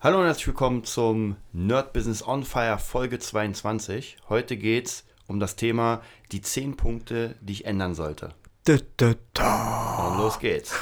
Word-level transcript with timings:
Hallo 0.00 0.20
und 0.20 0.26
herzlich 0.26 0.46
willkommen 0.46 0.84
zum 0.84 1.34
Nerd 1.52 1.92
Business 1.92 2.24
on 2.24 2.44
Fire 2.44 2.78
Folge 2.78 3.18
22. 3.18 4.18
Heute 4.28 4.56
geht's 4.56 5.04
um 5.26 5.40
das 5.40 5.56
Thema 5.56 6.02
die 6.30 6.40
10 6.40 6.76
Punkte, 6.76 7.34
die 7.40 7.54
ich 7.54 7.64
ändern 7.64 7.96
sollte. 7.96 8.32
Da, 8.62 8.76
da, 8.96 9.14
da. 9.34 10.12
Und 10.12 10.18
los 10.18 10.38
geht's. 10.38 10.72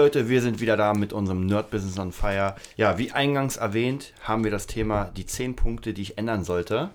Leute, 0.00 0.30
wir 0.30 0.40
sind 0.40 0.60
wieder 0.62 0.78
da 0.78 0.94
mit 0.94 1.12
unserem 1.12 1.44
Nerd 1.44 1.70
Business 1.70 1.98
on 1.98 2.10
Fire. 2.10 2.54
Ja, 2.74 2.96
wie 2.96 3.12
eingangs 3.12 3.58
erwähnt, 3.58 4.14
haben 4.22 4.44
wir 4.44 4.50
das 4.50 4.66
Thema 4.66 5.10
die 5.14 5.26
10 5.26 5.56
Punkte, 5.56 5.92
die 5.92 6.00
ich 6.00 6.16
ändern 6.16 6.42
sollte. 6.42 6.88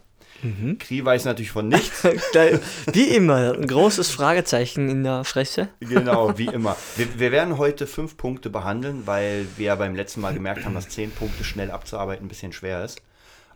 Kri 0.79 1.05
weiß 1.05 1.25
natürlich 1.25 1.51
von 1.51 1.67
nichts. 1.67 2.03
Wie 2.91 3.15
immer, 3.15 3.53
ein 3.53 3.67
großes 3.67 4.09
Fragezeichen 4.09 4.89
in 4.89 5.03
der 5.03 5.23
Fresse. 5.23 5.69
Genau, 5.79 6.33
wie 6.37 6.47
immer. 6.47 6.75
Wir, 6.97 7.19
wir 7.19 7.31
werden 7.31 7.57
heute 7.59 7.87
fünf 7.87 8.17
Punkte 8.17 8.49
behandeln, 8.49 9.03
weil 9.05 9.45
wir 9.55 9.75
beim 9.75 9.95
letzten 9.95 10.21
Mal 10.21 10.33
gemerkt 10.33 10.65
haben, 10.65 10.73
dass 10.73 10.89
zehn 10.89 11.11
Punkte 11.11 11.43
schnell 11.43 11.69
abzuarbeiten 11.69 12.25
ein 12.25 12.29
bisschen 12.29 12.53
schwer 12.53 12.83
ist. 12.83 13.01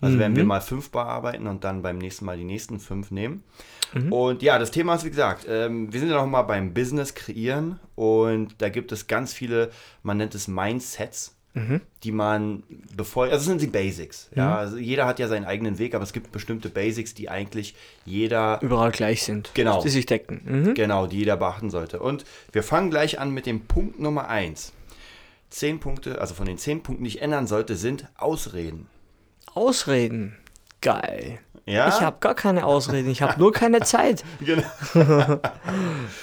Also 0.02 0.18
werden 0.20 0.36
wir 0.36 0.46
mal 0.46 0.62
fünf 0.62 0.92
bearbeiten 0.92 1.48
und 1.48 1.64
dann 1.64 1.82
beim 1.82 1.98
nächsten 1.98 2.26
Mal 2.26 2.38
die 2.38 2.46
nächsten 2.46 2.80
fünf 2.80 3.12
nehmen. 3.12 3.44
Und 4.12 4.44
ja, 4.44 4.60
das 4.60 4.72
Thema 4.72 4.96
ist, 4.96 5.04
wie 5.04 5.10
gesagt, 5.10 5.46
ähm, 5.50 5.92
wir 5.92 6.00
sind 6.00 6.10
ja 6.10 6.16
noch 6.16 6.28
mal 6.28 6.44
beim 6.44 6.74
Business 6.74 7.16
kreieren 7.16 7.80
und 7.96 8.56
da 8.60 8.70
gibt 8.70 8.92
es 8.92 9.08
ganz 9.08 9.34
viele, 9.34 9.72
man 10.04 10.18
nennt 10.18 10.36
es 10.36 10.48
Mindsets, 10.48 11.36
die 12.04 12.12
man 12.12 12.64
bevor, 12.96 13.24
also 13.26 13.36
das 13.36 13.46
sind 13.46 13.62
die 13.62 13.68
Basics. 13.68 14.30
Ja, 14.36 14.58
also 14.58 14.78
jeder 14.78 15.06
hat 15.08 15.20
ja 15.20 15.28
seinen 15.28 15.46
eigenen 15.46 15.80
Weg, 15.80 15.96
aber 15.96 16.04
es 16.04 16.14
gibt 16.14 16.32
bestimmte 16.32 16.70
Basics, 16.70 17.14
die 17.16 17.30
eigentlich 17.30 17.76
jeder 18.06 18.60
Überall 18.62 18.92
gleich 18.92 19.24
sind. 19.24 19.52
Genau. 19.56 19.82
Die 19.82 19.90
sich 19.90 20.06
decken. 20.06 20.42
Mhm. 20.46 20.74
Genau, 20.76 21.08
die 21.08 21.18
jeder 21.18 21.36
beachten 21.36 21.70
sollte. 21.70 22.00
Und 22.00 22.24
wir 22.52 22.64
fangen 22.64 22.92
gleich 22.92 23.20
an 23.20 23.32
mit 23.32 23.46
dem 23.46 23.62
Punkt 23.62 24.00
Nummer 24.00 24.30
1. 24.30 24.72
Zehn 25.50 25.80
Punkte, 25.80 26.22
also 26.22 26.36
von 26.36 26.46
den 26.46 26.60
zehn 26.60 26.84
Punkten, 26.84 27.04
die 27.04 27.10
ich 27.10 27.22
ändern 27.22 27.48
sollte, 27.48 27.76
sind 27.76 28.08
Ausreden. 28.16 28.88
Ausreden. 29.54 30.38
Geil. 30.82 31.40
Ja? 31.66 31.88
Ich 31.90 32.02
habe 32.02 32.18
gar 32.20 32.34
keine 32.34 32.66
Ausreden, 32.66 33.10
ich 33.12 33.22
habe 33.22 33.40
nur 33.40 33.52
keine 33.52 33.80
Zeit. 33.82 34.24
Genau. 34.40 34.64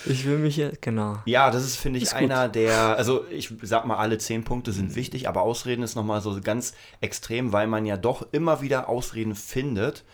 Ich 0.05 0.25
will 0.25 0.39
mich 0.39 0.57
hier, 0.57 0.73
genau. 0.81 1.19
Ja, 1.25 1.51
das 1.51 1.65
ist, 1.65 1.77
finde 1.77 1.99
ich, 1.99 2.05
Ist 2.05 2.15
gut. 2.15 2.23
einer 2.23 2.49
der, 2.49 2.97
also 2.97 3.25
ich 3.31 3.53
sag 3.63 3.87
mal, 3.87 3.97
alle 3.97 4.19
zehn 4.19 4.43
Punkte 4.45 4.73
sind 4.73 4.97
wichtig, 4.97 5.29
aber 5.29 5.43
Ausreden 5.43 5.83
ist 5.83 5.95
nochmal 5.95 6.21
so 6.21 6.41
ganz 6.43 6.75
extrem, 7.01 7.53
weil 7.53 7.67
man 7.69 7.87
ja 7.87 7.97
doch 7.97 8.27
immer 8.33 8.61
wieder 8.61 8.89
Ausreden 8.89 9.35
findet, 9.37 10.05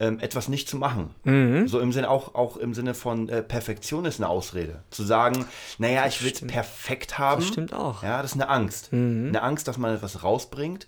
ähm, 0.00 0.20
etwas 0.20 0.48
nicht 0.48 0.68
zu 0.68 0.76
machen. 0.76 1.14
Mhm. 1.24 1.68
So 1.68 1.80
im 1.80 1.92
Sinne, 1.92 2.10
auch, 2.10 2.34
auch 2.34 2.56
im 2.58 2.74
Sinne 2.74 2.92
von 2.92 3.28
äh, 3.30 3.42
Perfektion 3.42 4.04
ist 4.04 4.20
eine 4.20 4.28
Ausrede. 4.28 4.82
Zu 4.90 5.02
sagen, 5.04 5.46
naja, 5.78 6.06
ich 6.06 6.22
will 6.22 6.32
es 6.32 6.40
perfekt 6.46 7.18
haben. 7.18 7.40
Das 7.40 7.48
stimmt 7.48 7.72
auch. 7.72 8.02
Ja, 8.02 8.20
das 8.20 8.32
ist 8.32 8.40
eine 8.40 8.50
Angst. 8.50 8.90
Eine 8.92 9.42
Angst, 9.42 9.68
dass 9.68 9.78
man 9.78 9.94
etwas 9.94 10.22
rausbringt 10.22 10.86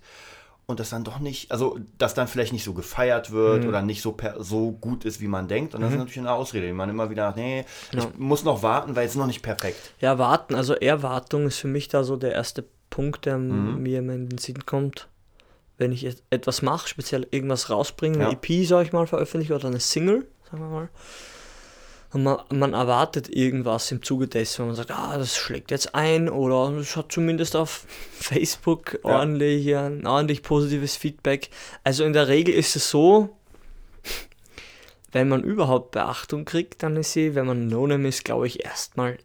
und 0.69 0.79
das 0.79 0.91
dann 0.91 1.03
doch 1.03 1.17
nicht, 1.19 1.51
also 1.51 1.79
dass 1.97 2.13
dann 2.13 2.27
vielleicht 2.27 2.53
nicht 2.53 2.63
so 2.63 2.73
gefeiert 2.73 3.31
wird 3.31 3.65
oder 3.65 3.81
nicht 3.81 4.01
so, 4.03 4.11
per, 4.11 4.41
so 4.43 4.71
gut 4.71 5.03
ist, 5.03 5.19
wie 5.19 5.27
man 5.27 5.47
denkt. 5.47 5.73
Und 5.73 5.81
das 5.81 5.91
ist 5.91 5.97
natürlich 5.97 6.19
eine 6.19 6.31
Ausrede, 6.31 6.67
die 6.67 6.73
man 6.73 6.89
immer 6.89 7.09
wieder 7.09 7.23
sagt, 7.29 7.37
nee, 7.37 7.65
ich 7.91 8.07
muss 8.17 8.43
noch 8.43 8.61
warten, 8.61 8.95
weil 8.95 9.07
es 9.07 9.15
noch 9.15 9.25
nicht 9.25 9.41
perfekt. 9.41 9.93
Ja, 9.99 10.19
warten, 10.19 10.53
also 10.53 10.75
Erwartung 10.75 11.47
ist 11.47 11.57
für 11.57 11.67
mich 11.67 11.87
da 11.87 12.03
so 12.03 12.15
der 12.17 12.33
erste 12.33 12.63
Punkt, 12.91 13.25
der 13.25 13.37
mir 13.39 13.99
immer 13.99 14.13
in 14.13 14.29
den 14.29 14.37
Sinn 14.37 14.65
kommt. 14.65 15.07
Wenn 15.79 15.91
ich 15.91 16.05
et- 16.05 16.21
etwas 16.29 16.61
mache, 16.61 16.87
speziell 16.87 17.25
irgendwas 17.31 17.69
rausbringe, 17.69 18.15
eine 18.17 18.25
Ja. 18.25 18.31
EP, 18.33 18.65
sag 18.65 18.85
ich 18.85 18.91
mal, 18.93 19.07
veröffentliche 19.07 19.55
oder 19.55 19.67
eine 19.69 19.79
Single, 19.79 20.27
sagen 20.51 20.61
wir 20.63 20.69
mal. 20.69 20.89
Und 22.11 22.23
man, 22.23 22.39
man 22.51 22.73
erwartet 22.73 23.29
irgendwas 23.29 23.91
im 23.91 24.01
Zuge 24.01 24.27
dessen, 24.27 24.59
wenn 24.59 24.67
man 24.67 24.75
sagt, 24.75 24.89
ah, 24.91 25.15
das 25.17 25.37
schlägt 25.37 25.69
jetzt 25.69 25.93
ein 25.93 26.27
oder 26.27 26.75
es 26.79 26.95
hat 26.95 27.11
zumindest 27.11 27.55
auf 27.55 27.85
Facebook 28.13 28.99
Ja. 29.03 29.19
ordentlich, 29.19 29.63
ja, 29.65 29.85
ein 29.85 30.07
ordentlich 30.07 30.41
positives 30.41 30.95
Feedback. 30.95 31.49
Also 31.83 32.03
in 32.03 32.13
der 32.13 32.27
Regel 32.27 32.55
ist 32.55 32.75
es 32.75 32.89
so, 32.89 33.29
wenn 35.11 35.27
man 35.29 35.43
überhaupt 35.43 35.91
Beachtung 35.91 36.45
kriegt, 36.45 36.83
dann 36.83 36.95
ist 36.95 37.13
sie, 37.13 37.35
wenn 37.35 37.45
man 37.47 37.67
No-Name 37.67 38.07
ist, 38.07 38.23
glaube 38.25 38.47
ich, 38.47 38.63
erstmal 38.63 39.17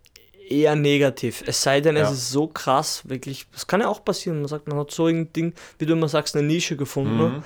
eher 0.48 0.76
negativ. 0.76 1.42
Es 1.46 1.62
sei 1.62 1.80
denn, 1.80 1.96
Ja. 1.96 2.02
es 2.04 2.12
ist 2.12 2.30
so 2.30 2.46
krass, 2.46 3.02
wirklich, 3.08 3.46
das 3.52 3.66
kann 3.66 3.80
ja 3.80 3.88
auch 3.88 4.04
passieren, 4.04 4.40
man 4.40 4.48
sagt, 4.48 4.68
man 4.68 4.78
hat 4.78 4.90
so 4.90 5.06
ein 5.06 5.32
Ding, 5.32 5.54
wie 5.78 5.86
du 5.86 5.94
immer 5.94 6.08
sagst, 6.08 6.36
eine 6.36 6.46
Nische 6.46 6.76
gefunden, 6.76 7.16
ne? 7.16 7.42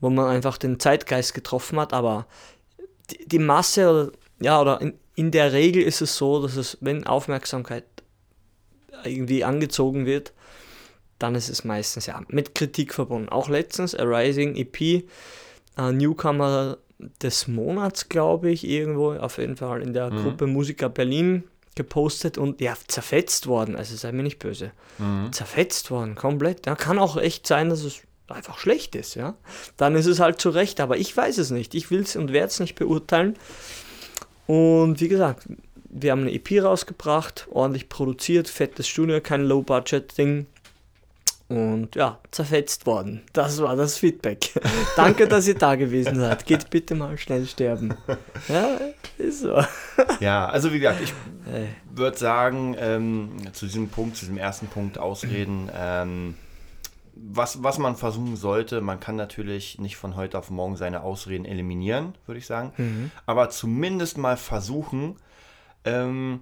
wo 0.00 0.08
man 0.10 0.26
einfach 0.28 0.58
den 0.58 0.78
Zeitgeist 0.80 1.34
getroffen 1.34 1.78
hat, 1.80 1.92
aber 1.92 2.26
die, 3.10 3.26
die 3.28 3.38
Masse, 3.40 3.88
oder, 3.90 4.12
ja, 4.42 4.60
oder 4.60 4.80
in, 4.80 4.94
in 5.14 5.30
der 5.30 5.52
Regel 5.52 5.82
ist 5.82 6.00
es 6.00 6.16
so, 6.16 6.42
dass 6.42 6.56
es, 6.56 6.78
wenn 6.80 7.06
Aufmerksamkeit 7.06 7.84
irgendwie 9.04 9.44
angezogen 9.44 10.06
wird, 10.06 10.32
dann 11.18 11.34
ist 11.34 11.48
es 11.48 11.64
meistens 11.64 12.06
ja 12.06 12.20
mit 12.28 12.54
Kritik 12.54 12.94
verbunden. 12.94 13.28
Auch 13.28 13.48
letztens 13.48 13.94
Arising 13.94 14.56
EP, 14.56 14.80
äh, 14.80 15.04
Newcomer 15.92 16.78
des 17.20 17.48
Monats, 17.48 18.08
glaube 18.08 18.50
ich, 18.50 18.66
irgendwo 18.66 19.12
auf 19.12 19.38
jeden 19.38 19.56
Fall 19.56 19.82
in 19.82 19.92
der 19.92 20.10
Gruppe 20.10 20.46
Musiker 20.46 20.88
Berlin 20.88 21.44
gepostet 21.74 22.38
und 22.38 22.60
ja, 22.60 22.74
zerfetzt 22.86 23.46
worden. 23.46 23.76
Also 23.76 23.96
sei 23.96 24.12
mir 24.12 24.22
nicht 24.22 24.38
böse. 24.38 24.72
Zerfetzt 25.32 25.90
worden, 25.90 26.14
komplett. 26.14 26.66
Ja, 26.66 26.76
kann 26.76 26.98
auch 26.98 27.16
echt 27.16 27.46
sein, 27.46 27.70
dass 27.70 27.82
es 27.82 28.02
einfach 28.28 28.58
schlecht 28.58 28.94
ist, 28.94 29.14
ja. 29.14 29.34
Dann 29.76 29.94
ist 29.94 30.06
es 30.06 30.20
halt 30.20 30.40
zu 30.40 30.50
Recht, 30.50 30.80
aber 30.80 30.96
ich 30.96 31.16
weiß 31.16 31.38
es 31.38 31.50
nicht. 31.50 31.74
Ich 31.74 31.90
will 31.90 32.00
es 32.02 32.16
und 32.16 32.32
werde 32.32 32.48
es 32.48 32.60
nicht 32.60 32.74
beurteilen. 32.74 33.36
Und 34.46 35.00
wie 35.00 35.08
gesagt, 35.08 35.46
wir 35.88 36.10
haben 36.12 36.22
eine 36.22 36.32
EP 36.32 36.62
rausgebracht, 36.62 37.46
ordentlich 37.50 37.88
produziert, 37.88 38.48
fettes 38.48 38.88
Studio, 38.88 39.20
kein 39.20 39.42
Low-Budget-Ding. 39.42 40.46
Und 41.48 41.96
ja, 41.96 42.18
zerfetzt 42.30 42.86
worden. 42.86 43.20
Das 43.34 43.60
war 43.60 43.76
das 43.76 43.98
Feedback. 43.98 44.52
Danke, 44.96 45.28
dass 45.28 45.46
ihr 45.46 45.54
da 45.54 45.74
gewesen 45.74 46.18
seid. 46.18 46.46
Geht 46.46 46.70
bitte 46.70 46.94
mal 46.94 47.18
schnell 47.18 47.44
sterben. 47.46 47.94
Ja, 48.48 48.78
ist 49.18 49.40
so. 49.40 49.62
Ja, 50.20 50.46
also 50.48 50.72
wie 50.72 50.78
gesagt, 50.80 51.02
ich 51.02 51.10
Äh, 51.52 51.66
würde 51.94 52.16
sagen, 52.16 52.74
ähm, 52.78 53.30
zu 53.52 53.66
diesem 53.66 53.88
Punkt, 53.90 54.16
zu 54.16 54.20
diesem 54.24 54.38
ersten 54.38 54.68
Punkt 54.68 54.96
Ausreden, 54.96 55.68
ähm, 55.76 56.36
was, 57.24 57.62
was 57.62 57.78
man 57.78 57.96
versuchen 57.96 58.36
sollte, 58.36 58.80
man 58.80 58.98
kann 59.00 59.16
natürlich 59.16 59.78
nicht 59.78 59.96
von 59.96 60.16
heute 60.16 60.38
auf 60.38 60.50
morgen 60.50 60.76
seine 60.76 61.02
Ausreden 61.02 61.44
eliminieren, 61.44 62.14
würde 62.26 62.38
ich 62.38 62.46
sagen, 62.46 62.72
aber 63.26 63.50
zumindest 63.50 64.18
mal 64.18 64.36
versuchen, 64.36 65.16
ähm, 65.84 66.40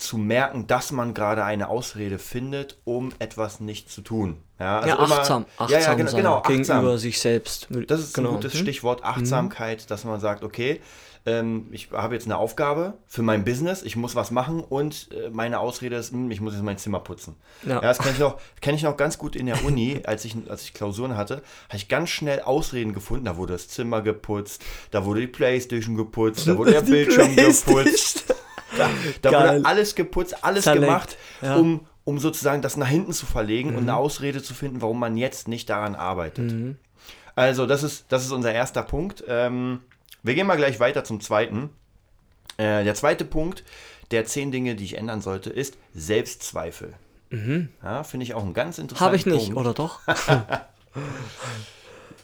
zu 0.00 0.16
merken, 0.18 0.66
dass 0.66 0.92
man 0.92 1.14
gerade 1.14 1.44
eine 1.44 1.68
Ausrede 1.68 2.18
findet, 2.18 2.78
um 2.84 3.12
etwas 3.18 3.60
nicht 3.60 3.90
zu 3.90 4.00
tun. 4.02 4.38
Ja, 4.58 4.78
also 4.80 4.88
ja, 4.88 4.94
immer- 5.04 5.18
achtsam. 5.18 5.46
Achtsam 5.56 5.68
ja, 5.70 5.78
ja, 5.86 5.94
genau, 5.94 6.10
sein 6.10 6.16
genau 6.20 6.42
gegenüber 6.42 6.74
achtsam. 6.74 6.98
sich 6.98 7.20
selbst. 7.20 7.68
Das 7.86 8.00
ist 8.00 8.14
genau. 8.14 8.30
ein 8.30 8.34
gutes 8.36 8.54
Hm? 8.54 8.60
Stichwort, 8.60 9.04
Achtsamkeit, 9.04 9.90
dass 9.90 10.04
man 10.04 10.20
sagt, 10.20 10.42
okay, 10.44 10.80
ähm, 11.26 11.66
ich 11.70 11.90
habe 11.92 12.14
jetzt 12.14 12.24
eine 12.24 12.38
Aufgabe 12.38 12.94
für 13.06 13.20
mein 13.22 13.44
Business, 13.44 13.82
ich 13.82 13.94
muss 13.94 14.14
was 14.16 14.30
machen 14.30 14.60
und 14.60 15.08
äh, 15.12 15.28
meine 15.30 15.60
Ausrede 15.60 15.96
ist, 15.96 16.12
hm, 16.12 16.30
ich 16.30 16.40
muss 16.40 16.54
jetzt 16.54 16.62
mein 16.62 16.78
Zimmer 16.78 17.00
putzen. 17.00 17.36
Ja, 17.62 17.74
Ja. 17.74 17.80
das 17.82 17.98
kenne 17.98 18.12
ich, 18.12 18.18
noch- 18.18 18.38
kenn 18.62 18.74
ich 18.74 18.82
noch 18.82 18.96
ganz 18.96 19.18
gut 19.18 19.36
in 19.36 19.44
der 19.46 19.62
Uni, 19.64 20.00
als 20.04 20.24
ich, 20.24 20.34
als 20.48 20.62
ich 20.62 20.72
Klausuren 20.72 21.16
hatte, 21.18 21.42
habe 21.68 21.76
ich 21.76 21.88
ganz 21.88 22.08
schnell 22.08 22.40
Ausreden 22.40 22.94
gefunden. 22.94 23.26
Da 23.26 23.36
wurde 23.36 23.52
das 23.52 23.68
Zimmer 23.68 24.00
geputzt, 24.00 24.62
da 24.92 25.04
wurde 25.04 25.20
die 25.20 25.26
Playstation 25.26 25.94
geputzt, 25.94 26.46
da 26.48 26.56
wurde 26.56 26.72
der 26.72 26.80
Bildschirm 26.90 27.36
geputzt. 27.36 28.24
Da, 29.22 29.30
Geil. 29.30 29.56
wurde 29.58 29.66
alles 29.68 29.94
geputzt, 29.94 30.44
alles 30.44 30.64
Zerlegt, 30.64 30.84
gemacht, 30.86 31.16
ja. 31.42 31.56
um, 31.56 31.86
um 32.04 32.18
sozusagen 32.18 32.62
das 32.62 32.76
nach 32.76 32.88
hinten 32.88 33.12
zu 33.12 33.26
verlegen 33.26 33.70
Mhm. 33.70 33.76
und 33.76 33.82
eine 33.84 33.96
Ausrede 33.96 34.42
zu 34.42 34.54
finden, 34.54 34.80
warum 34.82 34.98
man 34.98 35.16
jetzt 35.16 35.48
nicht 35.48 35.68
daran 35.70 35.94
arbeitet. 35.94 36.76
Also, 37.36 37.66
das 37.66 37.82
ist, 37.82 38.06
das 38.08 38.24
ist 38.24 38.32
unser 38.32 38.52
erster 38.52 38.82
Punkt. 38.82 39.24
Ähm, 39.28 39.80
wir 40.22 40.34
gehen 40.34 40.46
mal 40.46 40.56
gleich 40.56 40.80
weiter 40.80 41.04
zum 41.04 41.20
zweiten. 41.20 41.70
Äh, 42.58 42.84
der 42.84 42.94
zweite 42.94 43.24
Punkt 43.24 43.64
der 44.10 44.24
zehn 44.26 44.50
Dinge, 44.50 44.74
die 44.74 44.84
ich 44.84 44.98
ändern 44.98 45.20
sollte, 45.22 45.50
ist 45.50 45.76
Selbstzweifel. 45.94 46.94
Ja, 47.82 48.02
finde 48.02 48.24
ich 48.24 48.34
auch 48.34 48.42
ein 48.44 48.54
ganz 48.54 48.78
interessanter 48.78 49.04
Habe 49.04 49.14
Mhm. 49.14 49.20
ich 49.20 49.26
nicht, 49.26 49.54
Punkt. 49.54 49.60
oder 49.60 49.72
doch? 49.72 50.00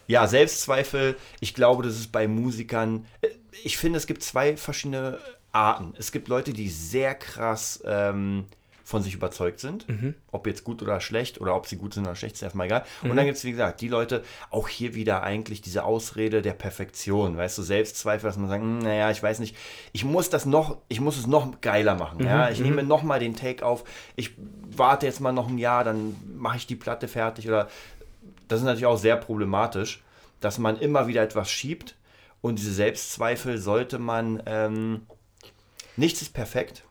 Ja, 0.08 0.26
Selbstzweifel, 0.28 1.16
ich 1.40 1.54
glaube, 1.54 1.82
das 1.82 1.94
ist 1.96 2.12
bei 2.12 2.28
Musikern. 2.28 3.06
äh, 3.22 3.28
Ich 3.64 3.76
finde, 3.78 3.96
es 3.98 4.06
gibt 4.06 4.22
zwei 4.22 4.56
verschiedene 4.56 5.18
Arten. 5.56 5.94
Es 5.98 6.12
gibt 6.12 6.28
Leute, 6.28 6.52
die 6.52 6.68
sehr 6.68 7.14
krass 7.14 7.82
ähm, 7.86 8.44
von 8.84 9.02
sich 9.02 9.14
überzeugt 9.14 9.58
sind. 9.58 9.88
Mhm. 9.88 10.14
Ob 10.30 10.46
jetzt 10.46 10.62
gut 10.62 10.80
oder 10.80 11.00
schlecht 11.00 11.40
oder 11.40 11.56
ob 11.56 11.66
sie 11.66 11.76
gut 11.76 11.94
sind 11.94 12.04
oder 12.04 12.14
schlecht, 12.14 12.36
ist 12.36 12.42
erstmal 12.42 12.66
egal. 12.66 12.84
Mhm. 13.02 13.10
Und 13.10 13.16
dann 13.16 13.24
gibt 13.26 13.36
es, 13.36 13.44
wie 13.44 13.50
gesagt, 13.50 13.80
die 13.80 13.88
Leute, 13.88 14.22
auch 14.50 14.68
hier 14.68 14.94
wieder 14.94 15.24
eigentlich 15.24 15.60
diese 15.60 15.82
Ausrede 15.82 16.40
der 16.40 16.52
Perfektion, 16.52 17.36
weißt 17.36 17.58
du, 17.58 17.62
Selbstzweifel, 17.62 18.28
dass 18.28 18.36
man 18.36 18.48
sagt, 18.48 18.62
"Hm, 18.62 18.78
naja, 18.78 19.10
ich 19.10 19.20
weiß 19.20 19.40
nicht, 19.40 19.56
ich 19.92 20.04
muss 20.04 20.30
das 20.30 20.46
noch, 20.46 20.76
ich 20.88 21.00
muss 21.00 21.18
es 21.18 21.26
noch 21.26 21.60
geiler 21.60 21.96
machen. 21.96 22.18
Mhm. 22.18 22.26
Ja? 22.26 22.48
Ich 22.50 22.60
nehme 22.60 22.84
noch 22.84 23.02
mal 23.02 23.18
den 23.18 23.34
Take 23.34 23.66
auf, 23.66 23.82
ich 24.14 24.32
warte 24.76 25.06
jetzt 25.06 25.20
mal 25.20 25.32
noch 25.32 25.48
ein 25.48 25.58
Jahr, 25.58 25.82
dann 25.82 26.14
mache 26.36 26.58
ich 26.58 26.66
die 26.68 26.76
Platte 26.76 27.08
fertig 27.08 27.48
oder 27.48 27.68
das 28.46 28.60
ist 28.60 28.66
natürlich 28.66 28.86
auch 28.86 28.98
sehr 28.98 29.16
problematisch, 29.16 30.04
dass 30.40 30.58
man 30.58 30.78
immer 30.78 31.08
wieder 31.08 31.22
etwas 31.22 31.50
schiebt 31.50 31.96
und 32.40 32.60
diese 32.60 32.72
Selbstzweifel 32.72 33.58
sollte 33.58 33.98
man, 33.98 34.40
ähm, 34.46 35.02
nichts 35.96 36.22
ist 36.22 36.32
perfekt, 36.34 36.84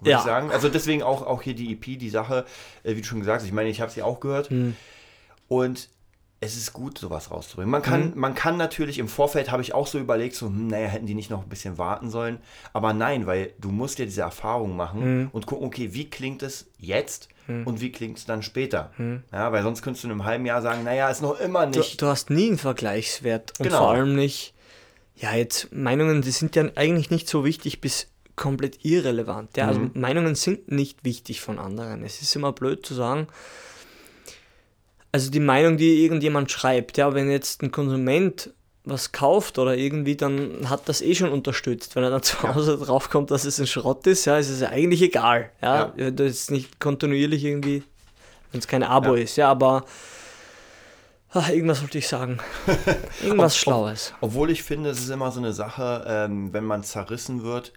würde 0.00 0.10
Ja. 0.12 0.18
ich 0.18 0.24
sagen. 0.24 0.50
Also 0.50 0.68
deswegen 0.68 1.02
auch, 1.02 1.26
auch 1.26 1.42
hier 1.42 1.54
die 1.54 1.72
EP, 1.72 1.98
die 1.98 2.10
Sache, 2.10 2.44
äh, 2.82 2.96
wie 2.96 3.00
du 3.00 3.06
schon 3.06 3.20
gesagt 3.20 3.40
hast, 3.40 3.46
ich 3.46 3.52
meine, 3.52 3.68
ich 3.70 3.80
habe 3.80 3.90
sie 3.90 4.02
auch 4.02 4.20
gehört 4.20 4.50
und 5.48 5.88
es 6.42 6.56
ist 6.56 6.72
gut, 6.72 6.96
sowas 6.96 7.30
rauszubringen. 7.30 7.70
Man 7.70 7.82
kann, 7.82 8.12
man 8.16 8.34
kann 8.34 8.56
natürlich 8.56 8.98
im 8.98 9.08
Vorfeld, 9.08 9.50
habe 9.50 9.60
ich 9.60 9.74
auch 9.74 9.86
so 9.86 9.98
überlegt, 9.98 10.34
so, 10.34 10.46
hm, 10.46 10.68
naja, 10.68 10.86
hätten 10.86 11.04
die 11.04 11.12
nicht 11.14 11.28
noch 11.30 11.42
ein 11.42 11.48
bisschen 11.50 11.76
warten 11.76 12.08
sollen. 12.08 12.38
Aber 12.72 12.94
nein, 12.94 13.26
weil 13.26 13.52
du 13.58 13.68
musst 13.70 13.98
ja 13.98 14.06
diese 14.06 14.22
Erfahrung 14.22 14.74
machen 14.74 15.28
und 15.34 15.44
gucken, 15.46 15.66
okay, 15.66 15.92
wie 15.92 16.08
klingt 16.08 16.42
es 16.42 16.66
jetzt 16.78 17.28
und 17.46 17.80
wie 17.82 17.90
klingt 17.92 18.16
es 18.16 18.24
dann 18.24 18.42
später. 18.42 18.90
Ja, 19.32 19.52
weil 19.52 19.62
sonst 19.64 19.82
könntest 19.82 20.04
du 20.04 20.08
in 20.08 20.12
einem 20.12 20.24
halben 20.24 20.46
Jahr 20.46 20.62
sagen, 20.62 20.82
naja, 20.84 21.10
ist 21.10 21.20
noch 21.20 21.38
immer 21.40 21.66
Du, 21.66 21.80
nicht. 21.80 22.00
du 22.00 22.06
hast 22.06 22.30
nie 22.30 22.46
einen 22.48 22.58
Vergleichswert 22.58 23.52
und 23.58 23.64
Genau. 23.66 23.78
vor 23.78 23.90
allem 23.90 24.14
nicht, 24.14 24.54
ja, 25.16 25.34
jetzt 25.34 25.70
Meinungen, 25.74 26.22
die 26.22 26.30
sind 26.30 26.56
ja 26.56 26.64
eigentlich 26.76 27.10
nicht 27.10 27.28
so 27.28 27.44
wichtig 27.44 27.80
bis 27.82 28.06
komplett 28.40 28.84
irrelevant. 28.84 29.56
Ja, 29.56 29.68
also 29.68 29.90
Meinungen 29.94 30.34
sind 30.34 30.72
nicht 30.72 31.04
wichtig 31.04 31.40
von 31.40 31.58
anderen. 31.58 32.02
Es 32.02 32.22
ist 32.22 32.34
immer 32.34 32.52
blöd 32.52 32.84
zu 32.84 32.94
sagen, 32.94 33.28
also 35.12 35.30
die 35.30 35.40
Meinung, 35.40 35.76
die 35.76 36.02
irgendjemand 36.04 36.50
schreibt, 36.50 36.96
ja, 36.96 37.14
wenn 37.14 37.30
jetzt 37.30 37.62
ein 37.62 37.70
Konsument 37.70 38.50
was 38.84 39.12
kauft 39.12 39.58
oder 39.58 39.76
irgendwie, 39.76 40.16
dann 40.16 40.70
hat 40.70 40.88
das 40.88 41.02
eh 41.02 41.14
schon 41.14 41.30
unterstützt. 41.30 41.96
Wenn 41.96 42.02
er 42.02 42.10
dann 42.10 42.22
zu 42.22 42.42
Hause 42.42 42.78
draufkommt, 42.78 43.30
dass 43.30 43.44
es 43.44 43.60
ein 43.60 43.66
Schrott 43.66 44.06
ist, 44.06 44.24
ja, 44.24 44.38
ist 44.38 44.48
es 44.48 44.60
ja 44.60 44.70
eigentlich 44.70 45.02
egal. 45.02 45.50
Ja, 45.62 45.92
Ja. 45.96 46.10
Du 46.10 46.24
jetzt 46.24 46.50
nicht 46.50 46.80
kontinuierlich 46.80 47.44
irgendwie, 47.44 47.82
wenn 48.52 48.60
es 48.60 48.66
kein 48.66 48.82
Abo 48.82 49.16
Ja. 49.16 49.22
ist, 49.22 49.36
ja, 49.36 49.50
aber 49.50 49.84
ach, 51.32 51.50
irgendwas 51.50 51.82
wollte 51.82 51.98
ich 51.98 52.08
sagen. 52.08 52.38
Irgendwas 53.22 53.56
Schlaues. 53.56 54.14
Obwohl 54.22 54.50
ich 54.50 54.62
finde, 54.62 54.90
es 54.90 55.00
ist 55.00 55.10
immer 55.10 55.30
so 55.30 55.40
eine 55.40 55.52
Sache, 55.52 56.04
ähm, 56.06 56.52
wenn 56.54 56.64
man 56.64 56.82
zerrissen 56.82 57.42
wird, 57.42 57.72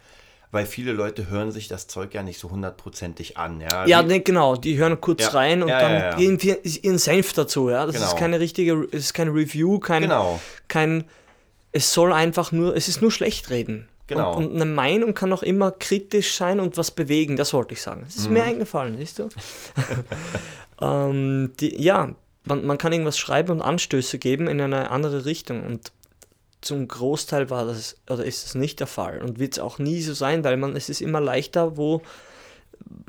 weil 0.53 0.65
viele 0.65 0.91
Leute 0.94 1.29
hören 1.29 1.51
sich 1.51 1.67
das 1.67 1.88
Zeug 1.88 2.13
ja 2.13 2.23
nicht 2.23 2.39
so 2.39 2.50
hundertprozentig 2.51 3.38
an. 3.38 3.59
Ja, 3.59 3.85
Ja, 3.85 4.01
ne, 4.03 4.21
genau, 4.21 4.55
die 4.55 4.77
hören 4.77 5.01
kurz 5.01 5.23
Ja. 5.23 5.29
rein 5.29 5.63
und 5.63 5.69
Ja, 5.69 5.79
dann 5.79 6.17
geben 6.17 6.41
wir 6.44 6.63
ihren 6.63 6.97
Senf 7.00 7.33
dazu, 7.33 7.69
ja. 7.69 7.85
Das 7.85 7.95
Genau. 7.95 8.07
ist 8.07 8.15
keine 8.17 8.39
richtige, 8.39 8.88
es 8.91 9.05
ist 9.05 9.13
kein 9.13 9.29
Review, 9.29 9.79
kein, 9.79 10.03
Genau. 10.03 10.39
kein, 10.67 11.03
es 11.71 11.91
soll 11.91 12.13
einfach 12.13 12.51
nur, 12.51 12.75
es 12.77 12.88
ist 12.88 13.01
nur 13.01 13.11
schlecht 13.11 13.50
reden. 13.50 13.89
Genau. 14.07 14.35
Und, 14.35 14.47
und 14.51 14.55
eine 14.61 14.65
Meinung 14.65 15.13
kann 15.13 15.33
auch 15.33 15.44
immer 15.44 15.71
kritisch 15.71 16.35
sein 16.35 16.59
und 16.59 16.77
was 16.77 16.91
bewegen, 16.91 17.35
das 17.35 17.51
wollte 17.53 17.73
ich 17.73 17.81
sagen. 17.81 18.01
Das 18.05 18.15
ist 18.15 18.27
Mhm. 18.27 18.33
mir 18.33 18.44
eingefallen, 18.44 18.95
siehst 18.97 19.17
du? 19.19 19.29
ähm, 20.81 21.51
die, 21.59 21.81
ja, 21.81 22.13
man, 22.45 22.65
man 22.65 22.77
kann 22.77 22.91
irgendwas 22.91 23.17
schreiben 23.17 23.51
und 23.51 23.61
Anstöße 23.61 24.17
geben 24.19 24.47
in 24.47 24.59
eine 24.61 24.91
andere 24.91 25.25
Richtung 25.25 25.63
und 25.65 25.91
zum 26.63 26.88
Großteil 26.88 27.50
war 27.50 27.65
das, 27.65 27.98
oder 28.10 28.24
ist 28.24 28.45
das 28.45 28.56
nicht 28.56 28.80
der 28.80 28.88
Fall 28.88 29.21
und 29.21 29.38
wird 29.39 29.54
es 29.54 29.60
auch 29.60 29.80
nie 29.80 30.01
so 30.01 30.13
sein, 30.13 30.44
weil 30.44 30.57
man, 30.57 30.75
es 30.75 30.89
ist 30.89 31.01
immer 31.01 31.19
leichter, 31.21 31.77
wo 31.77 32.01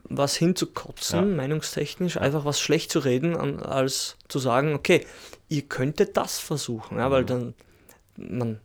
was 0.04 0.36
hinzukotzen, 0.36 1.30
Ja. 1.30 1.36
meinungstechnisch, 1.36 2.16
einfach 2.16 2.44
was 2.44 2.60
schlecht 2.60 2.90
zu 2.92 3.00
reden, 3.00 3.36
als 3.62 4.16
zu 4.28 4.38
sagen, 4.38 4.74
okay, 4.74 5.04
ihr 5.48 5.62
könntet 5.62 6.16
das 6.16 6.38
versuchen, 6.38 6.98
ja, 6.98 7.10
weil 7.10 7.22
Mhm. 7.22 7.26
dann, 7.26 7.54
man, 8.16 8.60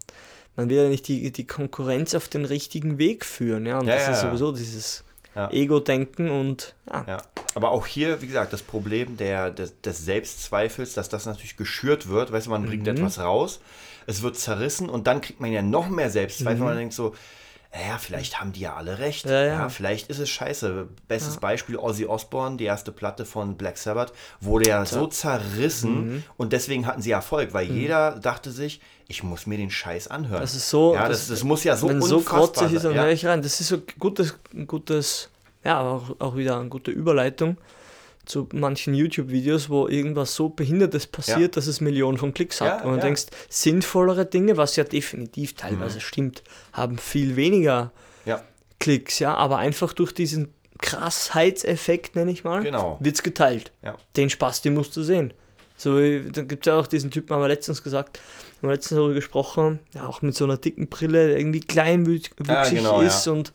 man 0.55 0.69
will 0.69 0.77
ja 0.77 0.89
nicht 0.89 1.07
die, 1.07 1.31
die 1.31 1.47
Konkurrenz 1.47 2.13
auf 2.13 2.27
den 2.27 2.45
richtigen 2.45 2.97
Weg 2.97 3.25
führen, 3.25 3.65
ja, 3.65 3.79
und 3.79 3.87
Ja, 3.87 3.95
das 3.95 4.03
ja, 4.07 4.11
ist 4.13 4.21
ja. 4.23 4.29
sowieso 4.29 4.51
dieses 4.51 5.03
Ja. 5.35 5.49
Ego-Denken 5.51 6.29
und, 6.29 6.75
ja, 6.91 7.05
Ja, 7.07 7.17
aber 7.55 7.71
auch 7.71 7.85
hier, 7.87 8.21
wie 8.21 8.27
gesagt, 8.27 8.51
das 8.53 8.61
Problem 8.61 9.15
der, 9.17 9.51
des, 9.51 9.79
des 9.81 10.05
Selbstzweifels, 10.05 10.93
dass 10.93 11.09
das 11.09 11.25
natürlich 11.25 11.57
geschürt 11.57 12.07
wird. 12.09 12.31
Weißt 12.31 12.47
du, 12.47 12.51
man 12.51 12.63
Mhm. 12.63 12.67
bringt 12.67 12.87
etwas 12.87 13.19
raus, 13.19 13.59
es 14.07 14.21
wird 14.21 14.37
zerrissen 14.37 14.89
und 14.89 15.07
dann 15.07 15.21
kriegt 15.21 15.39
man 15.39 15.51
ja 15.51 15.61
noch 15.61 15.89
mehr 15.89 16.09
Selbstzweifel, 16.09 16.59
Mhm. 16.59 16.65
man 16.65 16.77
denkt 16.77 16.93
so, 16.93 17.13
naja, 17.71 17.99
vielleicht 17.99 18.39
haben 18.41 18.51
die 18.51 18.61
ja 18.61 18.75
alle 18.75 18.97
recht. 18.97 19.25
Ja, 19.27 19.43
ja. 19.45 19.69
vielleicht 19.69 20.09
ist 20.09 20.17
es 20.17 20.27
scheiße. 20.29 20.87
Bestes 21.07 21.37
Beispiel 21.37 21.77
Ozzy 21.77 22.05
Osbourne, 22.07 22.57
die 22.57 22.63
erste 22.65 22.91
Platte 22.91 23.25
von 23.25 23.57
Black 23.57 23.77
Sabbath, 23.77 24.11
wurde 24.41 24.69
ja 24.69 24.83
so 24.87 25.05
zerrissen 25.05 26.13
Mhm. 26.15 26.23
und 26.37 26.51
deswegen 26.51 26.87
hatten 26.87 27.03
sie 27.03 27.11
Erfolg, 27.11 27.53
weil 27.53 27.67
jeder 27.69 28.13
dachte 28.19 28.49
sich, 28.51 28.81
ich 29.07 29.21
muss 29.23 29.45
mir 29.45 29.57
den 29.59 29.69
Scheiß 29.69 30.07
anhören. 30.07 30.41
Das 30.41 30.55
ist 30.55 30.67
so- 30.69 30.95
Ja, 30.95 31.07
das, 31.07 31.19
das- 31.19 31.27
das 31.27 31.43
muss 31.43 31.63
ja 31.63 31.75
so 31.77 31.89
wenn 31.89 32.01
so 32.01 32.21
grotzig 32.21 32.73
ist, 32.73 32.85
dann 32.85 32.93
sein. 32.93 33.01
höre 33.01 33.07
Ja. 33.07 33.13
ich 33.13 33.25
rein. 33.27 33.41
Das 33.43 33.59
ist 33.61 33.67
so 33.67 33.77
gutes, 33.99 34.35
ein 34.51 34.65
gutes, 34.65 35.29
ja, 35.63 35.79
auch, 35.79 36.15
auch 36.19 36.35
wieder 36.35 36.59
eine 36.59 36.69
gute 36.69 36.89
Überleitung 36.89 37.57
zu 38.29 38.47
manchen 38.53 38.93
YouTube-Videos, 38.93 39.69
wo 39.69 39.87
irgendwas 39.87 40.35
so 40.35 40.49
Behindertes 40.49 41.07
passiert, 41.07 41.39
Ja. 41.39 41.47
dass 41.47 41.65
es 41.67 41.81
Millionen 41.81 42.17
von 42.19 42.33
Klicks 42.33 42.61
hat. 42.61 42.67
Ja, 42.67 42.83
und 42.83 42.91
man 42.91 42.99
ja. 42.99 43.05
denkst, 43.05 43.25
sinnvollere 43.49 44.25
Dinge, 44.25 44.55
was 44.55 44.75
ja 44.75 44.83
definitiv 44.83 45.55
teilweise 45.55 45.97
Mhm. 45.97 46.01
stimmt, 46.01 46.43
haben 46.71 46.97
viel 46.97 47.35
weniger. 47.35 47.91
Klicks, 48.81 49.19
ja, 49.19 49.33
aber 49.35 49.57
einfach 49.57 49.91
durch 49.91 50.13
diesen 50.13 50.53
Krassheitseffekt, 50.79 52.15
nenne 52.15 52.31
ich 52.31 52.45
mal, 52.45 52.63
Genau. 52.63 52.97
wird 53.01 53.15
es 53.15 53.23
geteilt. 53.23 53.73
Den 54.15 54.29
Spaß, 54.29 54.61
den 54.61 54.73
musst 54.73 54.95
du 54.95 55.03
sehen. 55.03 55.33
So, 55.75 55.97
da 55.99 56.41
gibt 56.43 56.65
es 56.65 56.71
ja 56.71 56.79
auch 56.79 56.87
diesen 56.87 57.11
Typen, 57.11 57.33
haben 57.33 57.41
wir 57.41 57.47
letztens 57.49 57.83
gesagt, 57.83 58.19
haben 58.61 58.69
wir 58.69 58.73
letztens 58.75 58.97
darüber 58.97 59.13
gesprochen, 59.15 59.79
ja, 59.93 60.05
auch 60.05 60.21
mit 60.21 60.35
so 60.35 60.43
einer 60.45 60.57
dicken 60.57 60.87
Brille, 60.87 61.27
der 61.29 61.39
irgendwie 61.39 61.61
kleinwüchsig 61.61 62.33
Ja, 62.47 62.67
genau, 62.69 63.01
ist 63.01 63.25
ja. 63.25 63.31
und 63.31 63.51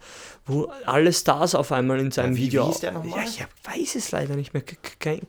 wo 0.46 0.70
alle 0.84 1.10
Stars 1.10 1.54
auf 1.54 1.72
einmal 1.72 1.98
in 2.00 2.10
seinem 2.10 2.32
Ja, 2.32 2.38
wie- 2.38 2.42
Video. 2.44 2.64
wie 2.64 2.68
hieß 2.68 2.80
der 2.80 2.92
nochmal? 2.92 3.18
Ja, 3.20 3.24
ich 3.24 3.42
weiß 3.80 3.94
es 3.94 4.12
leider 4.12 4.36
nicht 4.36 4.52
mehr. 4.52 4.62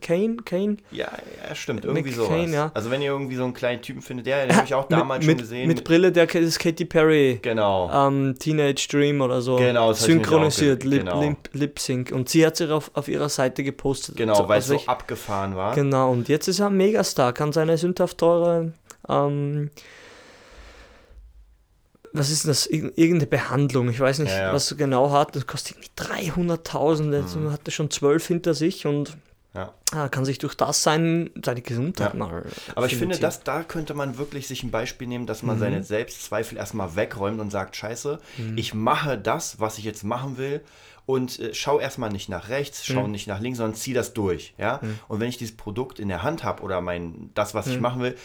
Kane, 0.02 0.36
Kane? 0.44 0.76
Ja, 0.90 1.08
ja, 1.48 1.54
stimmt, 1.54 1.86
irgendwie 1.86 2.12
sowas. 2.12 2.50
ja. 2.50 2.70
Also 2.74 2.90
wenn 2.90 3.00
ihr 3.00 3.12
irgendwie 3.12 3.36
so 3.36 3.44
einen 3.44 3.54
kleinen 3.54 3.80
Typen 3.80 4.02
findet, 4.02 4.26
ja, 4.26 4.44
den 4.44 4.54
habe 4.54 4.66
ich 4.66 4.74
auch 4.74 4.88
damals 4.88 5.24
mit, 5.24 5.38
schon 5.38 5.40
gesehen. 5.40 5.68
Mit 5.68 5.84
Brille, 5.84 6.12
der 6.12 6.32
ist 6.34 6.58
Katy 6.58 6.84
Perry. 6.84 7.38
genau. 7.40 7.90
ähm, 8.08 8.34
Teenage 8.38 8.88
Dream 8.90 9.22
oder 9.22 9.40
so 9.40 9.56
Genau, 9.56 9.88
das 9.88 10.00
ich 10.00 10.06
synchronisiert, 10.06 10.84
Lip, 10.84 11.00
genau. 11.04 11.22
Lip, 11.22 11.36
Lip 11.52 11.78
Sync. 11.78 12.12
Und 12.12 12.28
sie 12.28 12.44
hat 12.46 12.56
sich 12.58 12.70
auf, 12.70 12.90
auf 12.92 13.08
ihrer 13.08 13.30
Seite 13.30 13.64
gepostet. 13.64 14.16
genau, 14.16 14.34
So, 14.34 14.48
weil 14.48 14.58
aus 14.58 14.64
es 14.64 14.68
so 14.68 14.74
welch- 14.74 14.88
abgefahren 14.88 15.56
war. 15.56 15.74
Genau, 15.74 16.12
und 16.12 16.28
jetzt 16.28 16.46
ist 16.46 16.60
er 16.60 16.66
ein 16.66 16.76
Megastar, 16.76 17.32
kann 17.32 17.52
seine 17.52 17.78
sündhaft 17.78 18.18
teure, 18.18 18.72
ähm, 19.08 19.70
was 22.12 22.30
ist 22.30 22.44
denn 22.44 22.50
das, 22.50 22.66
Ir- 22.70 22.92
irgendeine 22.96 23.26
Behandlung, 23.26 23.90
ich 23.90 24.00
weiß 24.00 24.20
nicht, 24.20 24.30
Ja, 24.32 24.44
ja. 24.48 24.52
was 24.52 24.70
er 24.70 24.76
genau 24.78 25.10
hat, 25.10 25.36
das 25.36 25.46
kostet 25.46 25.76
irgendwie 25.76 25.90
300.000, 25.96 27.12
jetzt 27.12 27.36
Mhm. 27.36 27.52
hat 27.52 27.60
er 27.66 27.72
schon 27.72 27.90
12 27.90 28.26
hinter 28.26 28.54
sich 28.54 28.86
und 28.86 29.16
Ja. 29.54 29.74
ah, 29.92 30.08
kann 30.08 30.24
sich 30.24 30.38
durch 30.38 30.54
das 30.54 30.82
sein, 30.82 31.30
seine 31.44 31.60
Gesundheit 31.62 32.12
Ja. 32.12 32.18
mal 32.18 32.44
Aber 32.74 32.86
ich 32.86 32.92
finde, 32.96 33.16
finanzieren. 33.16 33.20
das, 33.20 33.42
da 33.42 33.62
könnte 33.64 33.94
man 33.94 34.16
wirklich 34.18 34.46
sich 34.48 34.62
ein 34.62 34.70
Beispiel 34.70 35.08
nehmen, 35.08 35.26
dass 35.26 35.42
Mhm. 35.42 35.46
man 35.48 35.58
seine 35.58 35.82
Selbstzweifel 35.82 36.56
erstmal 36.58 36.94
wegräumt 36.96 37.40
und 37.40 37.50
sagt, 37.50 37.76
scheiße, 37.76 38.18
Mhm. 38.38 38.56
ich 38.58 38.72
mache 38.74 39.18
das, 39.18 39.60
was 39.60 39.76
ich 39.78 39.84
jetzt 39.84 40.04
machen 40.04 40.38
will 40.38 40.60
und 41.06 41.38
äh, 41.38 41.54
schau 41.54 41.78
erstmal 41.80 42.10
nicht 42.10 42.28
nach 42.30 42.48
rechts, 42.48 42.88
Mhm. 42.88 42.92
schau 42.94 43.06
nicht 43.08 43.26
nach 43.28 43.40
links, 43.40 43.58
sondern 43.58 43.74
zieh 43.76 43.92
das 43.94 44.12
durch. 44.14 44.54
Ja? 44.58 44.80
Und 45.08 45.20
wenn 45.20 45.28
ich 45.28 45.36
dieses 45.38 45.56
Produkt 45.56 45.98
in 45.98 46.08
der 46.08 46.22
Hand 46.22 46.44
habe 46.44 46.62
oder 46.62 46.80
mein, 46.80 47.30
das, 47.34 47.54
was 47.54 47.66
Mhm. 47.66 47.72
ich 47.72 47.80
machen 47.80 48.02
will, 48.02 48.16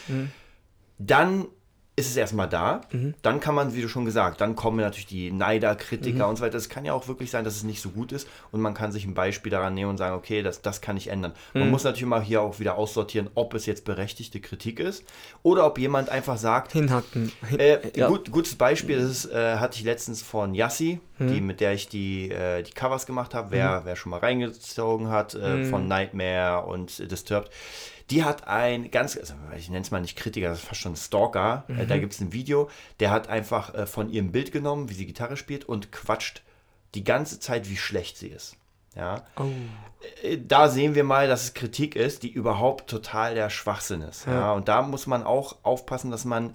dann 0.98 1.46
ist 1.94 2.08
es 2.08 2.16
erstmal 2.16 2.48
da. 2.48 2.80
Mhm. 2.90 3.12
Dann 3.20 3.38
kann 3.38 3.54
man, 3.54 3.74
wie 3.74 3.82
du 3.82 3.88
schon 3.88 4.06
gesagt, 4.06 4.40
dann 4.40 4.56
kommen 4.56 4.78
natürlich 4.78 5.04
die 5.06 5.30
Neider, 5.30 5.74
Mhm. 5.74 5.76
Kritiker 5.76 6.26
und 6.26 6.36
so 6.36 6.42
weiter. 6.42 6.56
Es 6.56 6.70
kann 6.70 6.86
ja 6.86 6.94
auch 6.94 7.06
wirklich 7.06 7.30
sein, 7.30 7.44
dass 7.44 7.54
es 7.54 7.64
nicht 7.64 7.82
so 7.82 7.90
gut 7.90 8.12
ist 8.12 8.26
und 8.50 8.62
man 8.62 8.72
kann 8.72 8.92
sich 8.92 9.04
ein 9.04 9.12
Beispiel 9.12 9.50
daran 9.52 9.74
nehmen 9.74 9.90
und 9.90 9.98
sagen, 9.98 10.16
okay, 10.16 10.42
das, 10.42 10.62
das 10.62 10.80
kann 10.80 10.96
ich 10.96 11.08
ändern. 11.08 11.34
Mhm. 11.52 11.60
Man 11.60 11.70
muss 11.70 11.84
natürlich 11.84 12.04
immer 12.04 12.22
hier 12.22 12.40
auch 12.40 12.58
wieder 12.60 12.76
aussortieren, 12.76 13.28
ob 13.34 13.52
es 13.52 13.66
jetzt 13.66 13.84
berechtigte 13.84 14.40
Kritik 14.40 14.80
ist 14.80 15.04
oder 15.42 15.66
ob 15.66 15.76
jemand 15.78 16.08
einfach 16.08 16.38
sagt, 16.38 16.72
hinhacken. 16.72 17.30
Hin, 17.46 17.60
äh, 17.60 17.80
ja. 17.94 18.08
gut, 18.08 18.30
gutes 18.30 18.54
Beispiel, 18.54 18.98
das 18.98 19.10
ist, 19.10 19.26
äh, 19.26 19.56
hatte 19.58 19.76
ich 19.76 19.84
letztens 19.84 20.22
von 20.22 20.54
Yassi, 20.54 20.98
Mhm. 21.18 21.28
die, 21.28 21.40
mit 21.42 21.60
der 21.60 21.74
ich 21.74 21.88
die, 21.90 22.30
äh, 22.30 22.62
die 22.62 22.72
Covers 22.72 23.04
gemacht 23.04 23.34
habe. 23.34 23.50
Wer, 23.50 23.82
wer 23.84 23.96
schon 23.96 24.10
mal 24.10 24.20
reingezogen 24.20 25.10
hat, 25.10 25.34
äh, 25.34 25.56
Mhm. 25.56 25.64
von 25.68 25.88
Nightmare 25.88 26.64
und 26.64 27.10
Disturbed. 27.10 27.50
Die 28.12 28.22
hat 28.24 28.46
ein 28.46 28.90
ganz, 28.90 29.16
also 29.16 29.34
ich 29.56 29.68
nenne 29.70 29.82
es 29.82 29.90
mal 29.90 30.00
nicht 30.00 30.16
Kritiker, 30.18 30.48
das 30.50 30.58
ist 30.60 30.68
fast 30.68 30.80
schon 30.80 30.94
Stalker. 30.96 31.64
Äh, 31.68 31.72
Mhm. 31.72 31.88
da 31.88 31.98
gibt 31.98 32.12
es 32.12 32.20
ein 32.20 32.32
Video, 32.32 32.68
der 33.00 33.10
hat 33.10 33.28
einfach 33.28 33.74
äh, 33.74 33.86
von 33.86 34.10
ihrem 34.10 34.30
Bild 34.32 34.52
genommen, 34.52 34.88
wie 34.90 34.94
sie 34.94 35.06
Gitarre 35.06 35.36
spielt 35.36 35.64
und 35.64 35.90
quatscht 35.92 36.42
die 36.94 37.04
ganze 37.04 37.40
Zeit, 37.40 37.68
wie 37.70 37.76
schlecht 37.76 38.18
sie 38.18 38.28
ist. 38.28 38.56
Ja, 38.94 39.24
Oh. 39.38 39.46
äh, 40.22 40.36
da 40.38 40.68
sehen 40.68 40.94
wir 40.94 41.04
mal, 41.04 41.26
dass 41.26 41.44
es 41.44 41.54
Kritik 41.54 41.96
ist, 41.96 42.22
die 42.22 42.30
überhaupt 42.30 42.90
total 42.90 43.34
der 43.34 43.48
Schwachsinn 43.48 44.02
ist. 44.02 44.26
Ja. 44.26 44.52
und 44.52 44.68
da 44.68 44.82
muss 44.82 45.06
man 45.06 45.22
auch 45.24 45.56
aufpassen, 45.62 46.10
dass 46.10 46.26
man 46.26 46.54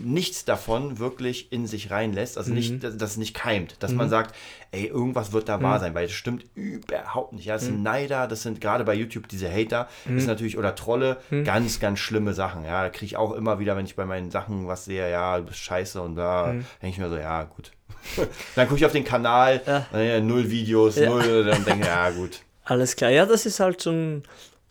nichts 0.00 0.44
davon 0.44 0.98
wirklich 0.98 1.52
in 1.52 1.66
sich 1.68 1.90
reinlässt, 1.90 2.36
also 2.36 2.52
nicht, 2.52 2.82
dass, 2.82 2.94
es 2.94 3.16
nicht 3.16 3.32
keimt, 3.34 3.76
dass 3.80 3.92
man 3.92 4.08
sagt, 4.08 4.34
ey, 4.72 4.86
irgendwas 4.86 5.32
wird 5.32 5.48
da 5.48 5.62
wahr 5.62 5.78
sein, 5.78 5.94
weil 5.94 6.06
das 6.06 6.14
stimmt 6.16 6.44
überhaupt 6.56 7.32
nicht. 7.32 7.44
Ja, 7.44 7.54
das 7.54 7.66
sind 7.66 7.82
Neider, 7.82 8.26
das 8.26 8.42
sind 8.42 8.60
gerade 8.60 8.82
bei 8.84 8.94
YouTube 8.94 9.28
diese 9.28 9.48
Hater, 9.50 9.88
ist 10.16 10.26
natürlich, 10.26 10.58
oder 10.58 10.74
Trolle, 10.74 11.18
ganz, 11.44 11.78
ganz 11.78 12.00
schlimme 12.00 12.34
Sachen. 12.34 12.64
Ja, 12.64 12.82
da 12.82 12.90
kriege 12.90 13.06
ich 13.06 13.16
auch 13.16 13.32
immer 13.32 13.58
wieder, 13.60 13.76
wenn 13.76 13.86
ich 13.86 13.94
bei 13.94 14.04
meinen 14.04 14.30
Sachen 14.32 14.66
was 14.66 14.84
sehe, 14.84 15.08
ja, 15.10 15.38
du 15.38 15.44
bist 15.44 15.58
scheiße 15.60 16.02
und 16.02 16.16
da 16.16 16.52
denke 16.52 16.66
ich 16.88 16.98
mir 16.98 17.08
so, 17.08 17.16
ja, 17.16 17.44
gut. 17.44 17.70
dann 18.56 18.66
gucke 18.66 18.78
ich 18.80 18.86
auf 18.86 18.92
den 18.92 19.04
Kanal, 19.04 19.62
Ja. 19.64 19.86
ja, 19.98 20.20
null 20.20 20.50
Videos, 20.50 20.96
Ja. 20.96 21.08
null, 21.08 21.44
dann 21.44 21.64
denke 21.64 21.82
ich, 21.82 21.86
ja, 21.86 22.10
gut. 22.10 22.40
Alles 22.64 22.96
klar, 22.96 23.10
ja, 23.10 23.26
das 23.26 23.46
ist 23.46 23.60
halt 23.60 23.80
so 23.80 23.90
ein 23.90 24.22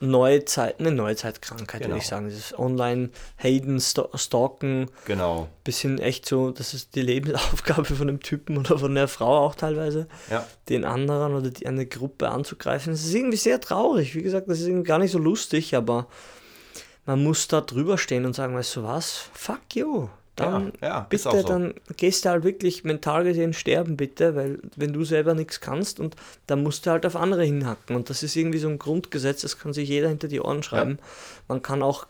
neue 0.10 0.45
Zeit, 0.45 0.79
eine 0.79 0.91
Neuzeitkrankheit, 0.91 1.81
Genau. 1.81 1.93
würde 1.95 2.01
ich 2.03 2.07
sagen. 2.07 2.27
Dieses 2.29 2.57
Online-Haten, 2.57 3.79
Sto- 3.79 4.10
Stalken, 4.15 4.89
Genau. 5.05 5.48
bisschen 5.63 6.00
echt 6.00 6.25
so, 6.27 6.51
das 6.51 6.74
ist 6.74 6.95
die 6.95 7.01
Lebensaufgabe 7.01 7.86
von 7.95 8.07
dem 8.07 8.19
Typen 8.19 8.57
oder 8.57 8.77
von 8.77 8.93
der 8.95 9.07
Frau 9.07 9.39
auch 9.45 9.55
teilweise, 9.55 10.07
Ja. 10.29 10.45
den 10.69 10.86
anderen 10.86 11.33
oder 11.36 11.50
die, 11.50 11.65
eine 11.67 11.86
Gruppe 11.86 12.29
anzugreifen. 12.29 12.93
Das 12.93 13.03
ist 13.03 13.13
irgendwie 13.13 13.38
sehr 13.38 13.60
traurig. 13.60 14.15
Wie 14.15 14.24
gesagt, 14.24 14.50
das 14.50 14.60
ist 14.60 14.67
irgendwie 14.67 14.88
gar 14.88 15.00
nicht 15.00 15.12
so 15.12 15.19
lustig, 15.19 15.75
aber 15.75 16.07
man 17.05 17.22
muss 17.24 17.48
da 17.48 17.62
drüber 17.62 17.98
stehen 17.98 18.25
und 18.25 18.33
sagen, 18.36 18.55
weißt 18.55 18.77
du 18.77 18.83
was, 18.83 19.25
fuck 19.33 19.60
you. 19.75 20.07
Dann 20.35 20.73
Ja, 20.81 20.87
ja, 20.87 21.07
bitte, 21.07 21.41
so. 21.41 21.43
dann 21.43 21.75
gehst 21.95 22.25
du 22.25 22.29
halt 22.29 22.43
wirklich 22.43 22.83
mental 22.83 23.23
gesehen 23.23 23.53
sterben, 23.53 23.97
bitte, 23.97 24.35
weil 24.35 24.59
wenn 24.75 24.91
du 24.91 25.03
selber 25.03 25.35
nichts 25.35 25.61
kannst 25.61 25.99
und 25.99 26.15
dann 26.47 26.63
musst 26.63 26.85
du 26.85 26.91
halt 26.91 27.05
auf 27.05 27.15
andere 27.15 27.43
hinhacken. 27.43 27.95
Und 27.95 28.09
das 28.09 28.23
ist 28.23 28.35
irgendwie 28.35 28.57
so 28.57 28.67
ein 28.67 28.79
Grundgesetz, 28.79 29.41
das 29.41 29.59
kann 29.59 29.73
sich 29.73 29.89
jeder 29.89 30.09
hinter 30.09 30.27
die 30.27 30.41
Ohren 30.41 30.63
schreiben. 30.63 30.97
Man 31.47 31.61
kann 31.61 31.83
auch 31.83 32.07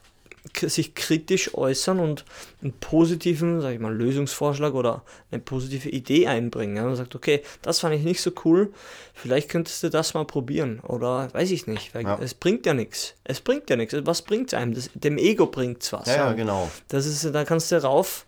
sich 0.56 0.94
kritisch 0.94 1.54
äußern 1.56 2.00
und 2.00 2.26
einen 2.62 2.74
positiven, 2.74 3.62
sag 3.62 3.74
ich 3.74 3.80
mal, 3.80 3.96
Lösungsvorschlag 3.96 4.74
oder 4.74 5.04
eine 5.32 5.42
positive 5.42 5.90
Idee 5.90 6.28
einbringen. 6.28 6.76
Ja? 6.76 6.84
Man 6.84 6.96
sagt, 6.96 7.16
okay, 7.16 7.42
das 7.62 7.80
fand 7.80 7.96
ich 7.96 8.04
nicht 8.04 8.22
so 8.22 8.32
cool, 8.46 8.74
vielleicht 9.14 9.50
könntest 9.50 9.82
du 9.84 9.90
das 9.90 10.14
mal 10.14 10.26
probieren. 10.26 10.80
Oder 10.82 11.34
weiß 11.34 11.52
ich 11.52 11.66
nicht, 11.68 11.96
weil 11.96 12.04
Ja. 12.04 12.20
es 12.22 12.34
bringt 12.34 12.66
ja 12.66 12.74
nichts. 12.74 13.16
Es 13.24 13.40
bringt 13.40 13.70
ja 13.70 13.76
nichts. 13.78 13.96
Was 14.06 14.22
bringt 14.22 14.54
einem? 14.54 14.74
Das, 14.74 14.90
dem 14.94 15.18
Ego 15.18 15.46
bringt 15.48 15.92
was. 15.94 16.08
Ja, 16.08 16.16
ja, 16.16 16.34
genau. 16.34 16.70
Das 16.90 17.06
ist, 17.06 17.24
da 17.34 17.46
kannst 17.46 17.72
du 17.72 17.82
rauf, 17.82 18.26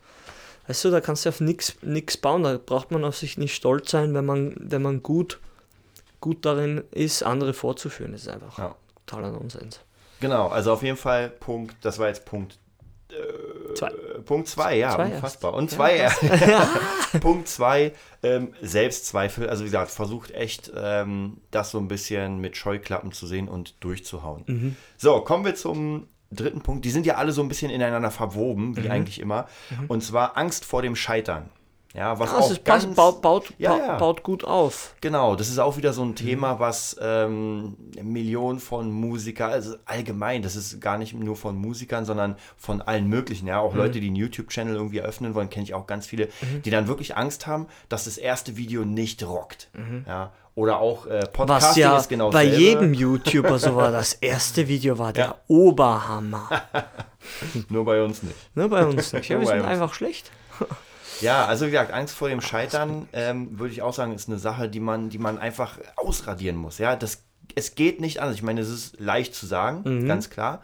weißt 0.67 0.85
du, 0.85 0.91
da 0.91 1.01
kannst 1.01 1.25
du 1.25 1.29
auf 1.29 1.41
nichts 1.41 2.17
bauen. 2.17 2.43
Da 2.43 2.57
braucht 2.63 2.91
man 2.91 3.03
auf 3.03 3.17
sich 3.17 3.37
nicht 3.37 3.53
stolz 3.55 3.91
sein, 3.91 4.13
wenn 4.13 4.25
man, 4.25 4.55
wenn 4.57 4.81
man 4.81 5.03
gut, 5.03 5.39
gut 6.21 6.45
darin 6.45 6.83
ist, 6.91 7.23
andere 7.23 7.53
vorzuführen. 7.53 8.13
Das 8.13 8.21
ist 8.21 8.29
einfach 8.29 8.57
Ja. 8.57 8.75
totaler 9.05 9.31
Nonsens. 9.31 9.81
Genau, 10.19 10.47
also 10.47 10.71
auf 10.73 10.81
jeden 10.83 10.97
Fall 10.97 11.29
Punkt, 11.29 11.75
das 11.81 11.99
war 11.99 12.07
jetzt 12.07 12.25
Punkt 12.25 12.57
Zwei. 13.75 13.87
Äh, 13.89 14.19
Punkt 14.25 14.47
2, 14.47 14.77
ja, 14.77 14.95
Zwei 14.95 15.05
unfassbar. 15.15 15.51
erst. 15.53 15.57
Und 15.57 15.71
Ja, 15.71 15.77
zwei, 15.77 15.97
ja, 17.13 17.19
Punkt 17.19 17.47
2, 17.47 17.93
ähm, 18.23 18.53
Selbstzweifel. 18.61 19.47
Also 19.49 19.61
wie 19.63 19.67
gesagt, 19.67 19.91
versucht 19.91 20.31
echt, 20.31 20.71
ähm, 20.75 21.37
das 21.51 21.71
so 21.71 21.77
ein 21.77 21.87
bisschen 21.87 22.39
mit 22.39 22.57
Scheuklappen 22.57 23.11
zu 23.11 23.27
sehen 23.27 23.47
und 23.47 23.75
durchzuhauen. 23.83 24.43
Mhm. 24.47 24.75
So, 24.97 25.21
kommen 25.21 25.45
wir 25.45 25.55
zum 25.55 26.07
dritten 26.31 26.61
Punkt. 26.61 26.83
Die 26.83 26.89
sind 26.89 27.05
ja 27.05 27.15
alle 27.15 27.31
so 27.31 27.41
ein 27.41 27.47
bisschen 27.47 27.69
ineinander 27.71 28.11
verwoben, 28.11 28.71
Mhm. 28.71 28.83
wie 28.83 28.89
eigentlich 28.89 29.19
immer. 29.19 29.47
Und 29.87 30.03
zwar 30.03 30.35
Angst 30.37 30.65
vor 30.65 30.81
dem 30.81 30.95
Scheitern. 30.95 31.49
Ja, 31.95 32.19
was 32.19 32.29
es 32.29 32.35
auch 32.35 32.51
ist, 32.51 32.65
ganz, 32.65 32.85
baut, 32.93 33.21
baut, 33.21 33.53
Ja, 33.57 33.77
ja. 33.77 33.97
baut 33.97 34.21
gut 34.21 34.43
auf. 34.43 34.93
Genau, 34.99 35.35
das 35.35 35.47
ist 35.47 35.59
auch 35.59 35.77
wieder 35.77 35.93
so 35.93 36.03
Mhm. 36.03 36.11
ein 36.11 36.15
Thema, 36.15 36.59
was 36.59 36.97
ähm, 37.01 37.77
Millionen 38.01 38.59
von 38.59 38.91
Musikern, 38.91 39.51
also 39.51 39.75
allgemein, 39.85 40.41
das 40.41 40.55
ist 40.57 40.81
gar 40.81 40.97
nicht 40.97 41.13
nur 41.13 41.35
von 41.37 41.55
Musikern, 41.55 42.03
sondern 42.03 42.35
von 42.57 42.81
allen 42.81 43.07
möglichen, 43.07 43.47
ja, 43.47 43.59
auch 43.59 43.71
Mhm. 43.73 43.77
Leute, 43.79 43.99
die 44.01 44.07
einen 44.07 44.17
YouTube-Channel 44.17 44.75
irgendwie 44.75 44.97
eröffnen 44.97 45.35
wollen, 45.35 45.49
kenne 45.49 45.63
ich 45.63 45.73
auch 45.73 45.87
ganz 45.87 46.05
viele, 46.05 46.27
die 46.65 46.69
dann 46.69 46.87
wirklich 46.89 47.15
Angst 47.15 47.47
haben, 47.47 47.67
dass 47.87 48.03
das 48.05 48.17
erste 48.17 48.57
Video 48.57 48.83
nicht 48.83 49.23
rockt, 49.25 49.69
ja, 50.05 50.31
oder 50.53 50.79
auch 50.79 51.05
äh, 51.05 51.09
Mhm. 51.09 51.21
Was 51.21 51.31
Podcasting 51.31 51.81
ja 51.83 51.97
ist 51.97 52.09
genau 52.09 52.29
bei 52.29 52.43
dasselbe. 52.45 52.61
jedem 52.63 52.93
YouTuber 52.93 53.57
so 53.59 53.75
war. 53.75 53.91
Das 53.91 54.13
erste 54.13 54.67
Video 54.67 54.97
war 54.99 55.13
der 55.13 55.25
Ja. 55.25 55.35
Oberhammer. 55.47 56.49
nur 57.69 57.85
bei 57.85 58.01
uns 58.03 58.21
nicht. 58.23 58.35
Ne, 58.55 58.67
bei 58.69 58.85
uns 58.85 59.13
nicht. 59.13 59.25
Ja, 59.29 59.39
wir 59.39 59.45
Nur 59.45 59.47
sind 59.47 59.65
einfach 59.65 59.93
schlecht. 59.93 60.31
Ja, 61.21 61.45
also 61.45 61.65
wie 61.67 61.71
gesagt, 61.71 61.91
Angst 61.93 62.15
vor 62.15 62.29
dem 62.29 62.41
Scheitern, 62.41 63.07
ähm, 63.13 63.57
würde 63.59 63.73
ich 63.73 63.81
auch 63.81 63.93
sagen, 63.93 64.13
ist 64.13 64.27
eine 64.29 64.37
Sache, 64.39 64.69
die 64.69 64.79
man, 64.79 65.09
die 65.09 65.17
man 65.19 65.37
einfach 65.37 65.79
ausradieren 65.95 66.55
muss. 66.57 66.77
Ja, 66.77 66.95
das, 66.95 67.23
es 67.55 67.75
geht 67.75 68.01
nicht 68.01 68.19
anders. 68.19 68.35
Ich 68.35 68.43
meine, 68.43 68.61
es 68.61 68.69
ist 68.69 68.99
leicht 68.99 69.33
zu 69.35 69.45
sagen, 69.45 69.81
Mhm. 70.03 70.07
ganz 70.07 70.29
klar. 70.29 70.61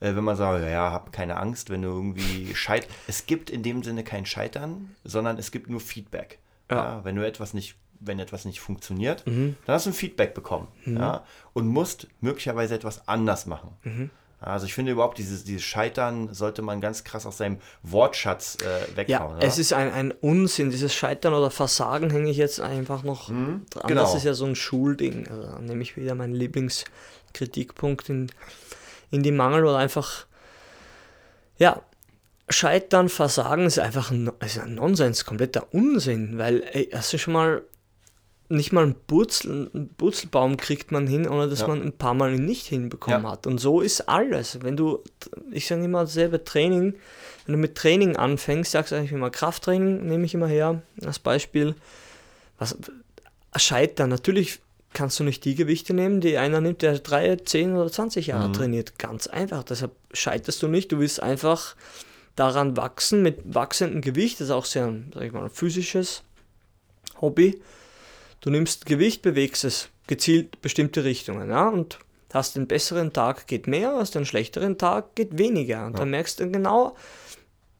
Äh, 0.00 0.16
wenn 0.16 0.24
man 0.24 0.36
sagt, 0.36 0.64
ja, 0.64 0.90
hab 0.90 1.12
keine 1.12 1.36
Angst, 1.36 1.70
wenn 1.70 1.82
du 1.82 1.88
irgendwie 1.88 2.54
scheit. 2.54 2.88
Es 3.06 3.26
gibt 3.26 3.50
in 3.50 3.62
dem 3.62 3.82
Sinne 3.84 4.02
kein 4.02 4.26
Scheitern, 4.26 4.94
sondern 5.04 5.38
es 5.38 5.50
gibt 5.52 5.70
nur 5.70 5.80
Feedback. 5.80 6.38
Ja. 6.70 6.76
Ja. 6.76 7.04
wenn 7.04 7.16
du 7.16 7.26
etwas 7.26 7.52
nicht, 7.54 7.76
wenn 8.00 8.18
etwas 8.18 8.44
nicht 8.46 8.60
funktioniert, 8.60 9.26
Mhm. 9.26 9.56
dann 9.66 9.74
hast 9.74 9.86
du 9.86 9.90
ein 9.90 9.94
Feedback 9.94 10.32
bekommen. 10.34 10.68
Ja, 10.86 11.22
und 11.52 11.66
musst 11.68 12.08
möglicherweise 12.20 12.74
etwas 12.74 13.06
anders 13.06 13.46
machen. 13.46 13.70
Mhm. 13.84 14.10
Also 14.42 14.66
ich 14.66 14.74
finde 14.74 14.92
überhaupt, 14.92 15.18
dieses, 15.18 15.44
dieses 15.44 15.62
Scheitern 15.62 16.34
sollte 16.34 16.62
man 16.62 16.80
ganz 16.80 17.04
krass 17.04 17.26
aus 17.26 17.38
seinem 17.38 17.58
Wortschatz 17.82 18.56
äh, 18.56 18.96
weghauen. 18.96 19.08
Ja, 19.08 19.36
oder? 19.36 19.46
es 19.46 19.58
ist 19.58 19.72
ein, 19.72 19.92
ein 19.92 20.10
Unsinn. 20.10 20.70
Dieses 20.70 20.92
Scheitern 20.92 21.32
oder 21.32 21.50
Versagen 21.50 22.10
hänge 22.10 22.28
ich 22.28 22.36
jetzt 22.36 22.60
einfach 22.60 23.04
noch 23.04 23.28
dran. 23.28 23.64
genau. 23.86 24.02
Das 24.02 24.14
ist 24.14 24.24
ja 24.24 24.34
so 24.34 24.44
ein 24.44 24.56
Schulding. 24.56 25.28
Also, 25.28 25.42
da 25.42 25.58
nehme 25.60 25.82
ich 25.82 25.96
wieder 25.96 26.14
meinen 26.14 26.34
Lieblingskritikpunkt 26.34 28.08
in, 28.08 28.32
in 29.10 29.22
die 29.22 29.32
Mangel 29.32 29.64
oder 29.64 29.78
einfach, 29.78 30.26
ja, 31.58 31.80
Scheitern, 32.48 33.08
Versagen 33.08 33.66
ist 33.66 33.78
einfach 33.78 34.10
ein, 34.10 34.30
ist 34.44 34.58
ein 34.58 34.74
Nonsens, 34.74 35.24
kompletter 35.24 35.72
Unsinn, 35.72 36.36
weil, 36.36 36.64
ey, 36.72 36.90
hast 36.92 37.12
du 37.12 37.18
schon 37.18 37.32
mal 37.32 37.62
nicht 38.52 38.72
mal 38.72 38.84
einen, 38.84 38.94
Burzel, 39.06 39.70
einen 39.74 39.88
Burzelbaum 39.88 40.56
kriegt 40.56 40.92
man 40.92 41.06
hin, 41.06 41.28
ohne 41.28 41.48
dass 41.48 41.60
Ja. 41.60 41.68
man 41.68 41.82
ein 41.82 41.92
paar 41.92 42.14
Mal 42.14 42.34
ihn 42.34 42.44
nicht 42.44 42.66
hinbekommen 42.66 43.22
Ja. 43.24 43.30
hat. 43.32 43.46
Und 43.46 43.58
so 43.58 43.80
ist 43.80 44.08
alles. 44.08 44.58
Wenn 44.62 44.76
du, 44.76 45.02
ich 45.50 45.66
sage 45.66 45.84
immer 45.84 46.00
dasselbe 46.02 46.44
Training, 46.44 46.94
wenn 47.46 47.52
du 47.54 47.58
mit 47.58 47.74
Training 47.76 48.16
anfängst, 48.16 48.70
sagst 48.72 48.92
du 48.92 48.96
eigentlich 48.96 49.12
immer 49.12 49.30
Krafttraining, 49.30 50.06
nehme 50.06 50.24
ich 50.24 50.34
immer 50.34 50.46
her 50.46 50.82
als 51.04 51.18
Beispiel. 51.18 51.74
Was, 52.58 52.76
Scheitern, 53.56 54.10
natürlich 54.10 54.60
kannst 54.92 55.18
du 55.18 55.24
nicht 55.24 55.44
die 55.44 55.54
Gewichte 55.54 55.94
nehmen, 55.94 56.20
die 56.20 56.36
einer 56.38 56.60
nimmt, 56.60 56.82
der 56.82 56.98
drei, 56.98 57.36
zehn 57.36 57.74
oder 57.76 57.90
20 57.90 58.26
Jahre 58.28 58.48
Mhm. 58.48 58.52
trainiert. 58.52 58.98
Ganz 58.98 59.26
einfach. 59.26 59.62
Deshalb 59.64 59.92
scheiterst 60.12 60.62
du 60.62 60.68
nicht. 60.68 60.92
Du 60.92 60.98
willst 60.98 61.22
einfach 61.22 61.74
daran 62.36 62.76
wachsen 62.76 63.22
mit 63.22 63.38
wachsendem 63.44 64.00
Gewicht. 64.02 64.40
Das 64.40 64.48
ist 64.48 64.52
auch 64.52 64.64
sehr, 64.66 64.92
sag 65.14 65.22
ich 65.24 65.32
mal, 65.32 65.44
ein 65.44 65.50
physisches 65.50 66.22
Hobby. 67.20 67.60
Du 68.42 68.50
nimmst 68.50 68.86
Gewicht, 68.86 69.22
bewegst 69.22 69.64
es 69.64 69.88
gezielt 70.08 70.60
bestimmte 70.60 71.04
Richtungen, 71.04 71.48
ja, 71.48 71.68
und 71.68 72.00
hast 72.34 72.56
einen 72.56 72.66
besseren 72.66 73.12
Tag, 73.12 73.46
geht 73.46 73.66
mehr, 73.66 73.94
hast 73.96 74.16
einen 74.16 74.26
schlechteren 74.26 74.78
Tag, 74.78 75.14
geht 75.14 75.38
weniger. 75.38 75.86
Und 75.86 75.98
dann 75.98 76.10
merkst 76.10 76.40
du 76.40 76.50
genau, 76.50 76.96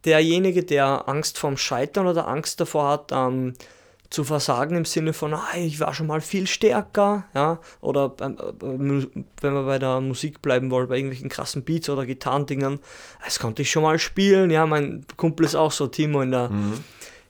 derjenige, 0.04 0.62
der 0.62 1.08
Angst 1.08 1.38
vorm 1.38 1.56
Scheitern 1.56 2.06
oder 2.06 2.28
Angst 2.28 2.60
davor 2.60 2.88
hat, 2.88 3.10
ähm, 3.12 3.54
zu 4.08 4.24
versagen 4.24 4.76
im 4.76 4.84
Sinne 4.84 5.14
von, 5.14 5.34
ah, 5.34 5.48
ich 5.56 5.80
war 5.80 5.94
schon 5.94 6.06
mal 6.06 6.20
viel 6.20 6.46
stärker, 6.46 7.24
ja, 7.34 7.58
oder 7.80 8.10
beim, 8.10 8.38
wenn 8.60 9.54
wir 9.54 9.62
bei 9.64 9.78
der 9.78 10.00
Musik 10.00 10.42
bleiben 10.42 10.70
wollen, 10.70 10.86
bei 10.86 10.96
irgendwelchen 10.96 11.30
krassen 11.30 11.64
Beats 11.64 11.88
oder 11.88 12.06
Gitarrendingern, 12.06 12.78
das 13.24 13.38
konnte 13.38 13.62
ich 13.62 13.70
schon 13.70 13.82
mal 13.82 13.98
spielen, 13.98 14.50
ja, 14.50 14.66
mein 14.66 15.06
Kumpel 15.16 15.46
ist 15.46 15.54
auch 15.54 15.72
so, 15.72 15.86
Timo 15.86 16.20
in 16.20 16.30
der, 16.30 16.50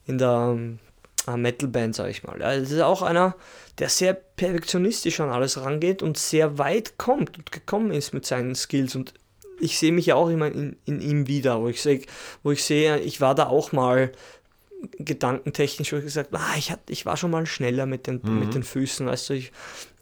in 0.07 0.19
der 0.19 0.55
ähm, 0.55 0.79
äh, 0.81 0.92
Metalband, 1.27 1.95
sag 1.95 2.11
ich 2.11 2.23
mal. 2.23 2.41
Ja, 2.41 2.59
das 2.59 2.71
ist 2.71 2.81
auch 2.81 3.03
einer, 3.03 3.35
der 3.79 3.89
sehr 3.89 4.15
perfektionistisch 4.15 5.21
an 5.21 5.31
alles 5.31 5.61
rangeht 5.61 6.03
und 6.03 6.19
sehr 6.19 6.59
weit 6.59 6.99
kommt 6.99 7.39
und 7.39 7.53
gekommen 7.53 7.93
ist 7.93 8.13
mit 8.13 8.27
seinen 8.27 8.55
Skills 8.55 8.95
und 8.95 9.15
ich 9.61 9.79
sehe 9.79 9.93
mich 9.93 10.07
ja 10.07 10.17
auch 10.17 10.29
immer 10.29 10.47
in, 10.47 10.77
in 10.85 11.01
ihm 11.01 11.29
wieder, 11.29 11.61
wo 11.61 11.69
ich 11.69 11.81
sehe, 11.81 12.03
wo 12.43 12.51
ich 12.51 12.65
sehe, 12.65 12.99
ich 12.99 13.21
war 13.21 13.35
da 13.35 13.47
auch 13.47 13.73
mal 13.73 14.11
gedankentechnisch, 14.99 15.93
wo 15.93 15.97
ich 15.97 16.05
gesagt 16.05 16.31
ah, 16.33 16.55
ich, 16.57 16.73
hat, 16.73 16.81
ich 16.89 17.07
war 17.07 17.17
schon 17.17 17.31
mal 17.31 17.47
schneller 17.47 17.87
mit 17.87 18.09
den, 18.09 18.21
mit 18.41 18.55
den 18.55 18.65
Füßen, 18.65 19.07
weißt 19.07 19.31
du, 19.31 19.35
ich, 19.35 19.53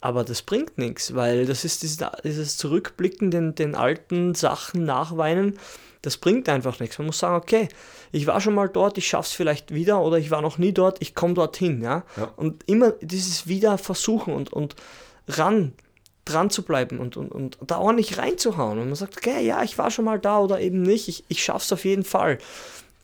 aber 0.00 0.24
das 0.24 0.40
bringt 0.40 0.78
nichts, 0.78 1.14
weil 1.14 1.44
das 1.44 1.64
ist 1.66 1.82
dieses, 1.82 1.98
dieses 2.24 2.56
Zurückblicken, 2.56 3.30
den, 3.30 3.54
den 3.54 3.74
alten 3.74 4.34
Sachen 4.34 4.84
nachweinen, 4.84 5.58
das 6.02 6.16
bringt 6.16 6.48
einfach 6.48 6.80
nichts. 6.80 6.98
Man 6.98 7.06
muss 7.06 7.18
sagen, 7.18 7.36
okay, 7.36 7.68
ich 8.12 8.26
war 8.26 8.40
schon 8.40 8.54
mal 8.54 8.68
dort, 8.68 8.98
ich 8.98 9.06
schaff's 9.06 9.32
vielleicht 9.32 9.74
wieder 9.74 10.00
oder 10.00 10.18
ich 10.18 10.30
war 10.30 10.40
noch 10.40 10.58
nie 10.58 10.72
dort, 10.72 11.00
ich 11.02 11.14
komme 11.14 11.34
dorthin, 11.34 11.82
ja? 11.82 12.04
Ja. 12.16 12.32
Und 12.36 12.62
immer 12.66 12.92
dieses 13.00 13.46
wieder 13.46 13.76
versuchen 13.78 14.34
und, 14.34 14.52
und 14.52 14.76
ran, 15.28 15.72
dran 16.24 16.50
zu 16.50 16.62
bleiben 16.62 16.98
und, 16.98 17.16
und, 17.16 17.30
und 17.30 17.58
da 17.66 17.78
ordentlich 17.78 18.18
reinzuhauen. 18.18 18.78
Und 18.78 18.86
man 18.86 18.94
sagt, 18.94 19.16
okay, 19.18 19.44
ja, 19.44 19.62
ich 19.62 19.76
war 19.78 19.90
schon 19.90 20.04
mal 20.06 20.18
da 20.18 20.38
oder 20.38 20.60
eben 20.60 20.82
nicht, 20.82 21.08
ich, 21.08 21.24
ich 21.28 21.44
schaff's 21.44 21.72
auf 21.72 21.84
jeden 21.84 22.04
Fall. 22.04 22.38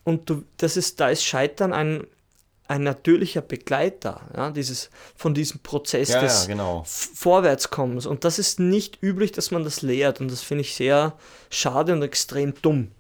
Und 0.05 0.31
du, 0.31 0.45
das 0.57 0.77
ist, 0.77 1.01
da 1.01 1.09
ist 1.09 1.25
Scheitern 1.25 1.73
ein, 1.73 2.07
ein 2.69 2.83
natürlicher 2.83 3.43
Begleiter, 3.43 4.21
ja, 4.37 4.51
dieses, 4.51 4.91
von 5.15 5.35
diesem 5.35 5.61
Prozess 5.61 6.11
ja, 6.11 6.21
des 6.21 6.43
ja, 6.43 6.55
genau. 6.55 6.85
Vorwärtskommens. 6.87 8.07
Und 8.07 8.25
das 8.25 8.39
ist 8.39 8.61
nicht 8.61 9.03
üblich, 9.03 9.33
dass 9.33 9.51
man 9.51 9.65
das 9.65 9.83
lehrt. 9.83 10.21
Und 10.21 10.31
das 10.31 10.43
finde 10.43 10.63
ich 10.63 10.75
sehr 10.75 11.15
schade 11.51 11.93
und 11.93 12.03
extrem 12.03 12.55
dumm. 12.63 12.91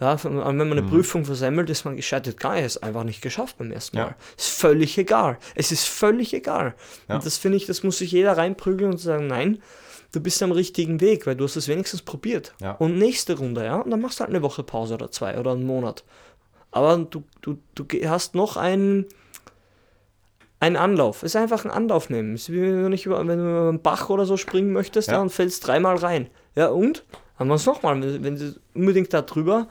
Ja, 0.00 0.22
wenn 0.22 0.36
man 0.36 0.72
eine 0.72 0.84
Prüfung 0.84 1.24
versemmelt, 1.24 1.68
ist 1.70 1.84
man 1.84 1.96
gescheitert. 1.96 2.38
Gar 2.38 2.60
ist 2.60 2.84
einfach 2.84 3.02
nicht 3.02 3.20
geschafft 3.20 3.58
beim 3.58 3.72
ersten 3.72 3.96
Mal. 3.96 4.14
Ist 4.36 4.48
völlig 4.48 4.96
egal. 4.96 5.38
Es 5.56 5.72
ist 5.72 5.88
völlig 5.88 6.32
egal. 6.34 6.74
Und 7.08 7.26
das 7.26 7.36
finde 7.36 7.56
ich, 7.56 7.66
das 7.66 7.82
muss 7.82 7.98
sich 7.98 8.12
jeder 8.12 8.36
reinprügeln 8.36 8.92
und 8.92 8.98
sagen, 8.98 9.26
nein, 9.26 9.60
du 10.12 10.20
bist 10.20 10.40
am 10.42 10.52
richtigen 10.52 11.00
Weg, 11.00 11.26
weil 11.26 11.34
du 11.34 11.44
hast 11.44 11.56
es 11.56 11.66
wenigstens 11.66 12.02
probiert. 12.02 12.54
Und 12.78 12.96
nächste 12.96 13.38
Runde, 13.38 13.64
ja, 13.64 13.76
und 13.76 13.90
dann 13.90 14.00
machst 14.00 14.20
du 14.20 14.20
halt 14.20 14.30
eine 14.30 14.42
Woche 14.42 14.62
Pause 14.62 14.94
oder 14.94 15.10
zwei 15.10 15.36
oder 15.36 15.52
einen 15.52 15.66
Monat. 15.66 16.04
Aber 16.78 16.96
du, 17.04 17.22
du, 17.42 17.58
du 17.74 17.84
hast 18.08 18.34
noch 18.34 18.56
einen, 18.56 19.06
einen 20.60 20.76
Anlauf. 20.76 21.22
Es 21.22 21.32
ist 21.34 21.36
einfach 21.36 21.64
ein 21.64 21.70
Anlauf 21.70 22.10
nehmen. 22.10 22.34
Es 22.34 22.42
ist 22.42 22.52
wie 22.52 22.60
wenn 22.62 22.82
du, 22.82 22.88
nicht 22.88 23.06
über, 23.06 23.18
wenn 23.26 23.38
du 23.38 23.44
über 23.50 23.68
einen 23.68 23.82
Bach 23.82 24.08
oder 24.10 24.24
so 24.26 24.36
springen 24.36 24.72
möchtest 24.72 25.08
Ja. 25.08 25.14
ja. 25.14 25.20
und 25.20 25.30
fällst 25.30 25.66
dreimal 25.66 25.96
rein. 25.96 26.28
Ja, 26.54 26.68
und? 26.68 27.04
Haben 27.38 27.48
wir 27.48 27.54
es 27.54 27.66
nochmal. 27.66 28.00
Wenn, 28.02 28.24
wenn 28.24 28.36
du 28.36 28.54
unbedingt 28.74 29.12
da 29.14 29.22
drüber, 29.22 29.68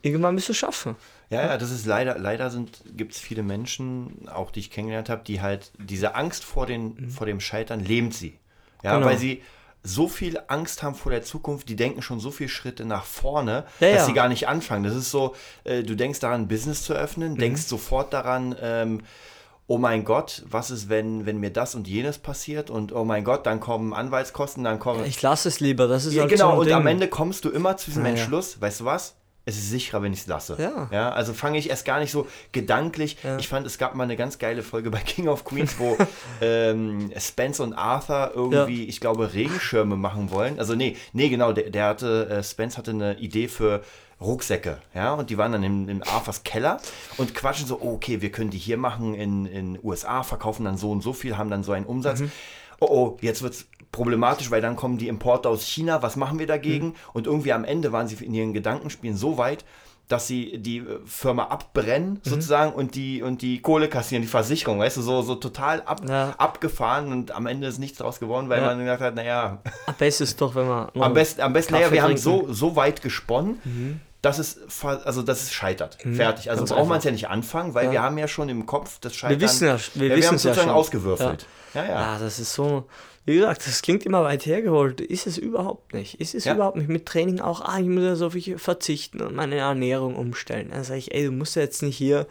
irgendwann 0.00 0.36
wirst 0.36 0.48
du 0.48 0.52
es 0.52 0.58
schaffen. 0.58 0.96
Ja, 1.28 1.42
ja, 1.42 1.58
das 1.58 1.70
ist 1.70 1.86
leider, 1.86 2.18
leider 2.18 2.50
gibt 2.96 3.12
es 3.12 3.18
viele 3.18 3.42
Menschen, 3.42 4.28
auch 4.32 4.50
die 4.50 4.60
ich 4.60 4.70
kennengelernt 4.70 5.08
habe, 5.08 5.22
die 5.24 5.40
halt 5.40 5.72
diese 5.78 6.14
Angst 6.14 6.44
vor, 6.44 6.66
den, 6.66 7.08
vor 7.10 7.26
dem 7.26 7.40
Scheitern 7.40 7.80
lebt 7.80 8.14
sie. 8.14 8.38
Ja, 8.82 8.94
Genau. 8.96 9.06
weil 9.06 9.18
sie 9.18 9.42
so 9.84 10.06
viel 10.08 10.38
Angst 10.46 10.82
haben 10.82 10.94
vor 10.94 11.10
der 11.10 11.22
Zukunft, 11.22 11.68
die 11.68 11.76
denken 11.76 12.02
schon 12.02 12.20
so 12.20 12.30
viele 12.30 12.48
Schritte 12.48 12.84
nach 12.84 13.04
vorne, 13.04 13.64
Ja, 13.80 13.88
dass 13.90 13.96
ja. 14.02 14.04
sie 14.06 14.12
gar 14.12 14.28
nicht 14.28 14.46
anfangen. 14.48 14.84
Das 14.84 14.94
ist 14.94 15.10
so, 15.10 15.34
äh, 15.64 15.82
du 15.82 15.96
denkst 15.96 16.20
daran, 16.20 16.42
ein 16.42 16.48
Business 16.48 16.82
zu 16.84 16.92
öffnen, 16.94 17.36
denkst 17.36 17.62
sofort 17.62 18.12
daran, 18.12 18.54
ähm, 18.62 19.00
oh 19.66 19.78
mein 19.78 20.04
Gott, 20.04 20.42
was 20.46 20.70
ist, 20.70 20.88
wenn, 20.88 21.24
wenn 21.26 21.38
mir 21.38 21.50
das 21.50 21.74
und 21.74 21.88
jenes 21.88 22.18
passiert 22.18 22.68
und 22.70 22.92
oh 22.92 23.04
mein 23.04 23.24
Gott, 23.24 23.46
dann 23.46 23.58
kommen 23.58 23.92
Anwaltskosten, 23.94 24.62
dann 24.64 24.78
kommen. 24.78 25.04
Ich 25.04 25.20
lasse 25.22 25.48
es 25.48 25.60
lieber. 25.60 25.88
Das 25.88 26.04
ist 26.04 26.14
Ja, 26.14 26.22
halt 26.22 26.30
genau, 26.30 26.54
so 26.54 26.60
und 26.60 26.66
Ding. 26.66 26.74
am 26.74 26.86
Ende 26.86 27.08
kommst 27.08 27.44
du 27.44 27.50
immer 27.50 27.76
zu 27.76 27.90
diesem. 27.90 28.04
Entschluss, 28.04 28.60
weißt 28.60 28.80
du 28.80 28.84
was? 28.84 29.14
Es 29.44 29.56
ist 29.56 29.70
sicherer, 29.70 30.02
wenn 30.02 30.12
ich 30.12 30.20
es 30.20 30.26
lasse. 30.26 30.56
Ja. 30.58 30.88
ja. 30.92 31.10
Also 31.10 31.32
fange 31.32 31.58
ich 31.58 31.68
erst 31.68 31.84
gar 31.84 31.98
nicht 31.98 32.12
so 32.12 32.28
gedanklich. 32.52 33.16
Ja. 33.24 33.38
Ich 33.38 33.48
fand, 33.48 33.66
es 33.66 33.76
gab 33.76 33.94
mal 33.94 34.04
eine 34.04 34.16
ganz 34.16 34.38
geile 34.38 34.62
Folge 34.62 34.90
bei 34.90 35.00
King 35.00 35.28
of 35.28 35.44
Queens, 35.44 35.78
wo 35.78 35.96
ähm, 36.40 37.10
Spence 37.18 37.60
und 37.60 37.72
Arthur 37.72 38.32
irgendwie, 38.34 38.84
ich 38.84 39.00
glaube, 39.00 39.34
Regenschirme 39.34 39.96
machen 39.96 40.30
wollen. 40.30 40.58
Also 40.58 40.74
nee, 40.74 40.96
nee, 41.12 41.28
genau, 41.28 41.52
der, 41.52 41.70
der 41.70 41.86
hatte, 41.86 42.28
äh, 42.28 42.42
Spence 42.42 42.78
hatte 42.78 42.92
eine 42.92 43.18
Idee 43.18 43.48
für 43.48 43.82
Rucksäcke, 44.22 44.78
ja, 44.94 45.14
und 45.14 45.30
die 45.30 45.38
waren 45.38 45.52
dann 45.52 45.64
in, 45.64 45.88
in 45.88 46.02
Arthurs 46.04 46.44
Keller 46.44 46.80
und 47.16 47.34
quatschen 47.34 47.66
so, 47.66 47.82
okay, 47.82 48.22
wir 48.22 48.30
können 48.30 48.50
die 48.50 48.58
hier 48.58 48.76
machen 48.76 49.14
in 49.14 49.46
in 49.46 49.78
USA, 49.82 50.22
verkaufen 50.22 50.64
dann 50.64 50.76
so 50.76 50.92
und 50.92 51.02
so 51.02 51.12
viel, 51.12 51.36
haben 51.36 51.50
dann 51.50 51.64
so 51.64 51.72
einen 51.72 51.86
Umsatz. 51.86 52.20
Mhm. 52.20 52.30
Oh, 52.82 52.88
oh, 52.90 53.16
jetzt 53.20 53.42
wird's 53.42 53.66
problematisch, 53.92 54.50
weil 54.50 54.60
dann 54.60 54.74
kommen 54.76 54.98
die 54.98 55.08
Importe 55.08 55.48
aus 55.48 55.62
China, 55.66 56.02
was 56.02 56.16
machen 56.16 56.38
wir 56.38 56.46
dagegen? 56.46 56.86
Mhm. 56.88 56.94
Und 57.12 57.26
irgendwie 57.26 57.52
am 57.52 57.64
Ende 57.64 57.92
waren 57.92 58.08
sie 58.08 58.22
in 58.24 58.34
ihren 58.34 58.52
Gedankenspielen 58.52 59.16
so 59.16 59.36
weit, 59.38 59.64
dass 60.08 60.26
sie 60.26 60.58
die 60.58 60.78
äh, 60.78 60.98
Firma 61.04 61.44
abbrennen, 61.44 62.14
Mhm. 62.14 62.20
sozusagen, 62.22 62.72
und 62.72 62.94
die, 62.96 63.22
und 63.22 63.40
die 63.40 63.62
Kohle 63.62 63.88
kassieren, 63.88 64.22
die 64.22 64.28
Versicherung, 64.28 64.78
weißt 64.80 64.96
du, 64.96 65.02
so, 65.02 65.22
so 65.22 65.36
total 65.36 65.82
ab, 65.82 66.00
Ja. 66.08 66.34
abgefahren 66.38 67.12
und 67.12 67.30
am 67.30 67.46
Ende 67.46 67.66
ist 67.68 67.78
nichts 67.78 67.98
draus 67.98 68.18
geworden, 68.18 68.48
weil 68.48 68.60
Ja. 68.60 68.66
man 68.68 68.78
gesagt 68.80 69.00
hat, 69.02 69.14
naja, 69.14 69.62
Am 69.86 69.94
besten 69.98 70.24
ist 70.24 70.40
doch, 70.40 70.54
wenn 70.54 70.66
man. 70.68 70.88
am 70.98 71.14
besten, 71.14 71.40
am 71.40 71.52
besten, 71.52 71.74
naja, 71.74 71.92
wir 71.92 72.02
haben 72.02 72.16
trinken. 72.16 72.22
so, 72.22 72.52
so 72.52 72.76
weit 72.76 73.00
gesponnen, 73.02 73.60
dass 73.64 74.11
es, 74.38 74.60
fa- 74.68 75.00
also, 75.04 75.22
dass 75.22 75.42
es 75.42 75.52
scheitert. 75.52 75.98
Fertig. 76.00 76.48
Also 76.50 76.62
Mhm. 76.62 76.66
Ganz 76.66 76.70
braucht 76.78 76.88
man 76.88 76.98
es 76.98 77.04
ja 77.04 77.10
nicht 77.10 77.28
anfangen, 77.28 77.74
weil 77.74 77.86
Ja. 77.86 77.92
wir 77.92 78.02
haben 78.02 78.16
ja 78.18 78.28
schon 78.28 78.48
im 78.48 78.66
Kopf 78.66 78.98
das 79.00 79.14
Scheitern. 79.16 79.40
Wir 79.40 79.46
wissen 79.46 79.66
ja, 79.66 79.76
wir 79.94 80.08
ja, 80.08 80.16
wissen 80.16 80.28
haben 80.28 80.36
es 80.36 80.42
ja 80.44 80.50
sozusagen 80.50 80.68
schon. 80.70 80.76
ausgewürfelt. 80.78 81.46
Ja, 81.74 81.84
ja. 81.84 81.90
Ja, 81.90 82.18
das 82.18 82.38
ist 82.38 82.52
so. 82.54 82.84
Wie 83.24 83.36
gesagt, 83.36 83.66
das 83.66 83.82
klingt 83.82 84.04
immer 84.04 84.24
weit 84.24 84.46
hergeholt. 84.46 85.00
Ist 85.00 85.26
es 85.28 85.38
überhaupt 85.38 85.94
nicht. 85.94 86.20
Ist 86.20 86.34
es 86.34 86.44
Ja. 86.44 86.54
überhaupt 86.54 86.76
nicht. 86.76 86.88
Mit 86.88 87.06
Training 87.06 87.40
auch, 87.40 87.60
ah, 87.60 87.78
ich 87.78 87.86
muss 87.86 88.02
ja 88.02 88.16
so 88.16 88.30
viel 88.30 88.58
verzichten 88.58 89.20
und 89.20 89.34
meine 89.36 89.56
Ernährung 89.56 90.16
umstellen. 90.16 90.70
Dann 90.70 90.82
sage 90.84 90.98
ich, 90.98 91.14
ey, 91.14 91.26
du 91.26 91.32
musst 91.32 91.54
ja 91.56 91.62
jetzt 91.62 91.82
nicht 91.82 91.96
hier 91.96 92.26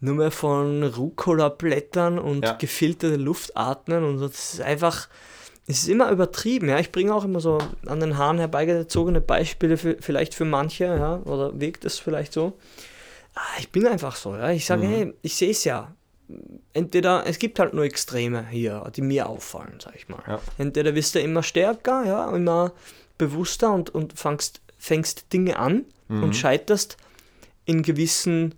nur 0.00 0.14
mehr 0.16 0.30
von 0.32 0.82
Rucola-Blättern 0.82 2.18
und 2.18 2.44
Ja. 2.44 2.52
gefilterte 2.54 3.16
Luft 3.16 3.56
atmen 3.56 4.04
und 4.04 4.18
so. 4.18 4.28
Das 4.28 4.54
ist 4.54 4.60
einfach, 4.60 5.08
es 5.66 5.78
ist 5.82 5.88
immer 5.88 6.10
übertrieben. 6.10 6.68
Ja, 6.68 6.78
ich 6.78 6.92
bringe 6.92 7.14
auch 7.14 7.24
immer 7.24 7.40
so 7.40 7.58
an 7.86 8.00
den 8.00 8.16
Haaren 8.18 8.38
herbeigezogene 8.38 9.20
Beispiele 9.20 9.76
für, 9.76 9.96
vielleicht 10.00 10.34
für 10.34 10.44
manche, 10.44 10.84
ja, 10.84 11.16
oder 11.24 11.58
wirkt 11.60 11.84
es 11.84 11.98
vielleicht 11.98 12.32
so. 12.32 12.52
Ah, 13.34 13.40
ich 13.58 13.70
bin 13.70 13.86
einfach 13.86 14.16
so, 14.16 14.34
ja. 14.34 14.50
Ich 14.50 14.64
sage, 14.66 14.86
hey, 14.86 15.12
ich 15.22 15.34
sehe 15.34 15.50
es 15.50 15.64
ja 15.64 15.92
entweder, 16.72 17.24
es 17.26 17.38
gibt 17.38 17.58
halt 17.58 17.72
nur 17.74 17.84
Extreme 17.84 18.48
hier, 18.48 18.90
die 18.96 19.02
mir 19.02 19.28
auffallen, 19.28 19.78
sag 19.82 19.94
ich 19.94 20.08
mal. 20.08 20.22
Ja. 20.26 20.40
Entweder 20.58 20.94
wirst 20.94 21.14
du 21.14 21.20
immer 21.20 21.42
stärker, 21.42 22.04
ja, 22.04 22.30
immer 22.34 22.72
bewusster 23.18 23.72
und, 23.72 23.90
und 23.94 24.18
fängst, 24.18 24.60
fängst 24.78 25.32
Dinge 25.32 25.58
an 25.58 25.84
Mhm. 26.08 26.22
und 26.22 26.36
scheiterst 26.36 26.96
in 27.64 27.82
gewissen, 27.82 28.54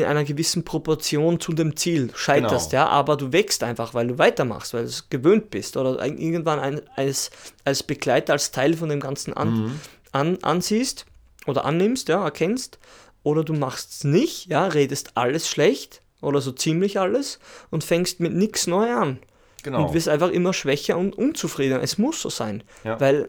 in 0.00 0.04
einer 0.04 0.24
gewissen 0.24 0.64
Proportion 0.64 1.40
zu 1.40 1.52
dem 1.52 1.76
Ziel. 1.76 2.10
Scheiterst, 2.14 2.70
Genau. 2.70 2.82
ja, 2.84 2.88
aber 2.88 3.16
du 3.16 3.32
wächst 3.32 3.62
einfach, 3.62 3.94
weil 3.94 4.08
du 4.08 4.18
weitermachst, 4.18 4.74
weil 4.74 4.82
du 4.82 4.88
es 4.88 5.08
gewöhnt 5.10 5.50
bist 5.50 5.76
oder 5.76 6.04
irgendwann 6.04 6.58
ein, 6.60 6.80
als, 6.96 7.30
als 7.64 7.82
Begleiter, 7.82 8.32
als 8.34 8.50
Teil 8.50 8.74
von 8.74 8.88
dem 8.88 9.00
Ganzen 9.00 9.32
an, 9.34 9.48
Mhm. 9.54 9.80
an, 10.12 10.38
ansiehst 10.42 11.06
oder 11.46 11.64
annimmst, 11.64 12.08
ja, 12.08 12.22
erkennst, 12.24 12.78
oder 13.22 13.42
du 13.44 13.52
machst 13.54 13.90
es 13.92 14.04
nicht, 14.04 14.46
ja, 14.46 14.66
redest 14.66 15.12
alles 15.16 15.48
schlecht 15.48 16.00
oder 16.20 16.40
so 16.40 16.52
ziemlich 16.52 16.98
alles 17.00 17.38
und 17.70 17.84
fängst 17.84 18.20
mit 18.20 18.32
nichts 18.34 18.66
neu 18.66 18.92
an. 18.92 19.18
Genau. 19.62 19.86
Und 19.88 19.94
wirst 19.94 20.08
einfach 20.08 20.30
immer 20.30 20.52
schwächer 20.52 20.96
und 20.96 21.16
unzufriedener. 21.18 21.82
Es 21.82 21.98
muss 21.98 22.20
so 22.22 22.30
sein, 22.30 22.62
Ja. 22.84 23.00
weil 23.00 23.28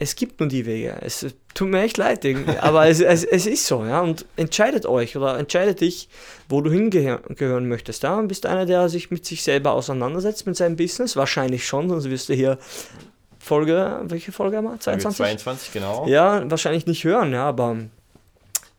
es 0.00 0.14
gibt 0.14 0.38
nur 0.38 0.48
die 0.48 0.64
Wege. 0.64 0.96
Es 1.00 1.26
tut 1.54 1.68
mir 1.68 1.82
echt 1.82 1.96
leid, 1.96 2.24
aber 2.60 2.86
es, 2.86 3.00
es, 3.00 3.24
es 3.24 3.46
ist 3.46 3.66
so, 3.66 3.84
ja. 3.84 4.00
Und 4.00 4.24
entscheidet 4.36 4.86
euch 4.86 5.16
oder 5.16 5.36
entscheidet 5.38 5.80
dich, 5.80 6.08
wo 6.48 6.60
du 6.60 6.70
hingehören 6.70 7.68
möchtest. 7.68 8.04
Ja, 8.04 8.16
und 8.16 8.28
bist 8.28 8.46
einer, 8.46 8.64
der 8.64 8.88
sich 8.88 9.10
mit 9.10 9.26
sich 9.26 9.42
selber 9.42 9.72
auseinandersetzt, 9.72 10.46
mit 10.46 10.56
seinem 10.56 10.76
Business. 10.76 11.16
Wahrscheinlich 11.16 11.66
schon, 11.66 11.88
sonst 11.88 12.08
wirst 12.08 12.28
du 12.28 12.34
hier 12.34 12.58
Folge, 13.40 14.00
welche 14.04 14.30
Folge 14.30 14.58
haben 14.58 14.64
wir? 14.64 14.78
Folge 14.78 15.00
22? 15.00 15.16
22, 15.16 15.72
genau. 15.72 16.06
Ja, 16.06 16.48
wahrscheinlich 16.48 16.86
nicht 16.86 17.02
hören, 17.02 17.32
ja, 17.32 17.48
aber 17.48 17.78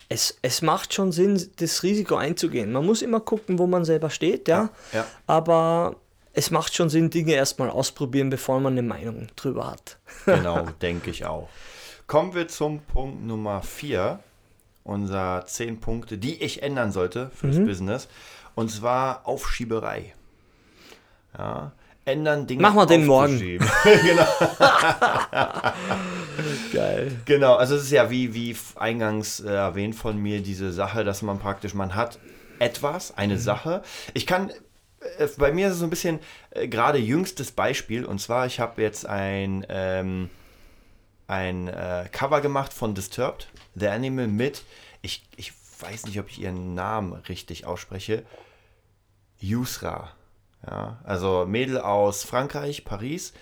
es, 0.08 0.38
es 0.41 0.62
macht 0.62 0.93
schon 0.93 1.12
Sinn, 1.12 1.49
das 1.58 1.84
Risiko 1.84 2.15
einzugehen. 2.15 2.71
Man 2.71 2.86
muss 2.86 3.01
immer 3.01 3.19
gucken, 3.19 3.60
wo 3.60 3.67
man 3.67 3.84
selber 3.84 4.10
steht, 4.10 4.47
ja. 4.47 4.69
Ja. 4.93 5.05
Aber 5.27 5.97
es 6.39 6.52
macht 6.52 6.73
schon 6.73 6.89
Sinn, 6.89 7.10
Dinge 7.10 7.34
erstmal 7.34 7.69
ausprobieren, 7.69 8.30
bevor 8.30 8.60
man 8.62 8.73
eine 8.73 8.82
Meinung 8.82 9.28
drüber 9.36 9.71
hat. 9.71 9.97
Genau, 10.25 10.65
denke 10.82 11.12
ich 11.12 11.25
auch. 11.25 11.49
Kommen 12.08 12.34
wir 12.34 12.47
zum 12.47 12.80
Punkt 12.82 13.23
Nummer 13.25 13.62
4 13.62 14.19
unserer 14.84 15.45
10 15.45 15.80
Punkte, 15.82 16.17
die 16.17 16.41
ich 16.41 16.63
ändern 16.63 16.91
sollte 16.91 17.30
fürs 17.36 17.58
Mhm. 17.58 17.65
Business. 17.67 18.08
Und 18.56 18.71
zwar 18.71 19.28
Aufschieberei. 19.28 20.13
Ja, 21.38 21.71
ändern 22.06 22.47
Dinge. 22.47 22.62
Mach 22.62 22.73
mal 22.73 22.86
den 22.86 23.06
morgen. 23.06 23.38
genau, 23.39 24.25
Geil. 26.73 27.12
genau, 27.25 27.56
also 27.56 27.75
es 27.75 27.84
ist 27.84 27.91
ja 27.91 28.10
wie, 28.10 28.34
wie 28.34 28.56
eingangs 28.75 29.39
äh, 29.41 29.49
erwähnt 29.54 29.95
von 29.95 30.17
mir, 30.17 30.41
diese 30.41 30.71
Sache, 30.71 31.04
dass 31.04 31.21
man 31.21 31.39
praktisch, 31.39 31.73
man 31.73 31.95
hat 31.95 32.19
etwas, 32.60 33.15
eine 33.17 33.36
Mhm. 33.36 33.39
Sache. 33.39 33.84
Ich 34.13 34.25
kann, 34.25 34.52
bei 35.38 35.52
mir 35.52 35.68
ist 35.68 35.74
es 35.74 35.80
so 35.80 35.86
ein 35.86 35.90
bisschen 35.90 36.20
äh, 36.52 36.68
gerade 36.68 36.98
jüngstes 36.98 37.52
Beispiel, 37.52 38.06
und 38.06 38.20
zwar, 38.20 38.46
ich 38.46 38.60
habe 38.60 38.82
jetzt 38.82 39.06
ein, 39.06 39.66
ähm, 39.70 40.30
ein 41.28 41.68
äh, 41.68 42.08
Cover 42.12 42.42
gemacht 42.42 42.74
von 42.74 42.96
Disturbed, 42.96 43.48
The 43.76 43.88
Animal 43.88 44.28
mit, 44.28 44.64
ich, 45.02 45.24
ich 45.36 45.54
weiß 45.80 46.06
nicht, 46.06 46.20
ob 46.20 46.30
ich 46.30 46.42
ihren 46.42 46.74
Namen 46.76 47.14
richtig 47.14 47.66
ausspreche, 47.66 48.24
Yusra. 49.40 50.12
Ja, 50.68 51.00
also 51.06 51.46
Mädel 51.48 51.80
aus 51.80 52.24
Frankreich, 52.24 52.84
Paris, 52.84 53.34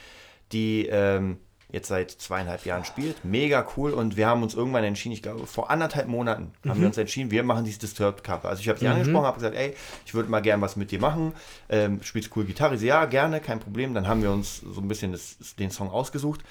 die 0.51 0.85
ähm, 0.85 1.39
jetzt 1.69 1.89
seit 1.89 2.11
zweieinhalb 2.11 2.65
Jahren 2.65 2.85
spielt. 2.85 3.25
Mega 3.25 3.65
cool. 3.75 3.91
Und 3.91 4.15
wir 4.15 4.27
haben 4.27 4.41
uns 4.41 4.53
irgendwann 4.53 4.83
entschieden, 4.83 5.13
ich 5.13 5.21
glaube, 5.21 5.45
vor 5.47 5.69
anderthalb 5.69 6.07
Monaten 6.07 6.53
haben 6.67 6.79
wir 6.79 6.87
uns 6.87 6.97
entschieden, 6.97 7.29
wir 7.29 7.43
machen 7.43 7.65
dieses 7.65 7.79
Disturbed 7.79 8.23
Cover. 8.23 8.47
Also 8.47 8.61
ich 8.61 8.69
habe 8.69 8.79
sie 8.79 8.87
angesprochen, 8.87 9.25
habe 9.25 9.35
gesagt, 9.37 9.55
ey, 9.55 9.75
ich 10.05 10.13
würde 10.13 10.29
mal 10.29 10.41
gern 10.41 10.61
was 10.61 10.75
mit 10.77 10.91
dir 10.91 10.99
machen. 10.99 11.33
Ähm, 11.69 12.01
spielst 12.03 12.35
cool 12.35 12.45
Gitarre? 12.45 12.77
Sie, 12.77 12.87
ja, 12.87 13.05
gerne, 13.05 13.41
kein 13.41 13.59
Problem. 13.59 13.93
Dann 13.93 14.07
haben 14.07 14.21
wir 14.21 14.31
uns 14.31 14.59
so 14.59 14.79
ein 14.79 14.87
bisschen 14.87 15.11
das, 15.11 15.37
den 15.59 15.71
Song 15.71 15.89
ausgesucht. 15.89 16.41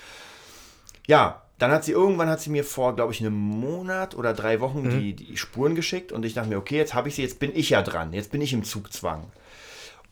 Ja, 1.07 1.43
dann 1.59 1.71
hat 1.71 1.85
sie 1.85 1.93
irgendwann 1.93 2.29
hat 2.29 2.41
sie 2.41 2.51
mir 2.51 2.65
vor, 2.65 2.95
glaube 2.95 3.13
ich, 3.13 3.21
einem 3.21 3.33
Monat 3.33 4.15
oder 4.15 4.35
drei 4.35 4.61
Wochen 4.61 4.91
die, 4.91 5.15
die 5.15 5.37
Spuren 5.39 5.75
geschickt 5.75 6.13
und 6.13 6.25
ich 6.25 6.35
dachte 6.35 6.51
mir, 6.51 6.59
okay, 6.59 6.77
jetzt 6.77 6.93
habe 6.93 7.09
ich 7.09 7.15
sie, 7.15 7.23
jetzt 7.23 7.39
bin 7.39 7.53
ich 7.55 7.71
ja 7.71 7.81
dran, 7.81 8.13
jetzt 8.13 8.31
bin 8.31 8.43
ich 8.43 8.53
im 8.53 8.65
Zugzwang. 8.65 9.25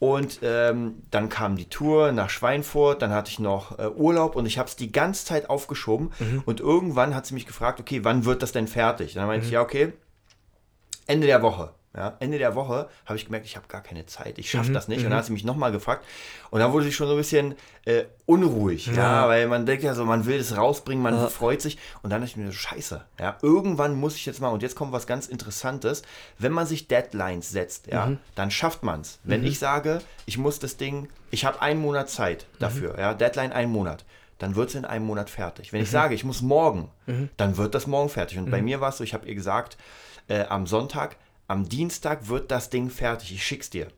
Und 0.04 0.40
ähm, 0.42 1.02
dann 1.10 1.30
kam 1.30 1.56
die 1.56 1.70
Tour 1.70 2.12
nach 2.12 2.28
Schweinfurt, 2.28 3.00
dann 3.00 3.10
hatte 3.10 3.30
ich 3.30 3.38
noch 3.38 3.78
äh, 3.78 3.88
Urlaub 3.88 4.36
und 4.36 4.44
ich 4.44 4.58
habe 4.58 4.68
es 4.68 4.76
die 4.76 4.92
ganze 4.92 5.24
Zeit 5.24 5.48
aufgeschoben. 5.48 6.12
Und 6.44 6.60
irgendwann 6.60 7.14
hat 7.14 7.24
sie 7.24 7.32
mich 7.32 7.46
gefragt, 7.46 7.80
okay, 7.80 8.04
wann 8.04 8.26
wird 8.26 8.42
das 8.42 8.52
denn 8.52 8.68
fertig? 8.68 9.14
Dann 9.14 9.26
meinte 9.26 9.46
ich, 9.46 9.52
ja, 9.52 9.62
okay, 9.62 9.94
Ende 11.06 11.26
der 11.26 11.40
Woche. 11.40 11.72
Ja, 11.96 12.16
Ende 12.18 12.38
der 12.38 12.56
Woche 12.56 12.88
habe 13.06 13.16
ich 13.16 13.26
gemerkt, 13.26 13.46
ich 13.46 13.54
habe 13.54 13.68
gar 13.68 13.80
keine 13.80 14.04
Zeit, 14.06 14.38
ich 14.38 14.50
schaffe 14.50 14.72
das 14.72 14.88
nicht. 14.88 15.04
Und 15.04 15.10
dann 15.10 15.18
hat 15.18 15.26
sie 15.26 15.32
mich 15.32 15.44
nochmal 15.44 15.70
gefragt. 15.70 16.04
Und 16.50 16.58
dann 16.58 16.72
wurde 16.72 16.86
sie 16.86 16.92
schon 16.92 17.06
so 17.06 17.14
ein 17.14 17.18
bisschen 17.18 17.54
äh, 17.84 18.04
unruhig, 18.26 18.88
ja. 18.88 19.28
weil 19.28 19.46
man 19.46 19.64
denkt 19.64 19.84
ja 19.84 19.94
so, 19.94 20.04
man 20.04 20.26
will 20.26 20.40
es 20.40 20.56
rausbringen, 20.56 21.02
man 21.02 21.30
freut 21.30 21.62
sich. 21.62 21.78
Und 22.02 22.10
dann 22.10 22.20
dachte 22.20 22.32
ich 22.32 22.36
mir 22.36 22.46
so, 22.46 22.52
scheiße, 22.52 23.04
ja, 23.20 23.36
irgendwann 23.42 23.94
muss 23.94 24.16
ich 24.16 24.26
jetzt 24.26 24.40
mal, 24.40 24.48
und 24.48 24.62
jetzt 24.62 24.74
kommt 24.74 24.90
was 24.90 25.06
ganz 25.06 25.28
Interessantes, 25.28 26.02
wenn 26.38 26.50
man 26.50 26.66
sich 26.66 26.88
Deadlines 26.88 27.50
setzt, 27.50 27.86
ja, 27.86 28.12
dann 28.34 28.50
schafft 28.50 28.82
man 28.82 29.02
es. 29.02 29.20
Wenn 29.22 29.44
ich 29.44 29.60
sage, 29.60 30.00
ich 30.26 30.36
muss 30.36 30.58
das 30.58 30.76
Ding, 30.76 31.08
ich 31.30 31.44
habe 31.44 31.62
einen 31.62 31.80
Monat 31.80 32.10
Zeit 32.10 32.46
dafür, 32.58 32.98
ja, 32.98 33.14
Deadline 33.14 33.52
einen 33.52 33.70
Monat 33.70 34.04
dann 34.38 34.56
wird 34.56 34.68
es 34.68 34.74
in 34.74 34.84
einem 34.84 35.06
Monat 35.06 35.30
fertig. 35.30 35.72
Wenn 35.72 35.80
ich 35.80 35.90
sage, 35.90 36.14
ich 36.14 36.24
muss 36.24 36.42
morgen, 36.42 36.90
dann 37.36 37.56
wird 37.56 37.74
das 37.74 37.86
morgen 37.86 38.08
fertig. 38.08 38.36
Und 38.36 38.50
bei 38.50 38.60
mir 38.60 38.80
war 38.80 38.88
es 38.90 38.98
so, 38.98 39.04
ich 39.04 39.14
habe 39.14 39.26
ihr 39.26 39.34
gesagt, 39.34 39.78
äh, 40.28 40.44
am 40.46 40.66
Sonntag, 40.66 41.16
am 41.46 41.68
Dienstag 41.68 42.28
wird 42.28 42.50
das 42.50 42.70
Ding 42.70 42.88
fertig, 42.88 43.32
ich 43.32 43.44
schick's 43.44 43.68
dir. 43.70 43.88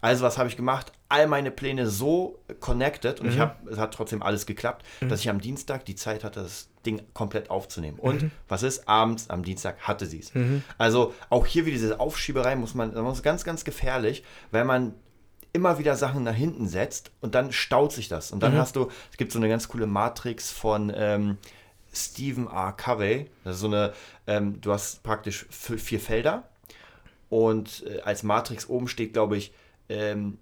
Also 0.00 0.24
was 0.24 0.36
habe 0.36 0.48
ich 0.48 0.56
gemacht? 0.56 0.92
All 1.08 1.26
meine 1.28 1.50
Pläne 1.50 1.86
so 1.86 2.40
connected 2.60 3.20
und 3.20 3.28
ich 3.28 3.38
habe, 3.38 3.70
es 3.70 3.78
hat 3.78 3.94
trotzdem 3.94 4.22
alles 4.22 4.46
geklappt, 4.46 4.84
dass 5.08 5.20
ich 5.20 5.30
am 5.30 5.40
Dienstag 5.40 5.84
die 5.84 5.94
Zeit 5.94 6.24
hatte, 6.24 6.42
das 6.42 6.68
Ding 6.84 7.02
komplett 7.14 7.50
aufzunehmen. 7.50 7.98
Und 7.98 8.22
was 8.48 8.62
ist? 8.62 8.88
Abends, 8.88 9.30
am 9.30 9.44
Dienstag 9.44 9.80
hatte 9.80 10.06
sie 10.06 10.18
es. 10.18 10.32
Also 10.76 11.14
auch 11.30 11.46
hier 11.46 11.66
wieder 11.66 11.76
diese 11.76 12.00
Aufschieberei 12.00 12.56
muss 12.56 12.74
man, 12.74 12.92
das 12.92 13.16
ist 13.18 13.22
ganz, 13.22 13.44
ganz 13.44 13.64
gefährlich, 13.64 14.24
weil 14.50 14.64
man 14.64 14.94
immer 15.52 15.78
wieder 15.78 15.96
Sachen 15.96 16.24
nach 16.24 16.34
hinten 16.34 16.68
setzt 16.68 17.10
und 17.20 17.34
dann 17.34 17.52
staut 17.52 17.92
sich 17.92 18.08
das. 18.08 18.32
Und 18.32 18.42
dann 18.42 18.52
hast 18.58 18.76
du, 18.76 18.88
es 19.10 19.16
gibt 19.16 19.32
so 19.32 19.38
eine 19.38 19.48
ganz 19.48 19.68
coole 19.68 19.86
Matrix 19.86 20.50
von 20.50 20.92
ähm, 20.94 21.38
Stephen 21.92 22.48
R. 22.48 22.72
Covey. 22.72 23.30
Das 23.44 23.54
ist 23.54 23.60
so 23.60 23.68
eine, 23.68 23.92
ähm, 24.26 24.60
du 24.60 24.72
hast 24.72 25.02
praktisch 25.04 25.46
vier 25.48 26.00
Felder 26.00 26.44
und 27.28 27.84
äh, 27.86 28.00
als 28.00 28.22
Matrix 28.22 28.68
oben 28.68 28.88
steht, 28.88 29.12
glaube 29.12 29.36
ich, 29.36 29.52
ähm, 29.88 30.38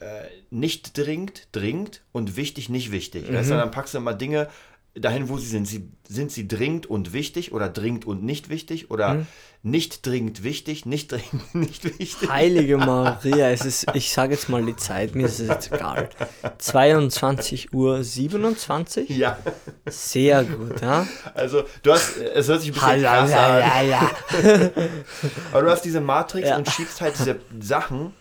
äh, 0.00 0.24
nicht 0.50 0.96
dringend, 0.98 1.48
dringend 1.52 2.02
und 2.12 2.36
wichtig, 2.36 2.68
nicht 2.68 2.90
wichtig. 2.90 3.32
Weißt 3.32 3.50
du, 3.50 3.54
dann 3.54 3.70
packst 3.70 3.94
du 3.94 3.98
immer 3.98 4.14
Dinge 4.14 4.48
dahin, 4.94 5.28
wo 5.28 5.38
sie 5.38 5.46
sind. 5.46 5.66
Sie, 5.66 5.88
sind 6.08 6.30
sie 6.30 6.46
dringend 6.46 6.84
und 6.86 7.14
wichtig 7.14 7.52
oder 7.52 7.70
dringend 7.70 8.04
und 8.06 8.22
nicht 8.22 8.50
wichtig 8.50 8.90
oder 8.90 9.24
nicht 9.62 10.04
dringend 10.04 10.42
wichtig, 10.42 10.84
nicht 10.84 11.10
dringend 11.10 11.54
nicht 11.54 11.84
wichtig? 11.98 12.28
Heilige 12.28 12.76
Maria, 12.76 13.48
es 13.50 13.64
ist, 13.64 13.86
ich 13.94 14.12
sage 14.12 14.34
jetzt 14.34 14.50
mal 14.50 14.62
die 14.62 14.76
Zeit, 14.76 15.14
mir 15.14 15.24
ist 15.26 15.40
es 15.40 15.48
jetzt 15.48 15.72
egal. 15.72 16.10
22 16.58 17.72
Uhr 17.72 18.02
27? 18.04 19.08
Ja, 19.10 19.38
Sehr 19.86 20.44
gut, 20.44 20.80
ja. 20.82 21.06
also 21.34 21.64
du 21.82 21.92
hast, 21.92 22.16
es 22.18 22.48
hört 22.48 22.60
sich 22.60 22.70
ein 22.70 22.74
bisschen 22.74 23.02
krass 23.02 23.30
ja, 23.30 23.46
an, 23.56 23.88
ja, 23.88 24.10
ja. 24.42 24.70
aber 25.52 25.62
du 25.62 25.70
hast 25.70 25.82
diese 25.82 26.00
Matrix 26.00 26.48
Ja. 26.48 26.56
und 26.58 26.68
schiebst 26.68 27.00
halt 27.00 27.14
diese 27.18 27.36
Sachen, 27.60 28.12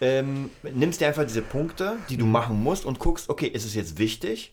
ähm, 0.00 0.50
nimmst 0.62 1.00
dir 1.00 1.08
einfach 1.08 1.24
diese 1.24 1.42
Punkte, 1.42 1.96
die 2.08 2.14
Mhm. 2.14 2.20
du 2.20 2.26
machen 2.26 2.62
musst 2.62 2.84
und 2.84 2.98
guckst, 2.98 3.28
okay, 3.28 3.46
ist 3.46 3.64
es 3.64 3.74
jetzt 3.74 3.98
wichtig 3.98 4.52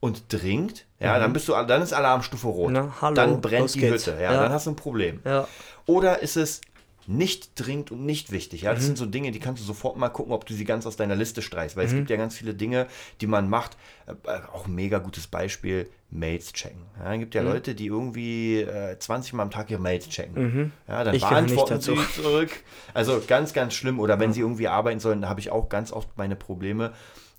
und 0.00 0.24
dringend? 0.32 0.86
Ja, 1.00 1.16
Mhm. 1.16 1.20
dann 1.20 1.32
bist 1.32 1.48
du, 1.48 1.52
dann 1.52 1.82
ist 1.82 1.92
Alarmstufe 1.92 2.46
rot. 2.46 2.72
Na, 2.72 2.94
hallo, 3.00 3.14
dann 3.14 3.40
brennt 3.40 3.74
die 3.74 3.80
geht's. 3.80 4.06
Hütte, 4.06 4.16
ja, 4.22 4.32
Ja. 4.32 4.42
dann 4.44 4.52
hast 4.52 4.66
du 4.66 4.70
ein 4.70 4.76
Problem. 4.76 5.20
Ja. 5.24 5.46
Oder 5.86 6.20
ist 6.22 6.36
es 6.36 6.60
nicht 7.08 7.50
dringend 7.54 7.92
und 7.92 8.04
nicht 8.04 8.32
wichtig? 8.32 8.62
Ja, 8.62 8.72
das 8.74 8.82
Mhm. 8.82 8.86
sind 8.86 8.98
so 8.98 9.06
Dinge, 9.06 9.30
die 9.30 9.38
kannst 9.38 9.62
du 9.62 9.66
sofort 9.66 9.96
mal 9.96 10.08
gucken, 10.08 10.32
ob 10.32 10.44
du 10.44 10.54
sie 10.54 10.64
ganz 10.64 10.86
aus 10.86 10.96
deiner 10.96 11.14
Liste 11.14 11.40
streichst. 11.40 11.76
Weil 11.76 11.84
Mhm. 11.84 11.90
es 11.90 11.94
gibt 11.96 12.10
ja 12.10 12.16
ganz 12.16 12.34
viele 12.36 12.52
Dinge, 12.54 12.88
die 13.20 13.28
man 13.28 13.48
macht. 13.48 13.76
Äh, 14.06 14.12
auch 14.52 14.66
ein 14.66 14.74
mega 14.74 14.98
gutes 14.98 15.28
Beispiel, 15.28 15.88
Mails 16.10 16.52
checken. 16.52 16.82
Ja, 16.98 17.12
es 17.14 17.20
gibt 17.20 17.34
Mhm. 17.34 17.38
ja 17.46 17.52
Leute, 17.52 17.74
die 17.76 17.86
irgendwie 17.86 18.60
äh, 18.62 18.98
20 18.98 19.34
Mal 19.34 19.44
am 19.44 19.50
Tag 19.52 19.70
ihre 19.70 19.80
Mails 19.80 20.08
checken. 20.08 20.72
Ja, 20.88 21.04
dann 21.04 21.12
Mhm. 21.12 21.16
Ich 21.16 21.22
beantworten 21.28 21.80
sie 21.80 21.96
zurück. 22.14 22.50
Also 22.92 23.22
ganz, 23.26 23.52
ganz 23.52 23.74
schlimm. 23.74 24.00
Oder 24.00 24.18
wenn 24.18 24.32
sie 24.32 24.40
irgendwie 24.40 24.66
arbeiten 24.66 24.98
sollen, 24.98 25.22
da 25.22 25.28
habe 25.28 25.38
ich 25.40 25.50
auch 25.52 25.68
ganz 25.68 25.92
oft 25.92 26.08
meine 26.16 26.34
Probleme. 26.34 26.92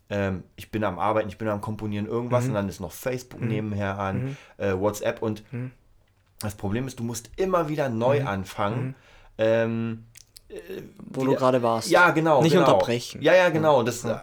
Ähm, 0.09 0.43
ich 0.55 0.71
bin 0.71 0.83
am 0.83 0.99
Arbeiten, 0.99 1.27
ich 1.29 1.37
bin 1.37 1.47
am 1.49 1.59
Komponieren 1.61 2.05
irgendwas 2.07 2.43
Mhm. 2.45 2.49
und 2.49 2.55
dann 2.55 2.69
ist 2.69 2.79
noch 2.79 2.91
Facebook 2.93 3.41
nebenher 3.41 3.99
an, 3.99 4.37
äh, 4.57 4.73
WhatsApp 4.73 5.21
und 5.21 5.43
Mhm. 5.51 5.71
das 6.39 6.55
Problem 6.55 6.87
ist, 6.87 6.99
du 6.99 7.03
musst 7.03 7.29
immer 7.35 7.67
wieder 7.69 7.89
neu 7.89 8.23
anfangen. 8.25 8.95
Ähm, 9.37 10.05
Wo 11.11 11.25
du 11.25 11.35
gerade 11.35 11.61
warst. 11.61 11.89
ja, 11.89 12.11
genau. 12.11 12.41
Nicht 12.41 12.53
genau. 12.53 12.73
unterbrechen. 12.73 13.21
Ja, 13.21 13.35
ja, 13.35 13.49
genau. 13.49 13.79
Und 13.79 13.85
das, 13.87 14.05
äh, 14.05 14.15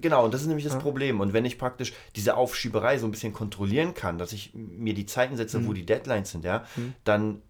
genau, 0.00 0.24
und 0.24 0.32
das 0.32 0.42
ist 0.42 0.46
nämlich 0.46 0.64
das 0.64 0.78
Problem. 0.78 1.20
Und 1.20 1.32
wenn 1.32 1.44
ich 1.44 1.58
praktisch 1.58 1.92
diese 2.14 2.36
Aufschieberei 2.36 2.98
so 2.98 3.06
ein 3.06 3.10
bisschen 3.10 3.32
kontrollieren 3.32 3.92
kann, 3.94 4.16
dass 4.18 4.32
ich 4.32 4.52
mir 4.54 4.94
die 4.94 5.06
Zeiten 5.06 5.36
setze, 5.36 5.64
wo 5.66 5.70
Mhm. 5.70 5.74
die 5.74 5.86
Deadlines 5.86 6.30
sind, 6.30 6.44
ja, 6.44 6.64
dann 7.02 7.42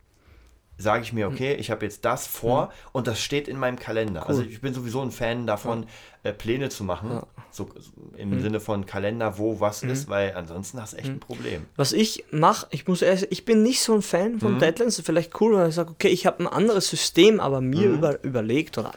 sage 0.76 1.02
ich 1.04 1.12
mir, 1.12 1.28
okay, 1.28 1.54
ich 1.54 1.70
habe 1.70 1.84
jetzt 1.84 2.04
das 2.04 2.26
vor 2.26 2.72
und 2.92 3.06
das 3.06 3.20
steht 3.20 3.46
in 3.48 3.56
meinem 3.58 3.78
Kalender. 3.78 4.28
Also 4.28 4.42
ich 4.42 4.60
bin 4.60 4.74
sowieso 4.74 5.00
ein 5.02 5.10
Fan 5.12 5.46
davon, 5.46 5.87
äh, 6.24 6.32
Pläne 6.32 6.68
zu 6.68 6.82
machen, 6.84 7.20
so, 7.50 7.68
so 7.78 7.92
im 8.16 8.40
Sinne 8.40 8.58
von 8.58 8.84
Kalender, 8.84 9.38
wo 9.38 9.60
was 9.60 9.82
ist, 9.84 10.08
weil 10.08 10.34
ansonsten 10.34 10.80
hast 10.82 10.94
du 10.94 10.96
echt 10.96 11.08
ein 11.10 11.20
Problem. 11.20 11.66
Was 11.76 11.92
ich 11.92 12.24
mache, 12.32 12.66
ich 12.70 12.88
muss 12.88 13.02
erst, 13.02 13.28
ich 13.30 13.44
bin 13.44 13.62
nicht 13.62 13.80
so 13.82 13.94
ein 13.94 14.02
Fan 14.02 14.32
Mhm. 14.34 14.40
von 14.40 14.58
Deadlines. 14.58 15.00
Vielleicht 15.04 15.40
cool, 15.40 15.56
wenn 15.56 15.68
ich 15.68 15.74
sage, 15.76 15.90
okay, 15.92 16.08
ich 16.08 16.26
habe 16.26 16.40
ein 16.40 16.48
anderes 16.48 16.88
System, 16.88 17.38
aber 17.38 17.60
mir 17.60 17.88
Mhm. 17.88 17.94
über, 17.94 18.24
überlegt 18.24 18.76
oder 18.78 18.92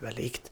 überlegt, 0.00 0.50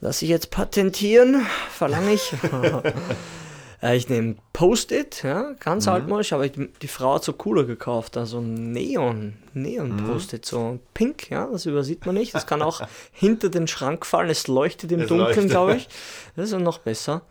lass 0.00 0.20
ich 0.22 0.28
jetzt 0.30 0.50
patentieren, 0.50 1.46
verlange 1.70 2.12
ich. 2.14 2.32
Äh, 3.82 3.96
Ich 3.96 4.08
nehme 4.08 4.36
Post-it, 4.52 5.22
ja, 5.24 5.52
ganz 5.60 5.86
Mhm. 5.86 5.92
altmodisch, 5.92 6.32
aber 6.32 6.44
ich, 6.46 6.52
die 6.80 6.88
Frau 6.88 7.14
hat 7.16 7.24
so 7.24 7.32
cooler 7.32 7.64
gekauft, 7.64 8.16
also 8.16 8.40
Neon, 8.40 9.34
Neon-Post-it, 9.54 10.44
so 10.46 10.78
pink, 10.94 11.30
ja, 11.30 11.46
das 11.50 11.66
übersieht 11.66 12.06
man 12.06 12.14
nicht. 12.14 12.34
Das 12.34 12.46
kann 12.46 12.62
auch 12.62 12.80
hinter 13.12 13.48
den 13.48 13.66
Schrank 13.66 14.06
fallen, 14.06 14.30
es 14.30 14.46
leuchtet 14.46 14.92
im 14.92 15.00
Es 15.00 15.08
Dunkeln, 15.08 15.48
glaube 15.48 15.76
ich. 15.76 15.88
Das 16.36 16.46
ist 16.46 16.52
ja 16.52 16.58
noch 16.58 16.78
besser. 16.78 17.22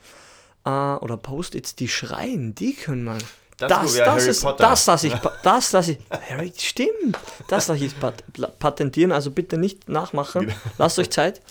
Äh, 0.66 0.70
oder 0.70 1.18
Post-its, 1.18 1.76
die 1.76 1.88
schreien, 1.88 2.54
die 2.54 2.74
können 2.74 3.04
man. 3.06 3.18
Das 3.58 3.70
Das, 3.70 3.94
das, 3.96 4.08
Harry 4.08 4.30
ist, 4.30 4.42
Potter. 4.42 4.64
das 4.64 4.86
lasse 4.88 5.08
ich, 5.08 5.14
das 5.44 5.72
lasse 5.72 5.92
ich, 5.92 5.98
Harry, 6.30 6.52
stimmt, 6.58 7.18
das 7.48 7.68
lasse 7.68 7.86
ich 7.86 8.00
pat 8.00 8.24
patentieren, 8.58 9.12
also 9.12 9.30
bitte 9.30 9.56
nicht 9.58 9.88
nachmachen, 9.88 10.52
lasst 10.80 10.98
euch 10.98 11.12
Zeit, 11.12 11.42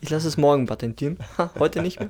ich 0.00 0.10
lasse 0.10 0.26
es 0.26 0.36
morgen 0.36 0.66
patentieren, 0.66 1.18
heute 1.60 1.80
nicht 1.80 2.00
mehr. 2.00 2.08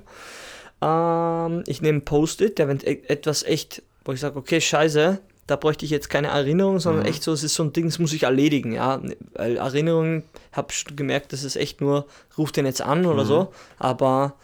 Ähm, 0.83 1.65
ich 1.67 1.83
nehme 1.83 2.01
Post-it, 2.01 2.59
der 2.59 2.69
wenn 2.69 2.79
e- 2.81 3.03
etwas 3.09 3.43
echt, 3.43 3.83
wo 4.05 4.13
ich 4.13 4.21
sage, 4.21 4.39
okay, 4.39 4.61
scheiße, 4.61 5.21
da 5.47 5.57
bräuchte 5.57 5.85
ich 5.85 5.91
jetzt 5.91 6.09
keine 6.11 6.29
Erinnerung, 6.29 6.75
Mhm. 6.75 6.79
sondern 6.81 7.07
echt 7.07 7.23
so, 7.23 7.33
es 7.33 7.43
ist 7.43 7.55
so 7.55 7.65
ein 7.65 7.73
Ding, 7.73 7.87
das 7.87 7.99
muss 7.99 8.13
ich 8.13 8.23
erledigen, 8.23 8.73
ja. 8.73 9.01
Weil 9.35 9.57
Erinnerungen, 9.57 10.23
habe 10.53 10.69
ich 10.73 10.85
gemerkt, 10.97 11.33
das 11.33 11.43
ist 11.45 11.57
echt 11.57 11.81
nur, 11.81 12.07
ruf 12.39 12.53
den 12.53 12.67
jetzt 12.67 12.83
an 12.83 13.01
Mhm. 13.03 13.07
oder 13.09 13.25
so, 13.25 13.53
aber 13.79 14.35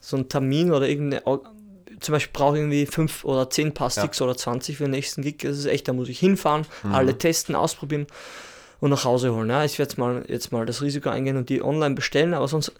so 0.00 0.16
ein 0.16 0.28
Termin 0.28 0.72
oder 0.72 0.88
irgendeine, 0.88 1.22
zum 2.00 2.12
Beispiel 2.12 2.32
brauche 2.32 2.56
ich 2.56 2.60
irgendwie 2.62 2.86
fünf 2.86 3.24
oder 3.24 3.50
zehn 3.50 3.72
Paar 3.74 3.90
Sticks 3.90 4.20
oder 4.20 4.36
20 4.36 4.76
für 4.76 4.84
den 4.84 4.92
nächsten 4.92 5.22
Gig, 5.22 5.38
das 5.38 5.58
ist 5.58 5.66
echt, 5.66 5.88
da 5.88 5.92
muss 5.92 6.08
ich 6.08 6.18
hinfahren, 6.18 6.66
Mhm. 6.82 6.94
alle 6.94 7.18
testen, 7.18 7.54
ausprobieren 7.54 8.06
und 8.80 8.90
nach 8.90 9.04
Hause 9.04 9.34
holen. 9.34 9.48
Ja. 9.50 9.64
Ich 9.64 9.78
werde 9.78 9.90
jetzt 9.90 9.98
mal, 9.98 10.24
jetzt 10.28 10.52
mal 10.52 10.66
das 10.66 10.82
Risiko 10.82 11.08
eingehen 11.08 11.36
und 11.36 11.48
die 11.48 11.62
online 11.62 11.94
bestellen, 11.94 12.34
aber 12.34 12.46
sonst 12.48 12.72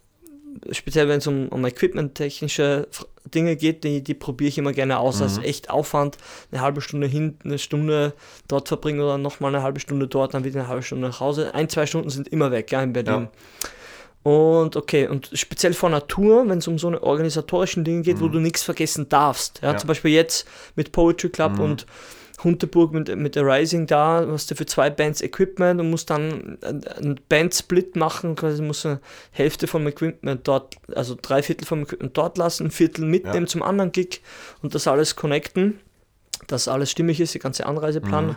speziell 0.73 1.09
wenn 1.09 1.19
es 1.19 1.27
um, 1.27 1.49
um 1.49 1.65
equipment-technische 1.65 2.89
Dinge 3.35 3.57
geht, 3.57 3.85
die, 3.85 4.03
die 4.03 4.15
probiere 4.15 4.49
ich 4.49 4.59
immer 4.59 4.73
gerne 4.73 4.99
aus. 4.99 5.19
Das 5.19 5.33
ist 5.33 5.45
echt 5.45 5.71
Aufwand, 5.71 6.17
eine 6.51 6.61
halbe 6.61 6.81
Stunde 6.81 7.07
hin, 7.07 7.39
eine 7.45 7.59
Stunde 7.59 8.15
dort 8.49 8.69
verbringen 8.69 9.01
oder 9.01 9.19
nochmal 9.19 9.55
eine 9.55 9.63
halbe 9.63 9.81
Stunde 9.81 10.09
dort, 10.09 10.35
dann 10.35 10.45
wieder 10.45 10.61
eine 10.61 10.69
halbe 10.69 10.83
Stunde 10.83 11.09
nach 11.09 11.21
Hause. 11.21 11.55
Ein, 11.55 11.69
zwei 11.69 11.87
Stunden 11.87 12.11
sind 12.11 12.29
immer 12.29 12.51
weg, 12.51 12.73
ja, 12.73 12.83
in 12.83 12.93
Berlin. 12.93 13.29
Und 14.23 14.77
okay, 14.77 15.07
und 15.07 15.31
speziell 15.33 15.73
vor 15.73 15.91
Natur, 15.91 16.49
wenn 16.49 16.59
es 16.59 16.69
um 16.69 16.79
so 16.79 16.89
eine 16.89 17.03
organisatorischen 17.03 17.85
Dinge 17.85 18.03
geht, 18.03 18.21
wo 18.21 18.29
du 18.29 18.41
nichts 18.41 18.63
vergessen 18.63 19.09
darfst. 19.09 19.61
Ja, 19.63 19.73
Ja. 19.73 19.77
Zum 19.77 19.89
Beispiel 19.89 20.11
jetzt 20.11 20.47
mit 20.75 20.93
Poetry 20.93 21.31
Club 21.31 21.59
und 21.59 21.87
Hunteburg 22.45 22.93
mit, 22.93 23.15
mit 23.17 23.35
der 23.35 23.45
Rising 23.45 23.87
da, 23.87 24.25
hast 24.29 24.51
du 24.51 24.55
für 24.55 24.67
zwei 24.67 24.91
Bands 24.91 25.23
Equipment 25.23 25.81
und 25.81 25.91
musst 25.91 26.11
dann 26.11 26.59
einen 26.63 27.21
Band-Split 27.29 27.97
machen, 27.97 28.37
quasi 28.37 28.63
musst 28.63 28.85
du 28.85 29.01
Hälfte 29.33 29.67
vom 29.67 29.87
Equipment 29.87 30.47
dort, 30.47 30.77
also 30.95 31.17
drei 31.21 31.43
Viertel 31.43 31.67
vom 31.67 31.83
Equipment 31.83 32.17
dort 32.17 32.39
lassen, 32.39 32.67
ein 32.67 32.71
Viertel 32.71 33.05
mitnehmen 33.05 33.47
zum 33.47 33.63
anderen 33.63 33.93
Gig 33.93 34.21
und 34.63 34.75
das 34.75 34.87
alles 34.87 35.17
connecten, 35.17 35.81
dass 36.47 36.69
alles 36.69 36.91
stimmig 36.91 37.21
ist, 37.21 37.35
die 37.35 37.41
ganze 37.41 37.67
Anreiseplan. 37.67 38.37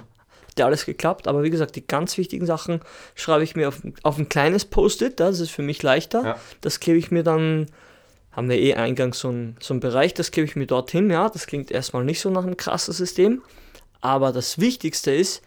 Hat 0.51 0.59
ja 0.59 0.65
alles 0.65 0.85
geklappt, 0.85 1.29
aber 1.29 1.43
wie 1.43 1.49
gesagt, 1.49 1.77
die 1.77 1.87
ganz 1.87 2.17
wichtigen 2.17 2.45
Sachen 2.45 2.81
schreibe 3.15 3.43
ich 3.43 3.55
mir 3.55 3.69
auf, 3.69 3.81
auf 4.03 4.17
ein 4.17 4.27
kleines 4.27 4.65
Post-it, 4.65 5.19
das 5.19 5.39
ist 5.39 5.51
für 5.51 5.61
mich 5.61 5.81
leichter. 5.81 6.23
Ja. 6.23 6.39
Das 6.59 6.81
klebe 6.81 6.97
ich 6.97 7.09
mir 7.09 7.23
dann, 7.23 7.67
haben 8.33 8.49
wir 8.49 8.57
eh 8.57 8.73
eingangs 8.73 9.19
so 9.19 9.29
einen 9.29 9.55
so 9.61 9.73
einen 9.73 9.79
Bereich, 9.79 10.13
das 10.13 10.31
klebe 10.31 10.47
ich 10.47 10.57
mir 10.57 10.67
dorthin, 10.67 11.09
ja, 11.09 11.29
das 11.29 11.47
klingt 11.47 11.71
erstmal 11.71 12.03
nicht 12.03 12.19
so 12.19 12.29
nach 12.29 12.43
einem 12.43 12.57
krassen 12.57 12.93
System, 12.93 13.41
aber 14.01 14.31
das 14.31 14.59
Wichtigste 14.59 15.11
ist, 15.11 15.41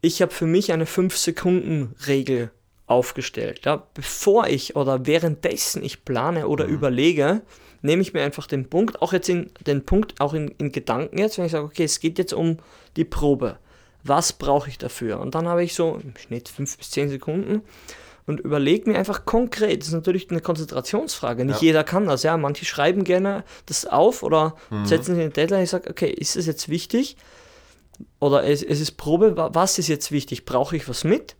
ich 0.00 0.22
habe 0.22 0.32
für 0.32 0.46
mich 0.46 0.72
eine 0.72 0.84
5-Sekunden-Regel 0.84 2.50
aufgestellt. 2.86 3.62
Ja? 3.64 3.86
Bevor 3.94 4.46
ich 4.46 4.76
oder 4.76 5.06
währenddessen 5.06 5.82
ich 5.82 6.04
plane 6.04 6.46
oder 6.48 6.66
überlege, 6.66 7.42
nehme 7.82 8.02
ich 8.02 8.12
mir 8.12 8.22
einfach 8.22 8.46
den 8.46 8.68
Punkt, 8.68 9.02
auch 9.02 9.12
jetzt 9.12 9.28
in 9.28 9.50
den 9.66 9.84
Punkt, 9.84 10.20
auch 10.20 10.34
in, 10.34 10.48
in 10.58 10.72
Gedanken 10.72 11.18
jetzt, 11.18 11.38
wenn 11.38 11.46
ich 11.46 11.52
sage, 11.52 11.64
okay, 11.64 11.84
es 11.84 12.00
geht 12.00 12.18
jetzt 12.18 12.32
um 12.32 12.58
die 12.96 13.04
Probe. 13.04 13.58
Was 14.02 14.34
brauche 14.34 14.68
ich 14.68 14.78
dafür? 14.78 15.20
Und 15.20 15.34
dann 15.34 15.48
habe 15.48 15.64
ich 15.64 15.74
so 15.74 15.98
im 16.02 16.14
Schnitt 16.16 16.48
5 16.48 16.76
bis 16.76 16.90
10 16.90 17.08
Sekunden 17.08 17.62
und 18.26 18.40
überlege 18.40 18.90
mir 18.90 18.98
einfach 18.98 19.24
konkret. 19.24 19.80
Das 19.80 19.88
ist 19.88 19.94
natürlich 19.94 20.30
eine 20.30 20.40
Konzentrationsfrage. 20.40 21.44
Nicht 21.44 21.62
Ja. 21.62 21.68
jeder 21.68 21.84
kann 21.84 22.06
das. 22.06 22.22
Ja, 22.22 22.36
manche 22.36 22.66
schreiben 22.66 23.04
gerne 23.04 23.44
das 23.66 23.86
auf 23.86 24.22
oder 24.22 24.56
setzen 24.84 25.14
sich 25.14 25.24
eine 25.24 25.30
Deadline. 25.30 25.64
Ich 25.64 25.70
sage, 25.70 25.88
okay, 25.90 26.10
ist 26.10 26.36
es 26.36 26.46
jetzt 26.46 26.68
wichtig? 26.68 27.16
Oder 28.20 28.44
es, 28.44 28.62
es 28.62 28.80
ist 28.80 28.92
Probe. 28.96 29.36
wa- 29.36 29.50
Was 29.52 29.78
ist 29.78 29.88
jetzt 29.88 30.10
wichtig? 30.12 30.44
Brauche 30.44 30.76
ich 30.76 30.88
was 30.88 31.04
mit? 31.04 31.36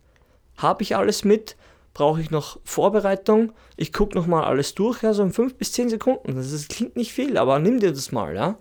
Habe 0.57 0.83
ich 0.83 0.95
alles 0.95 1.23
mit? 1.25 1.55
Brauche 1.93 2.19
ich 2.21 2.29
noch 2.31 2.59
Vorbereitung? 2.63 3.53
Ich 3.77 3.93
gucke 3.93 4.15
nochmal 4.17 4.43
alles 4.45 4.73
durch, 4.75 5.01
ja, 5.03 5.13
so 5.13 5.23
in 5.23 5.31
5 5.33 5.55
bis 5.55 5.71
10 5.73 5.89
Sekunden. 5.89 6.35
Das 6.35 6.51
ist, 6.51 6.69
klingt 6.69 6.95
nicht 6.95 7.13
viel, 7.13 7.37
aber 7.37 7.59
nimm 7.59 7.79
dir 7.79 7.91
das 7.91 8.11
mal, 8.11 8.35
ja. 8.35 8.57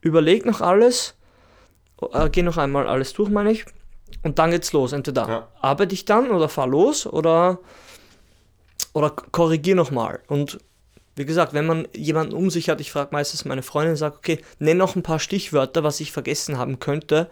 Überleg 0.00 0.44
noch 0.46 0.60
alles, 0.60 1.14
äh, 2.12 2.28
geh 2.30 2.42
noch 2.42 2.56
einmal 2.58 2.86
alles 2.88 3.12
durch, 3.12 3.28
meine 3.30 3.52
ich. 3.52 3.64
Und 4.22 4.38
dann 4.38 4.50
geht's 4.50 4.72
los. 4.72 4.92
Entweder 4.92 5.28
Ja. 5.28 5.48
arbeite 5.60 5.94
ich 5.94 6.04
dann 6.04 6.30
oder 6.30 6.48
fahr 6.48 6.66
los 6.66 7.06
oder, 7.06 7.58
oder 8.92 9.10
korrigier 9.10 9.74
nochmal. 9.74 10.20
Und 10.28 10.58
wie 11.16 11.24
gesagt, 11.24 11.52
wenn 11.54 11.66
man 11.66 11.86
jemanden 11.94 12.32
um 12.34 12.50
sich 12.50 12.68
hat, 12.68 12.80
ich 12.80 12.90
frage 12.90 13.10
meistens 13.12 13.44
meine 13.44 13.62
Freundin, 13.62 13.96
sage, 13.96 14.16
okay, 14.16 14.38
nenn 14.58 14.76
noch 14.76 14.96
ein 14.96 15.02
paar 15.02 15.20
Stichwörter, 15.20 15.84
was 15.84 16.00
ich 16.00 16.12
vergessen 16.12 16.58
haben 16.58 16.80
könnte. 16.80 17.28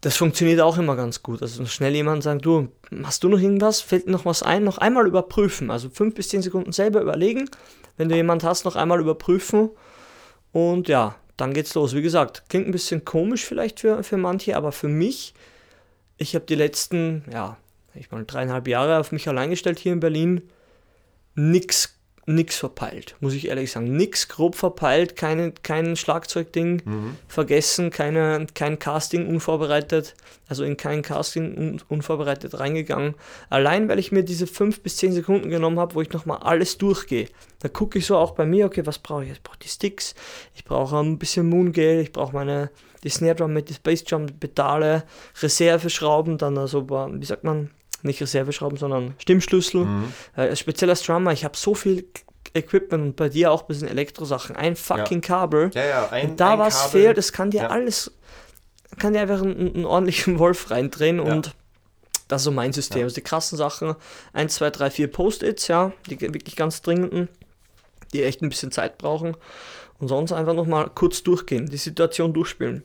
Das 0.00 0.16
funktioniert 0.16 0.60
auch 0.60 0.78
immer 0.78 0.96
ganz 0.96 1.22
gut. 1.22 1.42
Also 1.42 1.66
schnell 1.66 1.94
jemand 1.94 2.22
sagen, 2.22 2.40
du, 2.40 2.68
hast 3.04 3.22
du 3.22 3.28
noch 3.28 3.38
irgendwas? 3.38 3.80
Fällt 3.80 4.06
dir 4.06 4.10
noch 4.10 4.24
was 4.24 4.42
ein? 4.42 4.64
Noch 4.64 4.78
einmal 4.78 5.06
überprüfen. 5.06 5.70
Also 5.70 5.90
fünf 5.90 6.14
bis 6.14 6.30
zehn 6.30 6.42
Sekunden 6.42 6.72
selber 6.72 7.00
überlegen. 7.02 7.48
Wenn 7.96 8.08
du 8.08 8.16
jemand 8.16 8.42
hast, 8.42 8.64
noch 8.64 8.76
einmal 8.76 8.98
überprüfen. 8.98 9.70
Und 10.52 10.88
ja, 10.88 11.16
dann 11.36 11.54
geht's 11.54 11.74
los. 11.74 11.94
Wie 11.94 12.02
gesagt, 12.02 12.44
klingt 12.48 12.66
ein 12.66 12.72
bisschen 12.72 13.04
komisch 13.04 13.44
vielleicht 13.44 13.80
für, 13.80 14.02
für 14.02 14.16
manche, 14.16 14.56
aber 14.56 14.72
für 14.72 14.88
mich, 14.88 15.34
ich 16.16 16.34
habe 16.34 16.46
die 16.46 16.54
letzten, 16.54 17.24
ja, 17.32 17.56
ich 17.94 18.10
mal 18.10 18.24
dreieinhalb 18.24 18.68
Jahre 18.68 18.98
auf 18.98 19.12
mich 19.12 19.28
allein 19.28 19.50
gestellt 19.50 19.78
hier 19.78 19.92
in 19.92 20.00
Berlin, 20.00 20.42
nix, 21.34 21.99
nix 22.34 22.56
verpeilt, 22.56 23.16
muss 23.20 23.34
ich 23.34 23.48
ehrlich 23.48 23.72
sagen. 23.72 23.96
Nix 23.96 24.28
grob 24.28 24.54
verpeilt, 24.54 25.16
keine, 25.16 25.52
kein 25.52 25.96
Schlagzeugding 25.96 26.82
vergessen, 27.28 27.90
keine, 27.90 28.46
kein 28.54 28.78
Casting 28.78 29.26
unvorbereitet, 29.26 30.14
also 30.48 30.64
in 30.64 30.76
kein 30.76 31.02
Casting 31.02 31.56
un, 31.56 31.82
unvorbereitet 31.88 32.58
reingegangen. 32.58 33.14
Allein, 33.48 33.88
weil 33.88 33.98
ich 33.98 34.12
mir 34.12 34.22
diese 34.22 34.46
fünf 34.46 34.80
bis 34.80 34.96
zehn 34.96 35.12
Sekunden 35.12 35.50
genommen 35.50 35.78
habe, 35.78 35.94
wo 35.94 36.00
ich 36.00 36.12
nochmal 36.12 36.38
alles 36.38 36.78
durchgehe. 36.78 37.28
Da 37.60 37.68
gucke 37.68 37.98
ich 37.98 38.06
so 38.06 38.16
auch 38.16 38.32
bei 38.32 38.46
mir, 38.46 38.66
okay, 38.66 38.86
was 38.86 38.98
brauche 38.98 39.24
ich? 39.24 39.32
Ich 39.32 39.42
brauche 39.42 39.58
die 39.58 39.68
Sticks, 39.68 40.14
ich 40.54 40.64
brauche 40.64 40.98
ein 40.98 41.18
bisschen 41.18 41.48
Moongale, 41.48 42.00
ich 42.00 42.12
brauche 42.12 42.34
meine, 42.34 42.70
die 43.02 43.10
Snare 43.10 43.34
Drum 43.34 43.52
mit 43.52 43.68
die 43.68 43.74
Space 43.74 44.04
Drum 44.04 44.26
Pedale, 44.26 45.04
Reserveschrauben, 45.40 46.38
dann 46.38 46.56
also, 46.58 46.88
wie 46.88 47.26
sagt 47.26 47.44
man, 47.44 47.70
nicht 48.02 48.20
Reserveschrauben, 48.20 48.78
sondern 48.78 49.14
Stimmschlüssel. 49.18 49.86
Äh, 50.36 50.54
speziell 50.56 50.90
als 50.90 51.02
Drummer, 51.02 51.32
ich 51.32 51.44
habe 51.44 51.56
so 51.56 51.74
viel 51.74 52.06
Equipment 52.54 53.02
und 53.04 53.16
bei 53.16 53.28
dir 53.28 53.52
auch 53.52 53.62
ein 53.62 53.66
bisschen 53.68 53.88
Elektrosachen, 53.88 54.56
ein 54.56 54.74
fucking 54.76 55.20
Kabel. 55.20 55.70
Ja, 55.74 55.84
ja, 55.84 56.08
ein, 56.10 56.30
Und 56.30 56.40
da 56.40 56.54
ein 56.54 56.58
was 56.58 56.84
Kabel. 56.86 56.90
fehlt, 57.02 57.18
das 57.18 57.32
kann 57.32 57.50
dir 57.50 57.62
Ja. 57.62 57.66
alles, 57.68 58.10
kann 58.98 59.12
dir 59.12 59.20
einfach 59.20 59.42
einen, 59.42 59.74
einen 59.74 59.84
ordentlichen 59.84 60.38
Wolf 60.38 60.70
reindrehen 60.70 61.18
Ja. 61.24 61.32
und 61.32 61.54
das 62.28 62.42
ist 62.42 62.44
so 62.44 62.50
mein 62.52 62.72
System. 62.72 62.98
Ja. 63.00 63.04
Also 63.04 63.14
die 63.14 63.20
krassen 63.22 63.56
Sachen, 63.58 63.94
1, 64.32 64.54
2, 64.54 64.70
3, 64.70 64.90
4 64.90 65.08
Post-its, 65.12 65.68
ja, 65.68 65.92
die 66.08 66.20
wirklich 66.20 66.56
ganz 66.56 66.80
dringenden, 66.82 67.28
die 68.12 68.22
echt 68.24 68.42
ein 68.42 68.48
bisschen 68.48 68.72
Zeit 68.72 68.98
brauchen 68.98 69.36
und 69.98 70.08
sonst 70.08 70.32
einfach 70.32 70.54
nochmal 70.54 70.90
kurz 70.94 71.22
durchgehen, 71.22 71.66
die 71.66 71.76
Situation 71.76 72.32
durchspielen. 72.32 72.82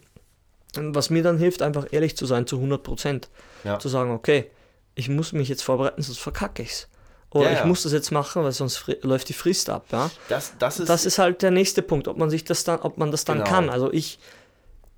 Und 0.77 0.93
was 0.93 1.09
mir 1.09 1.23
dann 1.23 1.37
hilft, 1.37 1.61
einfach 1.61 1.87
ehrlich 1.91 2.17
zu 2.17 2.25
sein 2.25 2.45
zu 2.47 2.57
100 2.57 2.83
Prozent. 2.83 3.29
Ja. 3.63 3.79
Zu 3.79 3.87
sagen, 3.87 4.11
okay, 4.11 4.51
ich 4.95 5.09
muss 5.09 5.33
mich 5.33 5.49
jetzt 5.49 5.63
vorbereiten, 5.63 6.01
sonst 6.01 6.19
verkacke 6.19 6.63
ich's. 6.63 6.87
Oder 7.31 7.45
Ja, 7.47 7.51
ich 7.51 7.59
ja. 7.59 7.65
muss 7.65 7.83
das 7.83 7.91
jetzt 7.91 8.11
machen, 8.11 8.43
weil 8.43 8.51
sonst 8.53 8.85
läuft 9.01 9.27
die 9.29 9.33
Frist 9.33 9.69
ab, 9.69 9.85
ja. 9.91 10.09
Das, 10.29 10.53
das 10.57 10.79
ist, 10.79 10.89
Das 10.89 11.05
ist 11.05 11.17
halt 11.19 11.41
der 11.41 11.51
nächste 11.51 11.81
Punkt, 11.81 12.07
ob 12.07 12.17
man 12.17 12.29
sich 12.29 12.43
das 12.45 12.63
dann, 12.63 12.79
ob 12.79 12.97
man 12.97 13.11
das 13.11 13.25
dann 13.25 13.39
Genau. 13.39 13.49
kann. 13.49 13.69
Also 13.69 13.91
ich, 13.91 14.19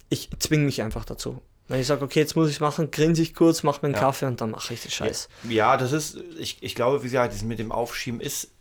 ich 0.10 0.30
zwinge 0.40 0.66
mich 0.66 0.82
einfach 0.82 1.04
dazu. 1.06 1.42
Wenn 1.68 1.82
ich 1.82 1.88
sage, 1.88 2.06
okay, 2.06 2.20
jetzt 2.20 2.36
muss 2.36 2.50
ich 2.50 2.60
machen, 2.62 2.92
grinse 2.92 3.22
ich 3.22 3.34
kurz, 3.34 3.64
mache 3.64 3.80
mir 3.82 3.88
einen 3.88 3.96
Ja. 3.96 4.00
Kaffee 4.02 4.26
und 4.26 4.40
dann 4.40 4.52
mache 4.52 4.74
ich 4.74 4.82
den 4.82 4.92
Scheiß. 4.92 5.28
Ja, 5.50 5.76
das 5.78 5.92
ist, 5.92 6.18
ich, 6.40 6.58
ich 6.62 6.76
glaube, 6.76 7.02
wie 7.04 7.08
gesagt, 7.08 7.34
das 7.34 7.42
mit 7.44 7.60
dem 7.60 7.72
Aufschieben 7.74 8.22
ist, 8.22 8.52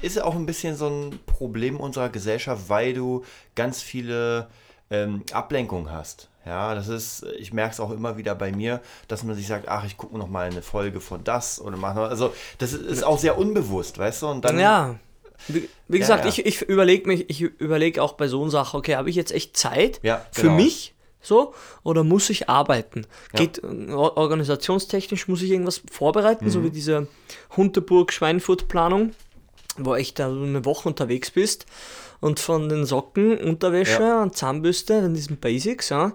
ist 0.00 0.22
auch 0.22 0.34
ein 0.34 0.46
bisschen 0.46 0.76
so 0.76 0.88
ein 0.88 1.18
Problem 1.26 1.78
unserer 1.78 2.08
Gesellschaft, 2.08 2.68
weil 2.68 2.94
du 2.94 3.24
ganz 3.54 3.82
viele 3.82 4.48
ähm, 4.90 5.24
Ablenkungen 5.32 5.90
hast. 5.90 6.28
Ja, 6.46 6.74
das 6.74 6.88
ist, 6.88 7.24
ich 7.38 7.52
merke 7.52 7.72
es 7.72 7.80
auch 7.80 7.90
immer 7.90 8.16
wieder 8.18 8.34
bei 8.34 8.52
mir, 8.52 8.80
dass 9.08 9.22
man 9.22 9.34
sich 9.34 9.46
sagt, 9.46 9.68
ach, 9.68 9.84
ich 9.86 9.96
gucke 9.96 10.18
noch 10.18 10.28
mal 10.28 10.46
eine 10.50 10.60
Folge 10.62 11.00
von 11.00 11.24
das 11.24 11.60
oder 11.60 11.76
mache 11.78 11.96
noch, 11.96 12.10
also 12.10 12.34
das 12.58 12.72
ist, 12.74 13.02
auch 13.02 13.18
sehr 13.18 13.38
unbewusst, 13.38 13.96
weißt 13.98 14.22
du? 14.22 14.26
Und 14.28 14.44
dann, 14.44 14.58
ja. 14.58 14.96
Wie, 15.48 15.68
wie 15.88 15.98
gesagt, 15.98 16.24
ja. 16.24 16.30
ich, 16.30 16.44
ich 16.46 16.62
überlege 16.62 17.08
mich, 17.08 17.28
ich 17.28 17.40
überlege 17.40 18.02
auch 18.02 18.12
bei 18.14 18.28
so 18.28 18.40
einer 18.42 18.50
Sache, 18.50 18.76
okay, 18.76 18.96
habe 18.96 19.10
ich 19.10 19.16
jetzt 19.16 19.32
echt 19.32 19.56
Zeit 19.56 20.00
Ja, 20.02 20.24
für 20.32 20.42
genau. 20.42 20.54
mich 20.56 20.94
so 21.20 21.54
oder 21.82 22.04
muss 22.04 22.28
ich 22.30 22.48
arbeiten? 22.50 23.06
Geht 23.34 23.62
or- 23.64 24.16
organisationstechnisch 24.16 25.26
muss 25.28 25.42
ich 25.42 25.50
irgendwas 25.50 25.80
vorbereiten, 25.90 26.44
Mhm. 26.46 26.50
so 26.50 26.62
wie 26.64 26.70
diese 26.70 27.08
Hunterburg 27.56 28.12
Schweinfurt 28.12 28.68
Planung, 28.68 29.12
wo 29.78 29.94
echt 29.94 30.18
da 30.18 30.30
so 30.30 30.42
eine 30.42 30.64
Woche 30.64 30.88
unterwegs 30.88 31.30
bist 31.30 31.66
und 32.20 32.40
von 32.40 32.68
den 32.68 32.84
Socken, 32.86 33.36
Unterwäsche 33.38 34.02
Ja. 34.02 34.22
und 34.22 34.36
Zahnbürste, 34.36 34.94
in 34.94 35.14
diesen 35.14 35.36
Basics, 35.38 35.88
ja, 35.90 36.12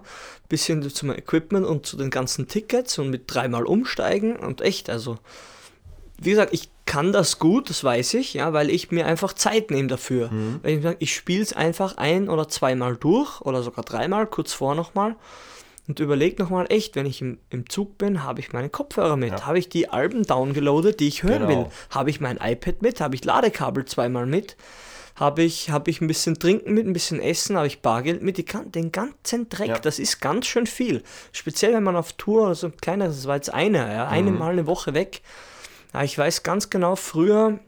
bisschen 0.48 0.88
zum 0.90 1.10
Equipment 1.12 1.64
und 1.66 1.86
zu 1.86 1.96
den 1.96 2.10
ganzen 2.10 2.48
Tickets 2.48 2.98
und 2.98 3.10
mit 3.10 3.22
dreimal 3.32 3.64
umsteigen 3.64 4.36
und 4.36 4.60
echt, 4.60 4.90
also 4.90 5.18
wie 6.20 6.30
gesagt, 6.30 6.52
ich 6.52 6.68
kann 6.86 7.12
das 7.12 7.38
gut, 7.38 7.70
das 7.70 7.84
weiß 7.84 8.14
ich, 8.14 8.34
ja, 8.34 8.52
weil 8.52 8.68
ich 8.68 8.90
mir 8.90 9.06
einfach 9.06 9.32
Zeit 9.32 9.70
nehme 9.70 9.88
dafür. 9.88 10.30
Weil 10.62 10.72
ich 10.78 10.82
sage, 10.82 10.96
ich 10.98 11.14
spiele 11.14 11.42
es 11.42 11.52
einfach 11.52 11.96
ein 11.98 12.28
oder 12.28 12.48
zweimal 12.48 12.96
durch 12.96 13.40
oder 13.42 13.62
sogar 13.62 13.84
dreimal, 13.84 14.26
kurz 14.26 14.52
vor 14.52 14.74
nochmal 14.74 15.14
und 15.86 16.00
überlege 16.00 16.42
nochmal 16.42 16.66
echt, 16.68 16.96
wenn 16.96 17.06
ich 17.06 17.20
im, 17.22 17.38
im 17.48 17.70
Zug 17.70 17.96
bin, 17.96 18.24
habe 18.24 18.40
ich 18.40 18.52
meine 18.52 18.68
Kopfhörer 18.68 19.16
mit, 19.16 19.30
Ja. 19.30 19.46
habe 19.46 19.58
ich 19.60 19.68
die 19.68 19.88
Alben 19.88 20.24
downgeloadet, 20.24 20.98
die 21.00 21.06
ich 21.08 21.22
hören 21.22 21.46
Genau. 21.46 21.64
will, 21.66 21.70
habe 21.90 22.10
ich 22.10 22.20
mein 22.20 22.38
iPad 22.42 22.82
mit, 22.82 23.00
habe 23.00 23.14
ich 23.14 23.24
Ladekabel 23.24 23.84
zweimal 23.84 24.26
mit, 24.26 24.56
habe 25.20 25.42
ich, 25.42 25.68
habe 25.70 25.90
ich 25.90 26.00
ein 26.00 26.06
bisschen 26.06 26.38
Trinken 26.38 26.72
mit, 26.72 26.86
ein 26.86 26.94
bisschen 26.94 27.20
Essen, 27.20 27.56
habe 27.56 27.66
ich 27.66 27.82
Bargeld 27.82 28.22
mit, 28.22 28.38
die 28.38 28.44
den 28.44 28.90
ganzen 28.90 29.48
Dreck, 29.50 29.68
Ja. 29.68 29.78
das 29.78 29.98
ist 29.98 30.20
ganz 30.20 30.46
schön 30.46 30.66
viel. 30.66 31.02
Speziell 31.30 31.74
wenn 31.74 31.82
man 31.82 31.94
auf 31.94 32.14
Tour 32.14 32.44
oder 32.44 32.54
so 32.54 32.68
ein 32.68 32.76
kleineres, 32.78 33.16
das 33.16 33.26
war 33.26 33.36
jetzt 33.36 33.52
eine, 33.52 33.78
ja, 33.92 34.08
eine 34.08 34.30
Mal 34.30 34.52
eine 34.52 34.66
Woche 34.66 34.94
weg. 34.94 35.20
Ja, 35.92 36.02
ich 36.02 36.16
weiß 36.16 36.42
ganz 36.42 36.70
genau, 36.70 36.96
früher 36.96 37.60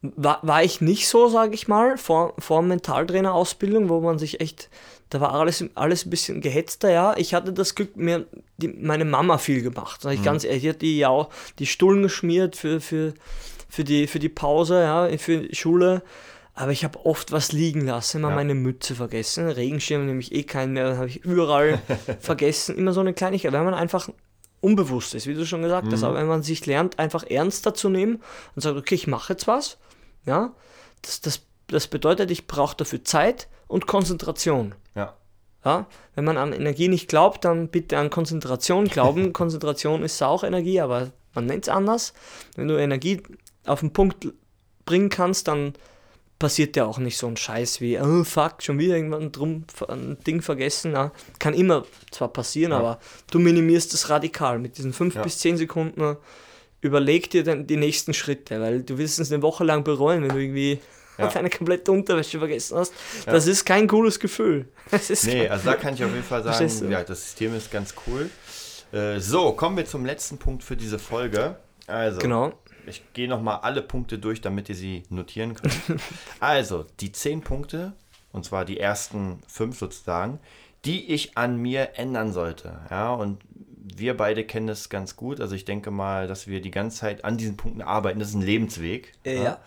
war, 0.00 0.38
war 0.42 0.62
ich 0.62 0.80
nicht 0.80 1.06
so, 1.08 1.28
sage 1.28 1.54
ich 1.54 1.68
mal, 1.68 1.98
vor, 1.98 2.34
vor 2.38 2.62
Mentaltrainer-Ausbildung, 2.62 3.88
wo 3.88 4.00
man 4.00 4.18
sich 4.18 4.40
echt, 4.40 4.70
da 5.10 5.20
war 5.20 5.34
alles, 5.34 5.64
alles 5.74 6.06
ein 6.06 6.10
bisschen 6.10 6.40
gehetzter, 6.40 6.90
ja. 6.90 7.14
Ich 7.16 7.34
hatte 7.34 7.52
das 7.52 7.74
Glück, 7.74 7.96
mir 7.96 8.26
die, 8.56 8.68
meine 8.68 9.04
Mama 9.04 9.36
viel 9.38 9.62
gemacht. 9.62 10.00
Sag 10.02 10.14
ich 10.14 10.22
ganz 10.22 10.44
ehrlich, 10.44 10.62
die 10.62 10.68
hat 10.70 10.82
die 10.82 10.98
ja 10.98 11.08
auch 11.08 11.28
die 11.58 11.66
Stullen 11.66 12.02
geschmiert 12.02 12.56
für, 12.56 12.80
für, 12.80 13.14
für, 13.76 13.84
die, 13.84 14.06
für 14.06 14.18
die 14.18 14.28
Pause, 14.30 14.80
ja, 14.82 15.08
für 15.18 15.42
die 15.42 15.54
Schule. 15.54 16.02
Aber 16.54 16.72
ich 16.72 16.84
habe 16.84 17.04
oft 17.04 17.32
was 17.32 17.52
liegen 17.52 17.82
lassen, 17.82 18.16
immer 18.16 18.30
Ja. 18.30 18.34
meine 18.36 18.54
Mütze 18.54 18.94
vergessen. 18.94 19.46
Regenschirm 19.48 20.06
nehme 20.06 20.20
ich 20.20 20.32
eh 20.34 20.42
keinen 20.44 20.72
mehr, 20.72 20.88
dann 20.88 20.96
habe 20.96 21.08
ich 21.08 21.22
überall 21.24 21.78
vergessen. 22.20 22.76
Immer 22.78 22.94
so 22.94 23.00
eine 23.00 23.12
Kleinigkeit, 23.12 23.52
weil 23.52 23.64
man 23.64 23.74
einfach 23.74 24.08
unbewusst 24.62 25.14
ist, 25.14 25.26
wie 25.26 25.34
du 25.34 25.44
schon 25.44 25.60
gesagt 25.60 25.92
hast. 25.92 26.02
Aber 26.02 26.16
wenn 26.16 26.26
man 26.26 26.42
sich 26.42 26.64
lernt, 26.64 26.98
einfach 26.98 27.24
ernster 27.28 27.74
zu 27.74 27.90
nehmen 27.90 28.22
und 28.54 28.62
sagt, 28.62 28.78
okay, 28.78 28.94
ich 28.94 29.06
mache 29.06 29.34
jetzt 29.34 29.46
was, 29.46 29.76
ja, 30.24 30.54
das, 31.02 31.20
das, 31.20 31.42
das 31.66 31.86
bedeutet, 31.88 32.30
ich 32.30 32.46
brauche 32.46 32.74
dafür 32.76 33.04
Zeit 33.04 33.48
und 33.68 33.86
Konzentration. 33.86 34.74
ja. 34.94 35.14
Ja? 35.64 35.86
Wenn 36.14 36.24
man 36.24 36.38
an 36.38 36.52
Energie 36.52 36.86
nicht 36.88 37.08
glaubt, 37.08 37.44
dann 37.44 37.68
bitte 37.68 37.98
an 37.98 38.08
Konzentration 38.08 38.86
glauben. 38.86 39.32
Konzentration 39.34 40.02
ist 40.04 40.22
auch 40.22 40.44
Energie, 40.44 40.80
aber 40.80 41.10
man 41.34 41.46
nennt 41.46 41.64
es 41.64 41.68
anders. 41.68 42.14
Wenn 42.54 42.68
du 42.68 42.76
Energie 42.78 43.20
auf 43.66 43.80
den 43.80 43.92
Punkt 43.92 44.28
bringen 44.84 45.08
kannst, 45.08 45.48
dann 45.48 45.74
passiert 46.38 46.76
dir 46.76 46.86
auch 46.86 46.98
nicht 46.98 47.16
so 47.16 47.26
ein 47.26 47.36
Scheiß 47.36 47.80
wie, 47.80 47.98
oh 47.98 48.22
fuck, 48.24 48.62
schon 48.62 48.78
wieder 48.78 48.94
irgendwann 48.96 49.32
drum 49.32 49.64
ein 49.88 50.18
Ding 50.26 50.42
vergessen. 50.42 50.92
Ja, 50.92 51.12
kann 51.38 51.54
immer 51.54 51.84
zwar 52.10 52.28
passieren, 52.28 52.72
Ja. 52.72 52.78
aber 52.78 53.00
du 53.30 53.38
minimierst 53.38 53.94
es 53.94 54.10
radikal. 54.10 54.58
Mit 54.58 54.76
diesen 54.76 54.92
fünf 54.92 55.14
Ja. 55.14 55.22
bis 55.22 55.38
zehn 55.38 55.56
Sekunden 55.56 56.16
überleg 56.82 57.30
dir 57.30 57.42
dann 57.42 57.66
die 57.66 57.76
nächsten 57.78 58.12
Schritte, 58.14 58.60
weil 58.60 58.82
du 58.82 58.98
wirst 58.98 59.18
es 59.18 59.32
eine 59.32 59.42
Woche 59.42 59.64
lang 59.64 59.82
bereuen, 59.82 60.22
wenn 60.22 60.28
du 60.30 60.38
irgendwie 60.40 60.78
Ja. 61.18 61.26
deine 61.32 61.48
komplette 61.48 61.90
Unterwäsche 61.90 62.38
vergessen 62.38 62.76
hast. 62.76 62.92
Das 63.24 63.46
ist 63.46 63.64
kein 63.64 63.88
cooles 63.88 64.20
Gefühl. 64.20 64.68
Das 64.90 65.08
ist 65.10 65.24
Nee, 65.24 65.48
also 65.48 65.64
da 65.70 65.74
kann 65.76 65.94
ich 65.94 66.04
auf 66.04 66.10
jeden 66.12 66.22
Fall 66.22 66.42
sagen, 66.44 66.90
ja, 66.92 67.02
das 67.02 67.22
System 67.24 67.56
ist 67.56 67.70
ganz 67.72 67.94
cool. 68.06 68.28
Äh, 68.92 69.18
so, 69.20 69.52
kommen 69.52 69.76
wir 69.78 69.86
zum 69.86 70.04
letzten 70.04 70.36
Punkt 70.38 70.62
für 70.62 70.76
diese 70.76 70.98
Folge. 70.98 71.56
Also, 71.86 72.18
Genau. 72.18 72.52
Ich 72.86 73.02
gehe 73.12 73.28
nochmal 73.28 73.60
alle 73.62 73.82
Punkte 73.82 74.18
durch, 74.18 74.40
damit 74.40 74.68
ihr 74.68 74.74
sie 74.74 75.02
notieren 75.08 75.54
könnt. 75.54 76.00
also, 76.40 76.84
die 77.00 77.12
zehn 77.12 77.40
Punkte, 77.40 77.92
und 78.32 78.44
zwar 78.44 78.64
die 78.64 78.78
ersten 78.78 79.42
fünf 79.46 79.78
sozusagen, 79.78 80.40
die 80.84 81.12
ich 81.12 81.36
an 81.36 81.56
mir 81.56 81.98
ändern 81.98 82.32
sollte. 82.32 82.80
Ja, 82.90 83.12
und 83.12 83.42
wir 83.94 84.16
beide 84.16 84.44
kennen 84.44 84.66
das 84.66 84.88
ganz 84.88 85.16
gut. 85.16 85.40
Also 85.40 85.54
ich 85.54 85.64
denke 85.64 85.90
mal, 85.90 86.26
dass 86.26 86.46
wir 86.46 86.60
die 86.60 86.70
ganze 86.70 86.98
Zeit 86.98 87.24
an 87.24 87.36
diesen 87.36 87.56
Punkten 87.56 87.82
arbeiten. 87.82 88.18
Das 88.18 88.28
ist 88.28 88.34
ein 88.34 88.42
Lebensweg. 88.42 89.12
Ja. 89.24 89.60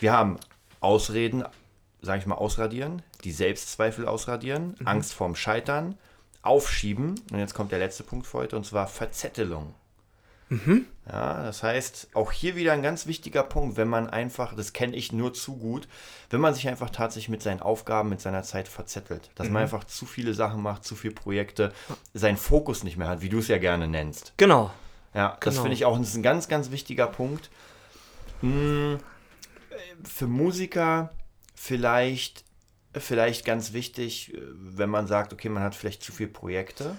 Wir 0.00 0.12
haben 0.12 0.38
Ausreden, 0.80 1.44
sage 2.00 2.20
ich 2.20 2.26
mal, 2.26 2.34
ausradieren, 2.34 3.02
die 3.24 3.32
Selbstzweifel 3.32 4.06
ausradieren, 4.06 4.74
Angst 4.84 5.14
vorm 5.14 5.36
Scheitern, 5.36 5.96
aufschieben. 6.42 7.20
Und 7.30 7.38
jetzt 7.38 7.54
kommt 7.54 7.72
der 7.72 7.78
letzte 7.78 8.02
Punkt 8.02 8.26
für 8.26 8.38
heute, 8.38 8.56
und 8.56 8.66
zwar 8.66 8.88
Verzettelung. 8.88 9.74
Ja, 11.10 11.42
das 11.42 11.62
heißt, 11.62 12.08
auch 12.14 12.30
hier 12.30 12.56
wieder 12.56 12.72
ein 12.72 12.82
ganz 12.82 13.06
wichtiger 13.06 13.42
Punkt, 13.42 13.76
wenn 13.76 13.88
man 13.88 14.08
einfach, 14.08 14.54
das 14.54 14.72
kenne 14.72 14.94
ich 14.96 15.12
nur 15.12 15.34
zu 15.34 15.56
gut, 15.56 15.88
wenn 16.30 16.40
man 16.40 16.54
sich 16.54 16.68
einfach 16.68 16.90
tatsächlich 16.90 17.28
mit 17.28 17.42
seinen 17.42 17.60
Aufgaben, 17.60 18.08
mit 18.08 18.20
seiner 18.20 18.42
Zeit 18.42 18.68
verzettelt. 18.68 19.30
Dass 19.34 19.48
man 19.48 19.62
einfach 19.62 19.84
zu 19.84 20.06
viele 20.06 20.34
Sachen 20.34 20.62
macht, 20.62 20.84
zu 20.84 20.94
viele 20.94 21.14
Projekte, 21.14 21.72
seinen 22.14 22.36
Fokus 22.36 22.84
nicht 22.84 22.96
mehr 22.96 23.08
hat, 23.08 23.22
wie 23.22 23.28
du 23.28 23.38
es 23.38 23.48
ja 23.48 23.58
gerne 23.58 23.88
nennst. 23.88 24.34
Genau. 24.36 24.70
Ja, 25.14 25.36
das 25.40 25.54
Genau. 25.54 25.62
finde 25.62 25.74
ich 25.74 25.84
auch 25.84 25.98
das 25.98 26.08
ist 26.08 26.16
ein 26.16 26.22
ganz, 26.22 26.48
ganz 26.48 26.70
wichtiger 26.70 27.06
Punkt. 27.06 27.50
Hm, 28.40 28.98
Für 30.04 30.26
Musiker 30.26 31.10
vielleicht, 31.54 32.44
vielleicht 32.94 33.44
ganz 33.44 33.72
wichtig, 33.72 34.34
äh, 34.34 34.40
wenn 34.54 34.90
man 34.90 35.06
sagt, 35.06 35.32
okay, 35.32 35.48
man 35.48 35.62
hat 35.62 35.74
vielleicht 35.74 36.02
zu 36.02 36.12
viele 36.12 36.30
Projekte. 36.30 36.96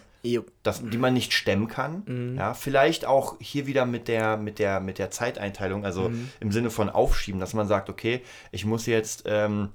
Das, 0.63 0.81
die 0.83 0.97
man 0.97 1.13
nicht 1.13 1.33
stemmen 1.33 1.67
kann. 1.67 2.03
Mhm. 2.05 2.38
Ja, 2.38 2.53
vielleicht 2.53 3.05
auch 3.05 3.36
hier 3.41 3.67
wieder 3.67 3.86
mit 3.86 4.07
der, 4.07 4.38
mit 4.38 4.57
der, 4.59 4.79
mit 4.79 4.97
der 4.97 5.12
Zeiteinteilung, 5.12 5.83
also 5.86 6.09
Mhm. 6.09 6.29
im 6.39 6.51
Sinne 6.51 6.69
von 6.69 6.89
Aufschieben, 6.89 7.39
dass 7.41 7.53
man 7.53 7.67
sagt, 7.67 7.89
okay, 7.89 8.21
ich 8.51 8.63
muss 8.65 8.86
jetzt 8.86 9.23
ähm, 9.25 9.69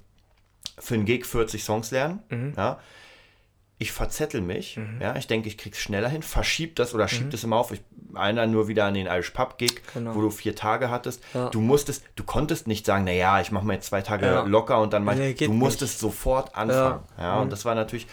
für 0.78 0.94
einen 0.94 1.04
Gig 1.04 1.26
40 1.26 1.62
Songs 1.64 1.90
lernen. 1.90 2.20
Mhm. 2.30 2.54
Ja, 2.56 2.78
ich 3.80 3.92
verzettel 3.92 4.40
mich, 4.40 4.76
ja, 5.00 5.14
ich 5.14 5.28
denke, 5.28 5.46
ich 5.46 5.56
krieg's 5.56 5.78
schneller 5.78 6.08
hin, 6.08 6.22
verschieb 6.22 6.74
das 6.76 6.94
oder 6.94 7.06
schieb 7.06 7.30
das 7.30 7.44
immer 7.44 7.56
auf. 7.56 7.70
Ich 7.70 7.80
einer 8.14 8.46
nur 8.48 8.66
wieder 8.66 8.86
an 8.86 8.94
den 8.94 9.06
Irish 9.06 9.30
Pub 9.30 9.56
Gig, 9.58 9.70
Mhm. 9.94 9.98
Genau. 9.98 10.14
wo 10.16 10.20
du 10.22 10.30
vier 10.30 10.56
Tage 10.56 10.90
hattest. 10.90 11.22
Ja. 11.34 11.48
Du 11.50 11.60
musstest, 11.60 12.02
du 12.16 12.24
konntest 12.24 12.66
nicht 12.66 12.86
sagen, 12.86 13.04
naja, 13.04 13.40
ich 13.40 13.52
mache 13.52 13.64
mir 13.66 13.74
jetzt 13.74 13.86
zwei 13.86 14.00
Tage 14.00 14.26
Ja. 14.26 14.42
locker 14.42 14.80
und 14.80 14.92
dann 14.94 15.04
mach 15.04 15.12
ich, 15.12 15.18
Nee, 15.18 15.46
du 15.46 15.52
musstest 15.52 16.00
sofort 16.00 16.56
anfangen. 16.56 17.04
Ja, 17.18 17.36
Mhm. 17.36 17.42
und 17.42 17.52
das 17.52 17.64
war 17.66 17.74
natürlich 17.76 18.06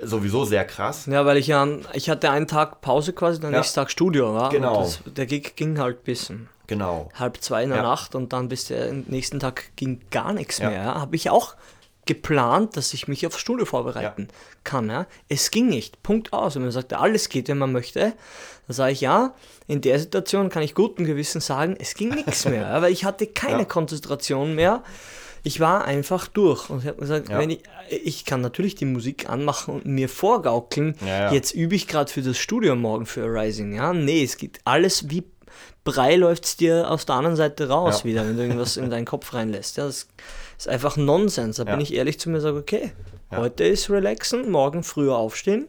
sowieso 0.00 0.44
sehr 0.44 0.64
krass. 0.64 1.06
Ja, 1.06 1.24
weil 1.26 1.36
ich 1.36 1.46
ja, 1.48 1.66
ich 1.92 2.08
hatte 2.10 2.30
einen 2.30 2.46
Tag 2.46 2.80
Pause 2.80 3.12
quasi, 3.12 3.40
dann 3.40 3.52
Ja. 3.52 3.58
nächsten 3.58 3.74
Tag 3.76 3.90
Studio, 3.90 4.34
ja. 4.36 4.48
Genau. 4.48 4.82
Das, 4.82 5.00
der 5.06 5.26
Gig 5.26 5.54
ging 5.56 5.78
halt 5.78 6.04
bis 6.04 6.32
Genau. 6.66 7.08
halb 7.14 7.38
zwei 7.42 7.62
in 7.64 7.70
der 7.70 7.78
Ja. 7.78 7.84
Nacht 7.84 8.14
und 8.14 8.32
dann 8.32 8.48
bis 8.48 8.66
der 8.66 8.92
nächsten 8.92 9.40
Tag 9.40 9.74
ging 9.76 10.00
gar 10.10 10.32
nichts 10.32 10.58
Ja. 10.58 10.70
mehr. 10.70 10.82
Ja. 10.82 10.94
Habe 11.00 11.16
ich 11.16 11.30
auch 11.30 11.54
geplant, 12.06 12.76
dass 12.76 12.94
ich 12.94 13.06
mich 13.06 13.26
aufs 13.26 13.38
Studio 13.38 13.66
vorbereiten 13.66 14.28
kann. 14.64 14.88
Ja. 14.88 15.06
Es 15.28 15.50
ging 15.50 15.68
nicht. 15.68 16.02
Punkt 16.02 16.32
aus. 16.32 16.56
Und 16.56 16.62
man 16.62 16.70
sagte, 16.70 16.98
alles 16.98 17.28
geht, 17.28 17.48
wenn 17.48 17.58
man 17.58 17.70
möchte. 17.72 18.14
Da 18.66 18.72
sage 18.74 18.92
ich, 18.92 19.00
ja, 19.02 19.34
in 19.66 19.80
der 19.82 19.98
Situation 19.98 20.48
kann 20.48 20.62
ich 20.62 20.74
guten 20.74 21.04
Gewissen 21.04 21.40
sagen, 21.42 21.76
es 21.78 21.94
ging 21.94 22.10
nichts 22.10 22.46
mehr, 22.46 22.66
weil 22.82 22.92
ich 22.92 23.04
hatte 23.04 23.26
keine. 23.26 23.66
Konzentration 23.66 24.54
mehr. 24.54 24.82
Ich 25.42 25.60
war 25.60 25.84
einfach 25.84 26.26
durch 26.28 26.68
und 26.70 26.80
ich 26.82 26.86
habe 26.88 26.98
gesagt, 27.00 27.28
Ja. 27.28 27.38
wenn 27.38 27.50
ich, 27.50 27.60
ich 27.90 28.24
kann 28.24 28.40
natürlich 28.40 28.74
die 28.74 28.84
Musik 28.84 29.28
anmachen 29.28 29.74
und 29.74 29.86
mir 29.86 30.08
vorgaukeln, 30.08 30.96
Ja, 31.00 31.06
ja. 31.26 31.32
jetzt 31.32 31.52
übe 31.54 31.74
ich 31.74 31.86
gerade 31.88 32.10
für 32.12 32.22
das 32.22 32.38
Studio 32.38 32.74
morgen 32.76 33.06
für 33.06 33.24
Arising. 33.24 33.74
Ja, 33.74 33.92
nee, 33.92 34.22
es 34.24 34.36
geht 34.36 34.60
alles 34.64 35.10
wie 35.10 35.24
Brei 35.84 36.16
läuft 36.16 36.44
es 36.44 36.56
dir 36.58 36.90
aus 36.90 37.06
der 37.06 37.14
anderen 37.14 37.36
Seite 37.36 37.68
raus 37.68 38.04
wieder, 38.04 38.26
wenn 38.26 38.36
du 38.36 38.42
irgendwas 38.42 38.76
in 38.76 38.90
deinen 38.90 39.06
Kopf 39.06 39.32
reinlässt. 39.32 39.78
Ja, 39.78 39.86
das 39.86 40.06
ist 40.58 40.68
einfach 40.68 40.98
Nonsens. 40.98 41.56
Da 41.56 41.64
bin 41.64 41.80
ich 41.80 41.94
ehrlich 41.94 42.20
zu 42.20 42.28
mir 42.28 42.36
und 42.36 42.42
sage, 42.42 42.58
okay, 42.58 42.92
heute 43.30 43.64
ist 43.64 43.88
relaxen, 43.88 44.50
morgen 44.50 44.82
früher 44.82 45.16
aufstehen, 45.16 45.66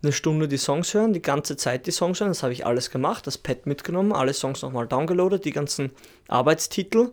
eine 0.00 0.12
Stunde 0.12 0.46
die 0.46 0.58
Songs 0.58 0.94
hören, 0.94 1.12
die 1.12 1.22
ganze 1.22 1.56
Zeit 1.56 1.86
die 1.86 1.90
Songs 1.90 2.20
hören. 2.20 2.28
Das 2.30 2.44
habe 2.44 2.52
ich 2.52 2.64
alles 2.66 2.90
gemacht, 2.92 3.26
das 3.26 3.36
Pad 3.36 3.66
mitgenommen, 3.66 4.12
alle 4.12 4.32
Songs 4.32 4.62
nochmal 4.62 4.86
downgeloadet, 4.86 5.44
die 5.44 5.52
ganzen 5.52 5.90
Arbeitstitel. 6.28 7.08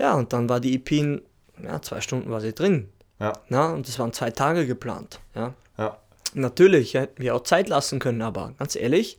Ja, 0.00 0.14
und 0.14 0.32
dann 0.32 0.48
war 0.48 0.60
die 0.60 0.74
EP 0.74 0.92
in 0.92 1.22
ja, 1.62 1.82
zwei 1.82 2.00
Stunden 2.00 2.30
war 2.30 2.40
sie 2.40 2.54
drin. 2.54 2.88
Ja. 3.18 3.34
Ja, 3.50 3.72
und 3.72 3.86
das 3.86 3.98
waren 3.98 4.14
zwei 4.14 4.30
Tage 4.30 4.66
geplant. 4.66 5.20
Ja. 5.34 5.52
Ja. 5.76 5.98
Natürlich, 6.32 6.94
hätten 6.94 7.22
wir 7.22 7.34
auch 7.34 7.42
Zeit 7.42 7.68
lassen 7.68 7.98
können, 7.98 8.22
aber 8.22 8.54
ganz 8.58 8.76
ehrlich, 8.76 9.18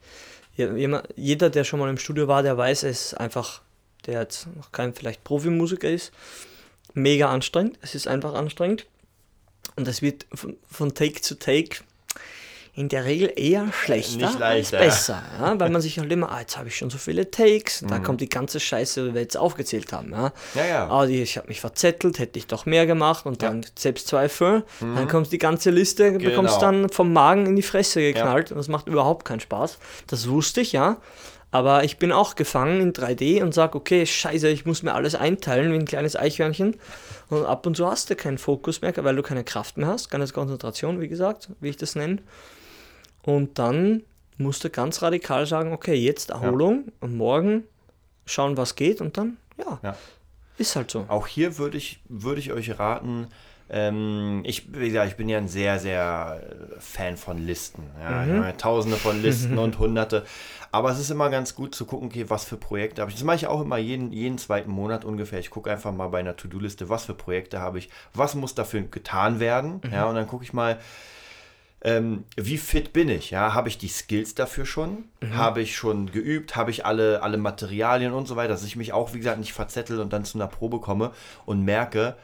jeder, 1.16 1.50
der 1.50 1.64
schon 1.64 1.80
mal 1.80 1.90
im 1.90 1.98
Studio 1.98 2.28
war, 2.28 2.42
der 2.42 2.58
weiß, 2.58 2.84
es 2.84 3.08
ist 3.08 3.14
einfach, 3.14 3.62
der 4.06 4.22
jetzt 4.22 4.48
noch 4.56 4.72
kein 4.72 4.94
vielleicht 4.94 5.24
Profimusiker 5.24 5.90
ist, 5.90 6.12
mega 6.94 7.30
anstrengend. 7.30 7.78
Es 7.82 7.94
ist 7.94 8.08
einfach 8.08 8.34
anstrengend. 8.34 8.88
Und 9.76 9.88
es 9.88 10.02
wird 10.02 10.26
von, 10.34 10.58
von 10.70 10.94
Take 10.94 11.22
zu 11.22 11.38
Take 11.38 11.78
in 12.74 12.88
der 12.88 13.04
Regel 13.04 13.34
eher 13.36 13.68
schlechter 13.74 14.28
Nicht 14.28 14.40
leichter, 14.40 14.80
als 14.80 14.86
besser. 14.86 15.22
Ja? 15.40 15.60
Weil 15.60 15.70
man 15.70 15.82
sich 15.82 16.00
halt 16.00 16.12
immer, 16.12 16.32
ah, 16.32 16.40
jetzt 16.40 16.58
habe 16.58 16.70
ich 16.70 16.78
schon 16.78 16.90
so 16.90 16.98
viele 16.98 17.30
Takes, 17.30 17.84
da 17.88 18.00
kommt 18.00 18.22
die 18.22 18.30
ganze 18.30 18.60
Scheiße, 18.60 19.08
die 19.08 19.14
wir 19.14 19.22
jetzt 19.22 19.36
aufgezählt 19.36 19.92
haben. 19.92 20.12
Ja? 20.12 20.28
Mhm. 20.28 20.32
Ja, 20.60 20.66
ja. 20.66 20.90
Ah, 20.90 21.06
ich 21.06 21.38
habe 21.38 21.48
mich 21.50 21.60
verzettelt, 21.60 22.20
hätte 22.20 22.40
ich 22.40 22.48
doch 22.48 22.66
mehr 22.66 22.86
gemacht 22.86 23.26
und 23.26 23.42
dann 23.44 23.66
Selbstzweifel. 23.78 24.64
Dann 24.80 25.08
kommt 25.08 25.32
die 25.32 25.38
ganze 25.38 25.70
Liste, 25.70 26.12
bekommst 26.12 26.56
Mhm. 26.58 26.60
Genau. 26.60 26.60
dann 26.60 26.90
vom 26.90 27.12
Magen 27.14 27.46
in 27.46 27.56
die 27.56 27.62
Fresse 27.62 28.00
geknallt 28.02 28.52
und 28.52 28.58
das 28.58 28.68
macht 28.68 28.88
überhaupt 28.88 29.26
keinen 29.26 29.40
Spaß. 29.42 29.78
Das 30.08 30.30
wusste 30.30 30.62
ich, 30.62 30.72
ja. 30.72 30.98
Aber 31.54 31.84
ich 31.84 31.98
bin 31.98 32.14
auch 32.14 32.36
gefangen 32.36 32.80
in 32.80 32.94
3D 32.94 33.42
und 33.44 33.54
sage, 33.54 33.78
okay, 33.78 34.06
scheiße, 34.06 34.48
ich 34.48 34.66
muss 34.66 34.84
mir 34.84 34.94
alles 34.94 35.16
einteilen 35.16 35.74
wie 35.74 35.78
ein 35.80 35.86
kleines 35.86 36.16
Eichhörnchen. 36.16 36.78
Und 37.30 37.46
ab 37.46 37.66
und 37.66 37.76
zu 37.76 37.86
hast 37.86 38.10
du 38.10 38.16
keinen 38.16 38.38
Fokus 38.38 38.82
mehr, 38.82 38.94
weil 38.96 39.18
du 39.18 39.22
keine 39.22 39.44
Kraft 39.44 39.76
mehr 39.76 39.88
hast, 39.88 40.10
keine 40.10 40.26
Konzentration, 40.30 41.02
wie 41.02 41.10
gesagt, 41.10 41.50
wie 41.60 41.68
ich 41.68 41.76
das 41.76 41.96
nenne. 41.96 42.20
Und 43.24 43.60
dann 43.60 44.04
musst 44.38 44.64
du 44.64 44.70
ganz 44.70 45.02
radikal 45.02 45.46
sagen, 45.46 45.72
okay, 45.74 45.94
jetzt 45.96 46.32
Erholung 46.32 46.92
und 47.00 47.16
morgen 47.16 47.64
schauen, 48.26 48.58
was 48.58 48.76
geht 48.76 49.02
und 49.02 49.18
dann, 49.18 49.38
ja, 49.58 49.80
Ja. 49.84 49.96
ist 50.58 50.76
halt 50.76 50.90
so. 50.92 51.06
Auch 51.08 51.28
hier 51.28 51.58
würde 51.58 51.78
ich, 51.78 52.00
würde 52.10 52.40
ich 52.40 52.52
euch 52.52 52.80
raten, 52.80 53.28
ähm, 53.74 54.42
ich, 54.44 54.74
wie 54.74 54.88
gesagt, 54.90 55.12
ich 55.12 55.16
bin 55.16 55.30
ja 55.30 55.38
ein 55.38 55.48
sehr, 55.48 55.80
sehr 55.80 56.42
äh, 56.44 56.80
Fan 56.80 57.16
von 57.16 57.38
Listen. 57.38 57.84
Ja? 58.02 58.26
Ich 58.26 58.32
habe 58.32 58.46
ja 58.48 58.52
tausende 58.52 58.98
von 58.98 59.22
Listen 59.22 59.58
und 59.60 59.80
hunderte. 59.80 60.26
Aber 60.74 60.90
es 60.92 61.00
ist 61.00 61.10
immer 61.10 61.30
ganz 61.30 61.56
gut 61.56 61.74
zu 61.74 61.86
gucken, 61.86 62.08
okay, 62.08 62.30
was 62.30 62.44
für 62.44 62.58
Projekte 62.58 63.02
habe 63.02 63.12
ich. 63.12 63.16
Das 63.16 63.24
mache 63.24 63.38
ich 63.38 63.48
auch 63.48 63.62
immer 63.62 63.78
jeden, 63.78 64.12
jeden 64.12 64.38
zweiten 64.38 64.72
Monat 64.72 65.06
ungefähr. 65.06 65.40
Ich 65.40 65.50
gucke 65.52 65.72
einfach 65.72 65.94
mal 65.94 66.08
bei 66.08 66.20
einer 66.20 66.36
To-Do-Liste, 66.36 66.90
was 66.90 67.06
für 67.06 67.14
Projekte 67.14 67.60
habe 67.60 67.78
ich, 67.80 67.90
was 68.14 68.36
muss 68.36 68.56
dafür 68.56 68.82
getan 68.82 69.40
werden. 69.40 69.80
Ja, 69.90 70.06
und 70.10 70.16
dann 70.16 70.28
gucke 70.28 70.44
ich 70.44 70.52
mal, 70.52 70.78
ähm, 71.84 72.26
wie 72.38 72.58
fit 72.58 72.94
bin 72.94 73.10
ich? 73.10 73.32
Ja, 73.32 73.54
habe 73.54 73.68
ich 73.68 73.78
die 73.78 73.88
Skills 73.88 74.36
dafür 74.36 74.66
schon? 74.66 75.06
Habe 75.34 75.62
ich 75.62 75.76
schon 75.76 76.12
geübt? 76.12 76.56
Habe 76.56 76.70
ich 76.70 76.86
alle, 76.86 77.24
alle 77.24 77.38
Materialien 77.38 78.14
und 78.14 78.28
so 78.28 78.36
weiter, 78.36 78.50
dass 78.50 78.64
ich 78.64 78.76
mich 78.76 78.94
auch, 78.94 79.14
wie 79.14 79.18
gesagt, 79.18 79.40
nicht 79.40 79.54
verzettel 79.54 80.00
und 80.00 80.14
dann 80.14 80.24
zu 80.24 80.38
einer 80.38 80.48
Probe 80.48 80.80
komme 80.80 81.12
und 81.46 81.64
merke, 81.64 82.16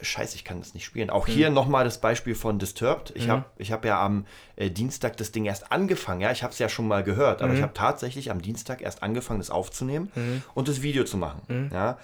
Scheiße, 0.00 0.36
ich 0.36 0.44
kann 0.44 0.58
das 0.58 0.74
nicht 0.74 0.84
spielen. 0.84 1.10
Auch 1.10 1.26
hier 1.26 1.50
nochmal 1.50 1.84
das 1.84 2.00
Beispiel 2.00 2.34
von 2.34 2.58
Disturbed. 2.58 3.12
Ich 3.14 3.28
habe 3.28 3.44
ich 3.58 3.72
hab 3.72 3.84
ja 3.84 4.04
am 4.04 4.26
äh, 4.56 4.70
Dienstag 4.70 5.16
das 5.16 5.32
Ding 5.32 5.44
erst 5.44 5.70
angefangen. 5.70 6.20
Ja, 6.20 6.32
ich 6.32 6.42
habe 6.42 6.52
es 6.52 6.58
ja 6.58 6.68
schon 6.68 6.88
mal 6.88 7.04
gehört, 7.04 7.42
aber 7.42 7.54
ich 7.54 7.62
habe 7.62 7.74
tatsächlich 7.74 8.30
am 8.30 8.40
Dienstag 8.40 8.80
erst 8.82 9.02
angefangen, 9.02 9.40
das 9.40 9.50
aufzunehmen 9.50 10.10
und 10.54 10.68
das 10.68 10.82
Video 10.82 11.04
zu 11.04 11.16
machen. 11.16 11.70
Ja. 11.72 11.98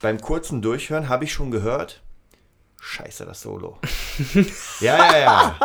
Beim 0.00 0.20
kurzen 0.20 0.62
Durchhören 0.62 1.08
habe 1.08 1.24
ich 1.24 1.32
schon 1.32 1.50
gehört, 1.50 2.02
Scheiße, 2.84 3.24
das 3.24 3.40
Solo. 3.42 3.78
ja, 4.80 4.96
ja, 4.96 5.18
ja. 5.18 5.56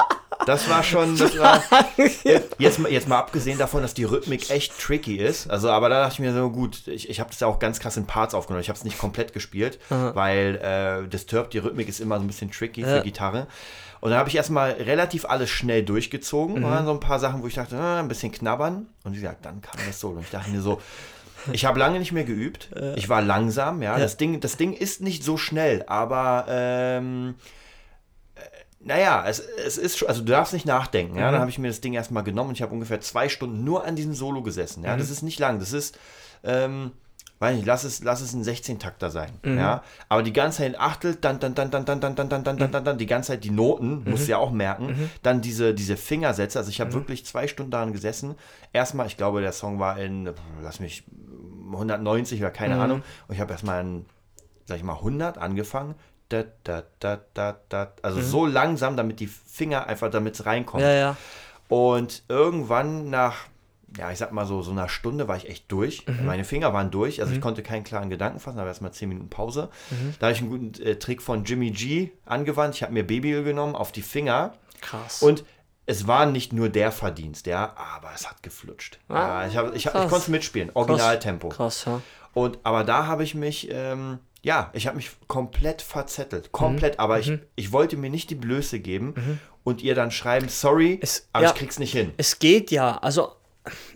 Das 0.46 0.70
war 0.70 0.84
schon, 0.84 1.18
das 1.18 1.38
war, 1.40 1.64
jetzt, 2.60 2.78
mal- 2.80 2.92
jetzt 2.92 3.08
mal 3.08 3.18
abgesehen 3.18 3.58
davon, 3.58 3.82
dass 3.82 3.96
die 3.96 4.04
Rhythmik 4.04 4.50
echt 4.52 4.80
tricky 4.80 5.18
ist. 5.18 5.50
Also, 5.50 5.72
aber 5.72 5.90
da 5.90 6.02
dachte 6.02 6.14
ich 6.14 6.20
mir 6.20 6.32
so, 6.34 6.50
gut, 6.52 6.86
ich, 6.88 7.10
ich 7.10 7.20
habe 7.20 7.32
das 7.32 7.40
ja 7.40 7.48
auch 7.48 7.58
ganz 7.58 7.80
krass 7.80 7.98
in 7.98 8.06
Parts 8.06 8.36
aufgenommen. 8.36 8.62
Ich 8.62 8.70
habe 8.70 8.78
es 8.78 8.84
nicht 8.86 9.00
komplett 9.00 9.34
gespielt, 9.34 9.80
weil 9.90 10.58
äh, 10.58 11.08
Disturbed, 11.10 11.54
die 11.54 11.58
Rhythmik 11.58 11.90
ist 11.90 12.00
immer 12.00 12.18
so 12.18 12.22
ein 12.24 12.28
bisschen 12.28 12.52
tricky 12.52 12.82
Ja. 12.82 12.98
für 12.98 13.02
Gitarre. 13.02 13.48
Und 14.00 14.12
dann 14.12 14.20
habe 14.20 14.30
ich 14.30 14.36
erstmal 14.36 14.72
relativ 14.74 15.26
alles 15.26 15.50
schnell 15.50 15.84
durchgezogen. 15.84 16.64
Und 16.64 16.70
dann 16.72 16.86
so 16.86 16.92
ein 16.92 17.00
paar 17.00 17.20
Sachen, 17.20 17.42
wo 17.42 17.48
ich 17.48 17.56
dachte, 17.56 17.76
ah, 17.78 18.00
ein 18.00 18.08
bisschen 18.08 18.32
knabbern. 18.32 18.86
Und 19.04 19.14
wie 19.14 19.20
gesagt, 19.22 19.44
dann 19.44 19.60
kam 19.62 19.82
das 19.88 20.00
Solo. 20.00 20.18
Und 20.18 20.24
ich 20.26 20.30
dachte 20.30 20.52
mir 20.52 20.62
so, 20.62 20.80
ich 21.54 21.66
habe 21.66 21.80
lange 21.80 22.00
nicht 22.00 22.12
mehr 22.12 22.24
geübt. 22.24 22.70
Ich 22.96 23.10
war 23.10 23.22
langsam, 23.22 23.82
ja. 23.82 23.98
Das, 23.98 24.18
Ding, 24.18 24.40
das 24.40 24.58
Ding 24.58 24.74
ist 24.74 25.02
nicht 25.02 25.24
so 25.24 25.38
schnell, 25.38 25.84
aber 25.88 26.46
ähm, 26.50 27.36
äh, 28.36 28.40
naja, 28.80 29.24
es, 29.28 29.40
es 29.40 29.78
ist 29.78 29.98
schon, 29.98 30.08
also 30.08 30.22
du 30.22 30.32
darfst 30.32 30.54
nicht 30.54 30.66
nachdenken. 30.66 31.18
Ja? 31.18 31.32
Dann 31.32 31.42
habe 31.42 31.50
ich 31.50 31.60
mir 31.60 31.68
das 31.68 31.82
Ding 31.82 31.94
erstmal 31.94 32.24
genommen 32.24 32.50
und 32.50 32.56
ich 32.56 32.62
habe 32.62 32.74
ungefähr 32.74 33.02
zwei 33.02 33.30
Stunden 33.30 33.64
nur 33.64 33.86
an 33.86 33.96
diesem 33.96 34.14
Solo 34.14 34.42
gesessen. 34.42 34.84
Ja? 34.84 34.98
Das 34.98 35.10
ist 35.10 35.22
nicht 35.22 35.40
lang. 35.40 35.60
Das 35.60 35.74
ist, 35.74 35.98
ähm, 36.44 36.92
weiß 37.40 37.56
nicht, 37.56 37.66
lass 37.66 37.84
es, 37.84 38.04
lass 38.04 38.22
es 38.22 38.34
ein 38.34 38.44
16-Takter 38.44 39.10
sein. 39.10 39.32
Ja? 39.44 39.84
Aber 40.10 40.24
die 40.24 40.34
ganze 40.34 40.60
Zeit 40.60 40.74
in 40.74 40.80
Achtel, 40.80 41.16
dann, 41.16 41.40
dann, 41.40 41.56
dann, 41.56 41.70
dann, 41.72 41.86
dann, 41.86 42.02
dann, 42.02 42.16
dann, 42.16 42.28
dann, 42.28 42.30
dann, 42.30 42.58
dann, 42.58 42.72
dann, 42.72 42.86
dann, 42.86 42.98
die 42.98 43.06
ganze 43.06 43.34
Zeit 43.34 43.44
die 43.44 43.52
Noten, 43.52 44.04
musst 44.10 44.28
du 44.28 44.32
ja 44.32 44.38
auch 44.38 44.52
merken. 44.52 45.10
Dann 45.24 45.42
diese, 45.42 45.74
diese 45.74 45.98
Fingersätze. 45.98 46.58
Also 46.60 46.70
ich 46.70 46.82
habe 46.82 46.94
wirklich 46.94 47.26
zwei 47.26 47.48
Stunden 47.48 47.72
daran 47.72 47.94
gesessen. 47.94 48.36
Erstmal, 48.74 49.08
ich 49.08 49.18
glaube, 49.18 49.42
der 49.42 49.52
Song 49.52 49.80
war 49.80 50.00
in, 50.00 50.30
lass 50.62 50.80
mich, 50.80 51.04
190 51.72 52.40
oder 52.40 52.52
keine 52.52 52.80
Ahnung. 52.80 53.04
Und 53.28 53.36
ich 53.36 53.42
habe 53.42 53.52
erstmal 53.52 53.82
in, 53.82 54.06
sag 54.66 54.78
ich 54.78 54.84
mal, 54.84 54.96
100 54.96 55.38
angefangen 55.38 55.96
da, 56.30 56.44
da, 56.64 56.84
da, 57.00 57.20
da, 57.34 57.60
da. 57.70 57.94
Also 58.02 58.22
so 58.22 58.46
langsam, 58.46 58.98
damit 58.98 59.20
die 59.20 59.28
Finger 59.28 59.88
einfach 59.88 60.12
damit 60.12 60.46
reinkommen. 60.46 60.86
Ja, 60.86 60.94
ja. 60.94 61.18
Und 61.70 62.24
irgendwann 62.30 63.10
nach, 63.10 63.46
ja, 63.98 64.12
ich 64.12 64.18
sag 64.18 64.32
mal 64.34 64.46
so, 64.46 64.62
so 64.62 64.72
einer 64.72 64.90
Stunde 64.90 65.28
war 65.28 65.38
ich 65.38 65.48
echt 65.50 65.72
durch. 65.72 66.06
Meine 66.24 66.44
Finger 66.44 66.74
waren 66.74 66.92
durch, 66.92 67.22
also 67.22 67.34
ich 67.34 67.40
konnte 67.42 67.64
keinen 67.64 67.84
klaren 67.84 68.10
Gedanken 68.10 68.40
fassen, 68.40 68.60
aber 68.60 68.68
erstmal 68.68 68.92
10 68.92 69.08
Minuten 69.10 69.30
Pause. 69.30 69.70
Da 70.20 70.28
habe 70.28 70.34
ich 70.36 70.42
einen 70.42 70.50
guten 70.50 70.82
äh, 70.84 70.98
Trick 70.98 71.22
von 71.22 71.46
Jimmy 71.46 71.72
G 71.72 72.10
angewandt. 72.26 72.76
Ich 72.76 72.84
habe 72.84 72.92
mir 72.94 73.06
Babyöl 73.08 73.44
genommen 73.44 73.76
auf 73.76 73.92
die 73.92 74.02
Finger 74.02 74.54
Krass. 74.82 75.22
und 75.22 75.46
es 75.86 76.06
war 76.06 76.26
nicht 76.26 76.52
nur 76.52 76.68
der 76.68 76.92
Verdienst, 76.92 77.48
ja, 77.48 77.74
aber 77.78 78.10
es 78.14 78.30
hat 78.30 78.44
geflutscht. 78.44 79.00
Ah, 79.08 79.14
ja, 79.44 79.48
ich 79.48 79.56
hab, 79.56 79.74
ich, 79.76 79.86
hab, 79.88 79.94
krass. 79.94 80.04
ich 80.06 80.10
konnte 80.12 80.32
mitspielen, 80.32 80.70
Originaltempo. 80.74 81.48
Krass, 81.48 81.86
ja. 81.86 82.02
Und 82.34 82.60
aber 82.64 82.84
da 82.84 83.08
habe 83.08 83.24
ich 83.24 83.36
mich, 83.36 83.70
ähm, 83.72 84.20
ja, 84.44 84.70
ich 84.74 84.86
habe 84.88 84.98
mich 84.98 85.12
komplett 85.28 85.82
verzettelt. 85.82 86.52
Komplett, 86.52 86.96
Mhm. 86.96 87.00
aber 87.00 87.20
ich, 87.20 87.32
ich 87.56 87.72
wollte 87.72 87.96
mir 87.96 88.10
nicht 88.10 88.30
die 88.30 88.36
Blöße 88.36 88.82
geben 88.82 89.40
und 89.64 89.82
ihr 89.82 89.96
dann 89.96 90.12
schreiben, 90.12 90.50
sorry, 90.50 91.00
Es- 91.02 91.30
aber 91.32 91.46
ja. 91.46 91.50
ich 91.52 91.56
krieg's 91.56 91.80
nicht 91.80 91.94
hin. 91.94 92.12
Es 92.18 92.38
geht 92.40 92.70
ja, 92.70 92.98
also 92.98 93.37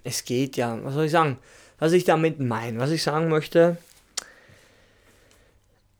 es 0.04 0.26
geht 0.26 0.58
ja, 0.58 0.78
was 0.84 0.94
soll 0.94 1.06
ich 1.06 1.12
sagen? 1.12 1.38
Was 1.80 1.94
ich 1.94 2.04
damit 2.04 2.40
meine, 2.40 2.80
was 2.80 2.92
ich 2.92 3.02
sagen 3.02 3.30
möchte, 3.30 3.78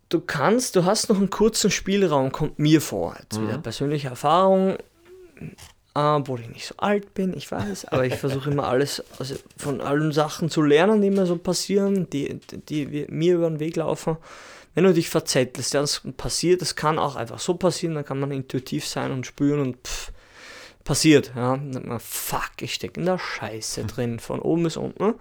du 0.10 0.20
kannst, 0.20 0.76
du 0.76 0.86
hast 0.86 1.10
noch 1.10 1.18
einen 1.18 1.30
kurzen 1.30 1.72
Spielraum, 1.72 2.32
kommt 2.32 2.60
mir 2.60 2.82
vor. 2.82 3.16
Jetzt 3.20 3.42
wieder 3.42 3.58
persönliche 3.58 4.10
Erfahrung, 4.10 4.78
äh, 5.96 6.00
obwohl 6.00 6.42
ich 6.42 6.50
nicht 6.50 6.68
so 6.68 6.76
alt 6.78 7.14
bin, 7.14 7.36
ich 7.36 7.52
weiß, 7.52 7.86
aber 7.86 8.06
ich 8.06 8.16
versuche 8.16 8.52
immer 8.52 8.68
alles, 8.68 9.04
also 9.20 9.36
von 9.58 9.82
allen 9.82 10.12
Sachen 10.12 10.50
zu 10.50 10.62
lernen, 10.62 11.02
die 11.02 11.10
mir 11.10 11.26
so 11.26 11.38
passieren, 11.38 12.10
die, 12.10 12.40
die, 12.70 13.08
mir 13.10 13.36
über 13.36 13.50
den 13.50 13.60
Weg 13.60 13.78
laufen. 13.78 14.18
Wenn 14.74 14.86
du 14.86 14.94
dich 14.94 15.10
verzettelst, 15.10 15.74
das 15.74 16.02
passiert, 16.16 16.62
das 16.62 16.76
kann 16.76 16.98
auch 16.98 17.18
einfach 17.18 17.40
so 17.40 17.56
passieren, 17.56 17.96
dann 17.96 18.06
kann 18.06 18.20
man 18.20 18.32
intuitiv 18.32 18.88
sein 18.88 19.12
und 19.12 19.26
spüren 19.26 19.60
und 19.60 19.78
pff, 19.86 20.12
passiert. 20.84 21.32
Ja. 21.36 21.52
Dann 21.58 21.72
denkt 21.72 21.88
man, 21.88 22.00
fuck, 22.00 22.52
ich 22.62 22.74
stecke 22.74 23.00
in 23.00 23.06
der 23.06 23.20
Scheiße 23.20 23.86
drin, 23.86 24.20
von 24.20 24.40
oben 24.40 24.64
bis 24.64 24.78
unten. 24.78 25.16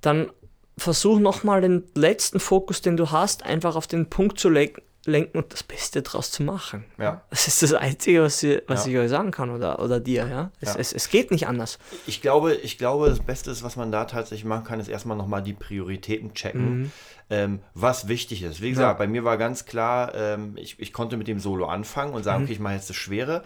Dann 0.00 0.30
versuch 0.78 1.18
nochmal 1.18 1.60
den 1.60 1.84
letzten 1.94 2.40
Fokus, 2.40 2.80
den 2.82 2.96
du 2.96 3.10
hast, 3.10 3.44
einfach 3.44 3.76
auf 3.76 3.86
den 3.86 4.08
Punkt 4.08 4.38
zu 4.40 4.48
len- 4.48 4.72
lenken 5.04 5.38
und 5.38 5.52
das 5.52 5.62
Beste 5.64 6.00
draus 6.02 6.30
zu 6.30 6.42
machen. 6.44 6.84
Ja. 6.98 7.22
Das 7.30 7.46
ist 7.48 7.62
das 7.62 7.72
Einzige, 7.74 8.22
was, 8.22 8.42
ich- 8.42 8.62
was 8.68 8.86
Ja. 8.86 8.92
ich 8.92 8.98
euch 8.98 9.10
sagen 9.10 9.32
kann 9.32 9.50
oder, 9.50 9.80
oder 9.80 10.00
dir. 10.00 10.26
Ja? 10.28 10.50
Es, 10.60 10.74
Ja. 10.74 10.80
Es, 10.80 10.92
es 10.92 11.08
geht 11.10 11.30
nicht 11.30 11.46
anders. 11.46 11.78
Ich 12.06 12.22
glaube, 12.22 12.54
ich 12.54 12.78
glaube, 12.78 13.08
das 13.10 13.20
Beste 13.20 13.50
ist, 13.50 13.62
was 13.62 13.76
man 13.76 13.92
da 13.92 14.04
tatsächlich 14.06 14.44
machen 14.44 14.64
kann, 14.64 14.80
ist 14.80 14.88
erstmal 14.88 15.16
nochmal 15.16 15.42
die 15.42 15.52
Prioritäten 15.54 16.34
checken, 16.34 16.92
ähm, 17.30 17.60
was 17.74 18.08
wichtig 18.08 18.42
ist. 18.42 18.60
Wie 18.62 18.70
gesagt, 18.70 18.86
Mhm. 18.86 18.90
Ja. 18.92 18.98
bei 18.98 19.06
mir 19.08 19.24
war 19.24 19.36
ganz 19.38 19.64
klar, 19.66 20.14
ähm, 20.14 20.56
ich, 20.56 20.78
ich 20.80 20.92
konnte 20.92 21.16
mit 21.16 21.26
dem 21.28 21.38
Solo 21.40 21.66
anfangen 21.66 22.12
und 22.14 22.20
Mhm. 22.20 22.24
sagen, 22.24 22.44
okay, 22.44 22.52
ich 22.52 22.60
mache 22.60 22.74
jetzt 22.74 22.88
das 22.88 22.96
Schwere. 22.96 23.42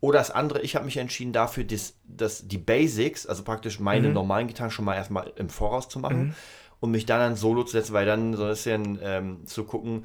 Oder 0.00 0.18
das 0.18 0.30
andere, 0.30 0.60
ich 0.60 0.76
habe 0.76 0.84
mich 0.84 0.98
entschieden 0.98 1.32
dafür, 1.32 1.64
das, 1.64 1.94
das, 2.04 2.46
die 2.46 2.58
Basics, 2.58 3.26
also 3.26 3.42
praktisch 3.44 3.78
Mhm. 3.78 3.84
meine 3.84 4.10
normalen 4.10 4.46
Gitarren 4.46 4.70
schon 4.70 4.84
mal 4.84 4.94
erstmal 4.94 5.32
im 5.36 5.48
Voraus 5.48 5.88
zu 5.88 5.98
machen 5.98 6.32
und 6.80 6.90
mich 6.90 7.06
dann 7.06 7.20
an 7.20 7.36
Solo 7.36 7.64
zu 7.64 7.72
setzen, 7.72 7.94
weil 7.94 8.06
dann 8.06 8.34
so 8.34 8.44
ein 8.44 8.50
bisschen 8.50 8.98
ähm, 9.02 9.46
zu 9.46 9.64
gucken, 9.64 10.04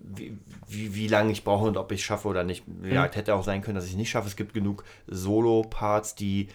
wie, 0.00 0.38
wie, 0.68 0.94
wie 0.94 1.08
lange 1.08 1.32
ich 1.32 1.44
brauche 1.44 1.66
und 1.66 1.76
ob 1.76 1.92
ich 1.92 2.00
es 2.00 2.06
schaffe 2.06 2.28
oder 2.28 2.44
nicht. 2.44 2.64
Ja, 2.82 3.04
Mhm. 3.04 3.10
hätte 3.12 3.34
auch 3.34 3.44
sein 3.44 3.60
können, 3.62 3.74
dass 3.76 3.84
ich 3.86 3.92
es 3.92 3.96
nicht 3.96 4.10
schaffe. 4.10 4.28
Es 4.28 4.36
gibt 4.36 4.54
genug 4.54 4.84
Solo-Parts, 5.06 6.14
die, 6.14 6.48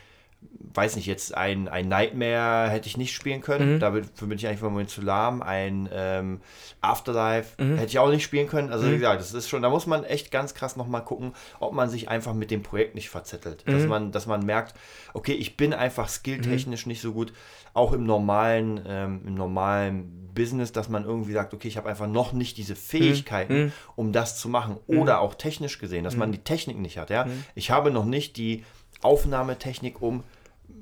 weiß 0.74 0.96
nicht, 0.96 1.06
jetzt 1.06 1.36
ein, 1.36 1.68
ein 1.68 1.88
Nightmare 1.90 2.70
hätte 2.70 2.88
ich 2.88 2.96
nicht 2.98 3.14
spielen 3.14 3.42
können. 3.42 3.76
Mhm. 3.76 3.80
Dafür 3.80 4.04
bin 4.22 4.38
ich 4.38 4.48
einfach 4.48 4.70
Moment 4.70 4.90
zu 4.90 5.02
lahm. 5.02 5.42
Ein 5.42 5.90
ähm, 5.92 6.42
Afterlife 6.80 7.62
Mhm. 7.62 7.78
hätte 7.78 7.88
ich 7.90 8.00
auch 8.00 8.10
nicht 8.10 8.24
spielen 8.24 8.48
können. 8.48 8.72
Also 8.72 8.88
wie 8.90 8.94
gesagt, 8.96 9.20
das 9.20 9.34
ist 9.34 9.50
schon, 9.50 9.62
da 9.62 9.70
muss 9.70 9.86
man 9.86 10.04
echt 10.04 10.32
ganz 10.32 10.54
krass 10.54 10.78
nochmal 10.78 11.04
gucken, 11.04 11.34
ob 11.60 11.74
man 11.74 11.90
sich 11.90 12.10
einfach 12.10 12.34
mit 12.34 12.52
dem 12.52 12.64
Projekt 12.64 12.96
nicht 12.96 13.10
verzettelt. 13.10 13.66
Mhm. 13.68 13.72
Dass, 13.72 13.86
man, 13.86 14.12
dass 14.12 14.26
man 14.28 14.46
merkt, 14.46 14.76
okay, 15.14 15.34
ich 15.34 15.58
bin 15.58 15.74
einfach 15.74 16.08
skilltechnisch 16.08 16.86
nicht 16.86 17.02
so 17.02 17.14
gut. 17.14 17.34
Auch 17.74 17.94
im 17.94 18.06
normalen, 18.06 18.82
ähm, 18.86 19.22
im 19.26 19.36
normalen 19.36 20.30
Business, 20.34 20.72
dass 20.72 20.88
man 20.90 21.04
irgendwie 21.04 21.34
sagt, 21.34 21.54
okay, 21.54 21.68
ich 21.68 21.78
habe 21.78 21.90
einfach 21.90 22.08
noch 22.08 22.32
nicht 22.32 22.58
diese 22.58 22.76
Fähigkeiten, 22.76 23.74
um 23.98 24.14
das 24.14 24.38
zu 24.40 24.48
machen. 24.48 24.78
Oder 24.88 25.20
auch 25.20 25.36
technisch 25.36 25.80
gesehen, 25.80 26.06
dass 26.06 26.16
man 26.16 26.32
die 26.32 26.38
Technik 26.40 26.78
nicht 26.78 26.98
hat. 26.98 27.10
Ja? 27.10 27.28
Ich 27.56 27.72
habe 27.72 27.92
noch 27.92 28.06
nicht 28.06 28.38
die 28.38 28.64
Aufnahmetechnik, 29.04 30.02
um 30.02 30.24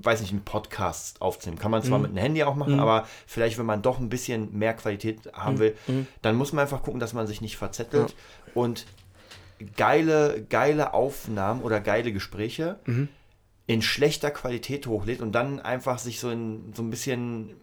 weiß 0.02 0.22
nicht, 0.22 0.32
einen 0.32 0.44
Podcast 0.46 1.22
aufzunehmen. 1.22 1.60
Kann 1.60 1.72
man 1.72 1.82
zwar 1.84 2.00
mit 2.00 2.12
einem 2.12 2.20
Handy 2.20 2.44
auch 2.44 2.56
machen, 2.56 2.74
aber 2.80 3.08
vielleicht, 3.28 3.58
wenn 3.58 3.66
man 3.66 3.82
doch 3.82 4.00
ein 4.00 4.08
bisschen 4.10 4.58
mehr 4.58 4.74
Qualität 4.74 5.34
haben 5.34 5.60
will, 5.60 5.76
dann 6.22 6.36
muss 6.36 6.54
man 6.54 6.62
einfach 6.64 6.84
gucken, 6.84 7.00
dass 7.00 7.14
man 7.14 7.28
sich 7.28 7.42
nicht 7.42 7.58
verzettelt. 7.58 8.16
Und 8.54 8.86
geile, 9.76 10.46
geile 10.50 10.94
Aufnahmen 10.94 11.62
oder 11.64 11.82
geile 11.82 12.14
Gespräche 12.14 12.80
in 13.68 13.82
schlechter 13.82 14.32
Qualität 14.32 14.88
hochlädt 14.88 15.22
und 15.22 15.34
dann 15.34 15.60
einfach 15.60 16.00
sich 16.00 16.20
so, 16.20 16.30
in, 16.30 16.72
so 16.76 16.82
ein 16.84 16.90
bisschen 16.92 17.56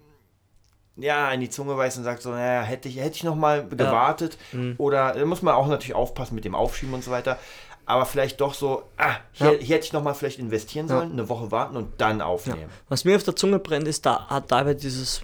ja, 0.98 1.30
in 1.30 1.40
die 1.40 1.50
Zunge 1.50 1.74
beißt 1.74 1.98
und 1.98 2.04
sagt 2.04 2.22
so, 2.22 2.30
naja, 2.30 2.62
hätte 2.62 2.88
ich, 2.88 2.96
hätte 2.96 3.16
ich 3.16 3.24
noch 3.24 3.34
mal 3.36 3.66
gewartet. 3.68 4.38
Oder 4.78 5.12
da 5.12 5.24
muss 5.26 5.42
man 5.42 5.54
auch 5.54 5.68
natürlich 5.68 5.94
aufpassen 5.94 6.34
mit 6.34 6.44
dem 6.44 6.54
Aufschieben 6.54 6.94
und 6.94 7.04
so 7.04 7.10
weiter. 7.10 7.38
Aber 7.86 8.04
vielleicht 8.04 8.40
doch 8.40 8.52
so, 8.52 8.82
ah, 8.96 9.16
hier, 9.32 9.52
Ja. 9.52 9.58
hier 9.58 9.76
hätte 9.76 9.86
ich 9.86 9.92
noch 9.92 10.02
mal 10.02 10.12
vielleicht 10.14 10.38
investieren 10.40 10.88
sollen, 10.88 11.12
eine 11.12 11.28
Woche 11.28 11.50
warten 11.52 11.76
und 11.76 12.00
dann 12.00 12.20
aufnehmen. 12.20 12.68
Was 12.88 13.04
mir 13.04 13.14
auf 13.16 13.22
der 13.22 13.36
Zunge 13.36 13.60
brennt, 13.60 13.86
ist, 13.86 14.04
da 14.04 14.26
hat 14.26 14.50
David 14.50 14.82
dieses 14.82 15.20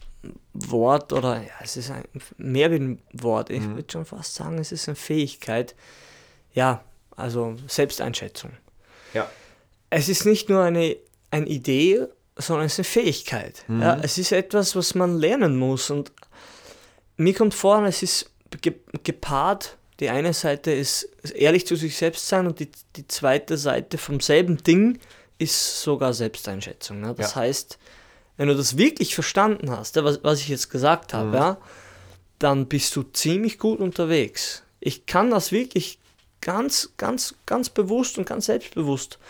Wort 0.53 1.13
oder 1.13 1.43
ja, 1.43 1.51
es 1.61 1.77
ist 1.77 1.91
ein, 1.91 2.05
mehr 2.37 2.71
wie 2.71 2.77
ein 2.77 3.03
Wort. 3.13 3.51
Ich 3.51 3.63
würde 3.69 3.91
schon 3.91 4.05
fast 4.05 4.35
sagen, 4.37 4.59
es 4.59 4.71
ist 4.71 4.89
eine 4.89 4.95
Fähigkeit. 4.95 5.75
Ja, 6.55 6.85
also 7.17 7.57
Selbsteinschätzung. 7.67 8.53
Ja. 9.13 9.29
Es 9.91 10.09
ist 10.09 10.25
nicht 10.25 10.49
nur 10.49 10.63
eine, 10.63 10.97
eine 11.33 11.47
Idee, 11.47 12.07
sondern 12.37 12.67
es 12.67 12.75
ist 12.75 12.79
eine 12.79 13.05
Fähigkeit. 13.05 13.65
Ja, 13.69 13.99
es 14.03 14.19
ist 14.19 14.31
etwas, 14.31 14.77
was 14.77 14.95
man 14.95 15.19
lernen 15.19 15.59
muss. 15.59 15.91
Und 15.91 16.13
mir 17.17 17.35
kommt 17.35 17.55
vor, 17.55 17.85
es 17.85 18.03
ist 18.05 18.31
ge 18.61 18.75
gepaart. 19.03 19.77
Die 20.03 20.11
eine 20.11 20.33
Seite 20.33 20.73
ist 20.73 21.05
ehrlich 21.33 21.65
zu 21.65 21.77
sich 21.77 21.97
selbst 21.97 22.27
sein 22.27 22.49
und 22.49 22.59
die, 22.59 22.69
die 22.97 23.07
zweite 23.07 23.57
Seite 23.57 23.99
vom 23.99 24.19
selben 24.19 24.57
Ding 24.57 24.99
ist 25.39 25.81
sogar 25.81 26.13
Selbsteinschätzung. 26.13 27.05
Ja? 27.05 27.15
Das 27.15 27.37
Ja. 27.37 27.43
heißt, 27.43 27.79
wenn 28.37 28.49
du 28.49 28.57
das 28.57 28.77
wirklich 28.77 29.15
verstanden 29.15 29.71
hast, 29.71 29.95
ja, 29.95 30.03
was, 30.03 30.25
was 30.25 30.41
ich 30.41 30.49
jetzt 30.49 30.71
gesagt 30.71 31.15
habe, 31.15 31.37
ja, 31.37 31.57
dann 32.41 32.67
bist 32.67 32.97
du 32.97 33.05
ziemlich 33.05 33.61
gut 33.61 33.79
unterwegs. 33.79 34.65
Ich 34.81 35.07
kann 35.07 35.31
das 35.31 35.53
wirklich 35.53 36.01
ganz, 36.41 36.95
ganz, 36.97 37.37
ganz 37.47 37.71
bewusst 37.71 38.19
und 38.19 38.25
ganz 38.27 38.47
selbstbewusst 38.47 39.21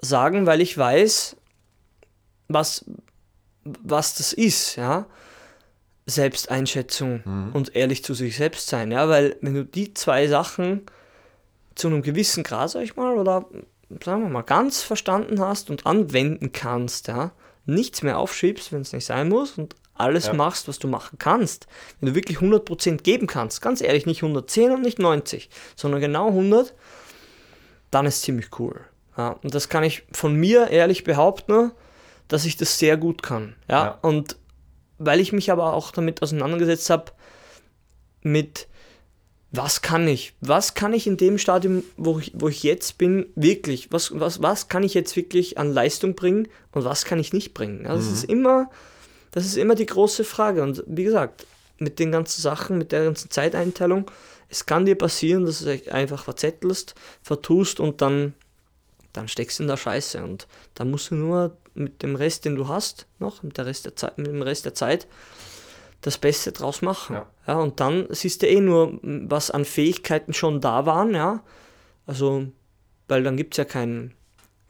sagen, 0.00 0.46
weil 0.46 0.62
ich 0.62 0.78
weiß, 0.78 1.36
was, 2.48 2.86
was 3.64 4.14
das 4.14 4.32
ist, 4.32 4.76
ja. 4.76 5.04
Selbsteinschätzung 6.06 7.50
und 7.52 7.74
ehrlich 7.76 8.04
zu 8.04 8.14
sich 8.14 8.36
selbst 8.36 8.68
sein, 8.68 8.90
ja, 8.92 9.08
weil 9.08 9.36
wenn 9.40 9.54
du 9.54 9.64
die 9.64 9.94
zwei 9.94 10.26
Sachen 10.26 10.82
zu 11.74 11.88
einem 11.88 12.02
gewissen 12.02 12.42
Grad, 12.42 12.70
sag 12.70 12.82
ich 12.82 12.96
mal, 12.96 13.16
oder 13.16 13.46
sagen 14.04 14.22
wir 14.22 14.28
mal, 14.28 14.42
ganz 14.42 14.82
verstanden 14.82 15.40
hast 15.40 15.70
und 15.70 15.86
anwenden 15.86 16.52
kannst, 16.52 17.08
ja, 17.08 17.32
nichts 17.66 18.02
mehr 18.02 18.18
aufschiebst, 18.18 18.72
wenn 18.72 18.80
es 18.82 18.92
nicht 18.92 19.04
sein 19.06 19.28
muss 19.28 19.58
und 19.58 19.76
alles 19.94 20.26
Ja. 20.26 20.32
machst, 20.32 20.66
was 20.68 20.78
du 20.78 20.88
machen 20.88 21.18
kannst, 21.18 21.66
wenn 22.00 22.08
du 22.08 22.14
wirklich 22.14 22.38
100% 22.38 23.02
geben 23.02 23.26
kannst, 23.26 23.60
ganz 23.62 23.80
ehrlich, 23.80 24.06
nicht 24.06 24.22
110 24.22 24.72
und 24.72 24.82
nicht 24.82 24.98
90, 24.98 25.50
sondern 25.76 26.00
genau 26.00 26.28
100, 26.28 26.74
dann 27.90 28.06
ist 28.06 28.22
ziemlich 28.22 28.58
cool. 28.58 28.80
Ja, 29.16 29.36
und 29.42 29.54
das 29.54 29.68
kann 29.68 29.84
ich 29.84 30.04
von 30.12 30.34
mir 30.34 30.68
ehrlich 30.68 31.04
behaupten, 31.04 31.72
dass 32.28 32.46
ich 32.46 32.56
das 32.56 32.78
sehr 32.78 32.96
gut 32.96 33.22
kann. 33.22 33.54
Ja, 33.68 33.84
Ja. 33.84 33.98
und 34.00 34.36
weil 35.04 35.20
ich 35.20 35.32
mich 35.32 35.50
aber 35.50 35.72
auch 35.72 35.90
damit 35.90 36.22
auseinandergesetzt 36.22 36.90
habe, 36.90 37.12
mit 38.22 38.68
was 39.50 39.82
kann 39.82 40.08
ich? 40.08 40.32
Was 40.40 40.72
kann 40.72 40.94
ich 40.94 41.06
in 41.06 41.18
dem 41.18 41.36
Stadium, 41.36 41.84
wo 41.98 42.18
ich, 42.18 42.32
wo 42.34 42.48
ich 42.48 42.62
jetzt 42.62 42.96
bin, 42.96 43.26
wirklich? 43.34 43.92
Was, 43.92 44.18
was, 44.18 44.40
was 44.40 44.68
kann 44.68 44.82
ich 44.82 44.94
jetzt 44.94 45.14
wirklich 45.14 45.58
an 45.58 45.72
Leistung 45.72 46.14
bringen 46.14 46.48
und 46.72 46.84
was 46.84 47.04
kann 47.04 47.18
ich 47.18 47.34
nicht 47.34 47.52
bringen? 47.52 47.84
Ja, 47.84 47.94
das 47.94 48.06
ist 48.06 48.24
immer, 48.24 48.70
das 49.32 49.44
ist 49.44 49.58
immer 49.58 49.74
die 49.74 49.84
große 49.84 50.24
Frage. 50.24 50.62
Und 50.62 50.82
wie 50.86 51.04
gesagt, 51.04 51.46
mit 51.78 51.98
den 51.98 52.12
ganzen 52.12 52.40
Sachen, 52.40 52.78
mit 52.78 52.92
der 52.92 53.04
ganzen 53.04 53.30
Zeiteinteilung, 53.30 54.10
es 54.48 54.64
kann 54.64 54.86
dir 54.86 54.96
passieren, 54.96 55.44
dass 55.44 55.58
du 55.58 55.66
dich 55.66 55.92
einfach 55.92 56.24
verzettelst, 56.24 56.94
vertust 57.22 57.78
und 57.78 58.00
dann, 58.00 58.32
dann 59.12 59.28
steckst 59.28 59.58
du 59.58 59.64
in 59.64 59.68
der 59.68 59.76
Scheiße. 59.76 60.22
Und 60.24 60.46
da 60.74 60.86
musst 60.86 61.10
du 61.10 61.14
nur 61.14 61.56
mit 61.74 62.02
dem 62.02 62.16
Rest, 62.16 62.44
den 62.44 62.54
du 62.56 62.68
hast, 62.68 63.06
noch, 63.18 63.42
mit, 63.42 63.56
der 63.58 63.66
Rest 63.66 63.84
der 63.86 63.96
Zeit, 63.96 64.18
mit 64.18 64.26
dem 64.28 64.42
Rest 64.42 64.64
der 64.64 64.74
Zeit, 64.74 65.06
das 66.00 66.18
Beste 66.18 66.52
draus 66.52 66.82
machen. 66.82 67.16
Ja. 67.16 67.26
Ja. 67.46 67.54
und 67.60 67.80
dann 67.80 68.06
siehst 68.10 68.42
du 68.42 68.48
eh 68.48 68.60
nur, 68.60 68.98
was 69.02 69.50
an 69.50 69.64
Fähigkeiten 69.64 70.32
schon 70.32 70.60
da 70.60 70.84
waren, 70.86 71.14
ja. 71.14 71.42
Also, 72.06 72.46
weil 73.08 73.22
dann 73.22 73.36
gibt 73.36 73.54
es 73.54 73.58
ja 73.58 73.64
kein, 73.64 74.12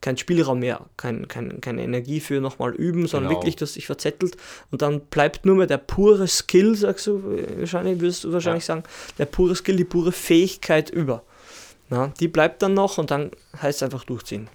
kein 0.03 0.17
Spielraum 0.19 0.59
mehr, 0.59 0.87
kein, 0.97 1.29
kein, 1.29 1.61
keine 1.61 1.83
Energie 1.83 2.21
für 2.21 2.41
nochmal 2.41 2.75
üben, 2.75 3.07
sondern 3.07 3.31
Genau. 3.31 3.41
wirklich, 3.41 3.57
dass 3.57 3.75
sich 3.75 3.87
verzettelt 3.87 4.37
und 4.71 4.83
dann 4.83 5.01
bleibt 5.01 5.47
nur 5.47 5.57
mehr 5.57 5.67
der 5.67 5.79
pure 5.79 6.27
Skill, 6.29 6.75
sagst 6.75 7.07
du, 7.07 7.19
äh, 7.37 7.61
wahrscheinlich, 7.61 8.01
würdest 8.01 8.25
du 8.25 8.33
wahrscheinlich 8.33 8.65
sagen, 8.65 8.83
der 9.19 9.27
pure 9.27 9.55
Skill, 9.55 9.77
die 9.77 9.85
pure 9.85 10.13
Fähigkeit 10.13 10.91
über. 10.91 11.23
Na, 11.89 12.13
die 12.21 12.29
bleibt 12.29 12.63
dann 12.63 12.75
noch 12.75 12.99
und 12.99 13.11
dann 13.11 13.31
heißt 13.61 13.79
es 13.79 13.83
einfach 13.83 14.05
durchziehen. 14.05 14.49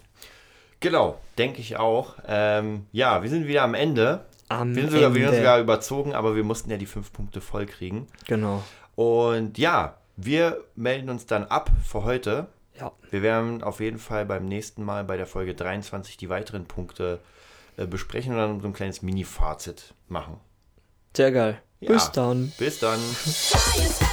Genau, 0.80 1.20
denke 1.38 1.60
ich 1.60 1.78
auch. 1.78 2.16
Ähm, 2.28 2.86
ja, 2.92 3.24
wir 3.24 3.30
sind 3.30 3.48
wieder 3.48 3.64
am 3.64 3.74
Ende. 3.74 4.26
Am 4.50 4.76
Wir 4.76 4.84
sind 4.84 4.92
sogar, 4.92 5.14
wir 5.14 5.22
sind 5.22 5.30
Ende. 5.30 5.38
sogar 5.38 5.60
überzogen, 5.60 6.14
aber 6.14 6.36
wir 6.36 6.44
mussten 6.44 6.70
ja 6.70 6.78
die 6.78 6.86
fünf 6.86 7.12
Punkte 7.12 7.42
voll 7.42 7.66
kriegen. 7.66 8.08
Genau. 8.28 8.64
Und 8.96 9.58
ja, 9.58 9.98
wir 10.16 10.64
melden 10.76 11.10
uns 11.10 11.26
dann 11.26 11.46
ab 11.46 11.70
für 11.84 12.04
heute. 12.04 12.48
Ja. 12.80 12.92
Wir 13.10 13.22
werden 13.22 13.64
auf 13.64 13.80
jeden 13.80 13.98
Fall 14.00 14.26
beim 14.26 14.46
nächsten 14.46 14.84
Mal 14.84 15.04
bei 15.04 15.18
der 15.18 15.26
Folge 15.28 15.56
23 15.56 16.18
die 16.18 16.30
weiteren 16.30 16.66
Punkte 16.66 17.20
äh, 17.76 17.86
besprechen 17.88 18.34
und 18.34 18.38
dann 18.40 18.62
so 18.62 18.68
ein 18.68 18.74
kleines 18.74 19.02
Mini-Fazit 19.02 19.94
machen. 20.08 20.40
Sehr 21.16 21.32
geil. 21.32 21.62
Ja. 21.80 21.92
Bis 21.94 22.12
dann. 22.12 22.54
Bis 22.58 22.80
dann. 22.80 23.00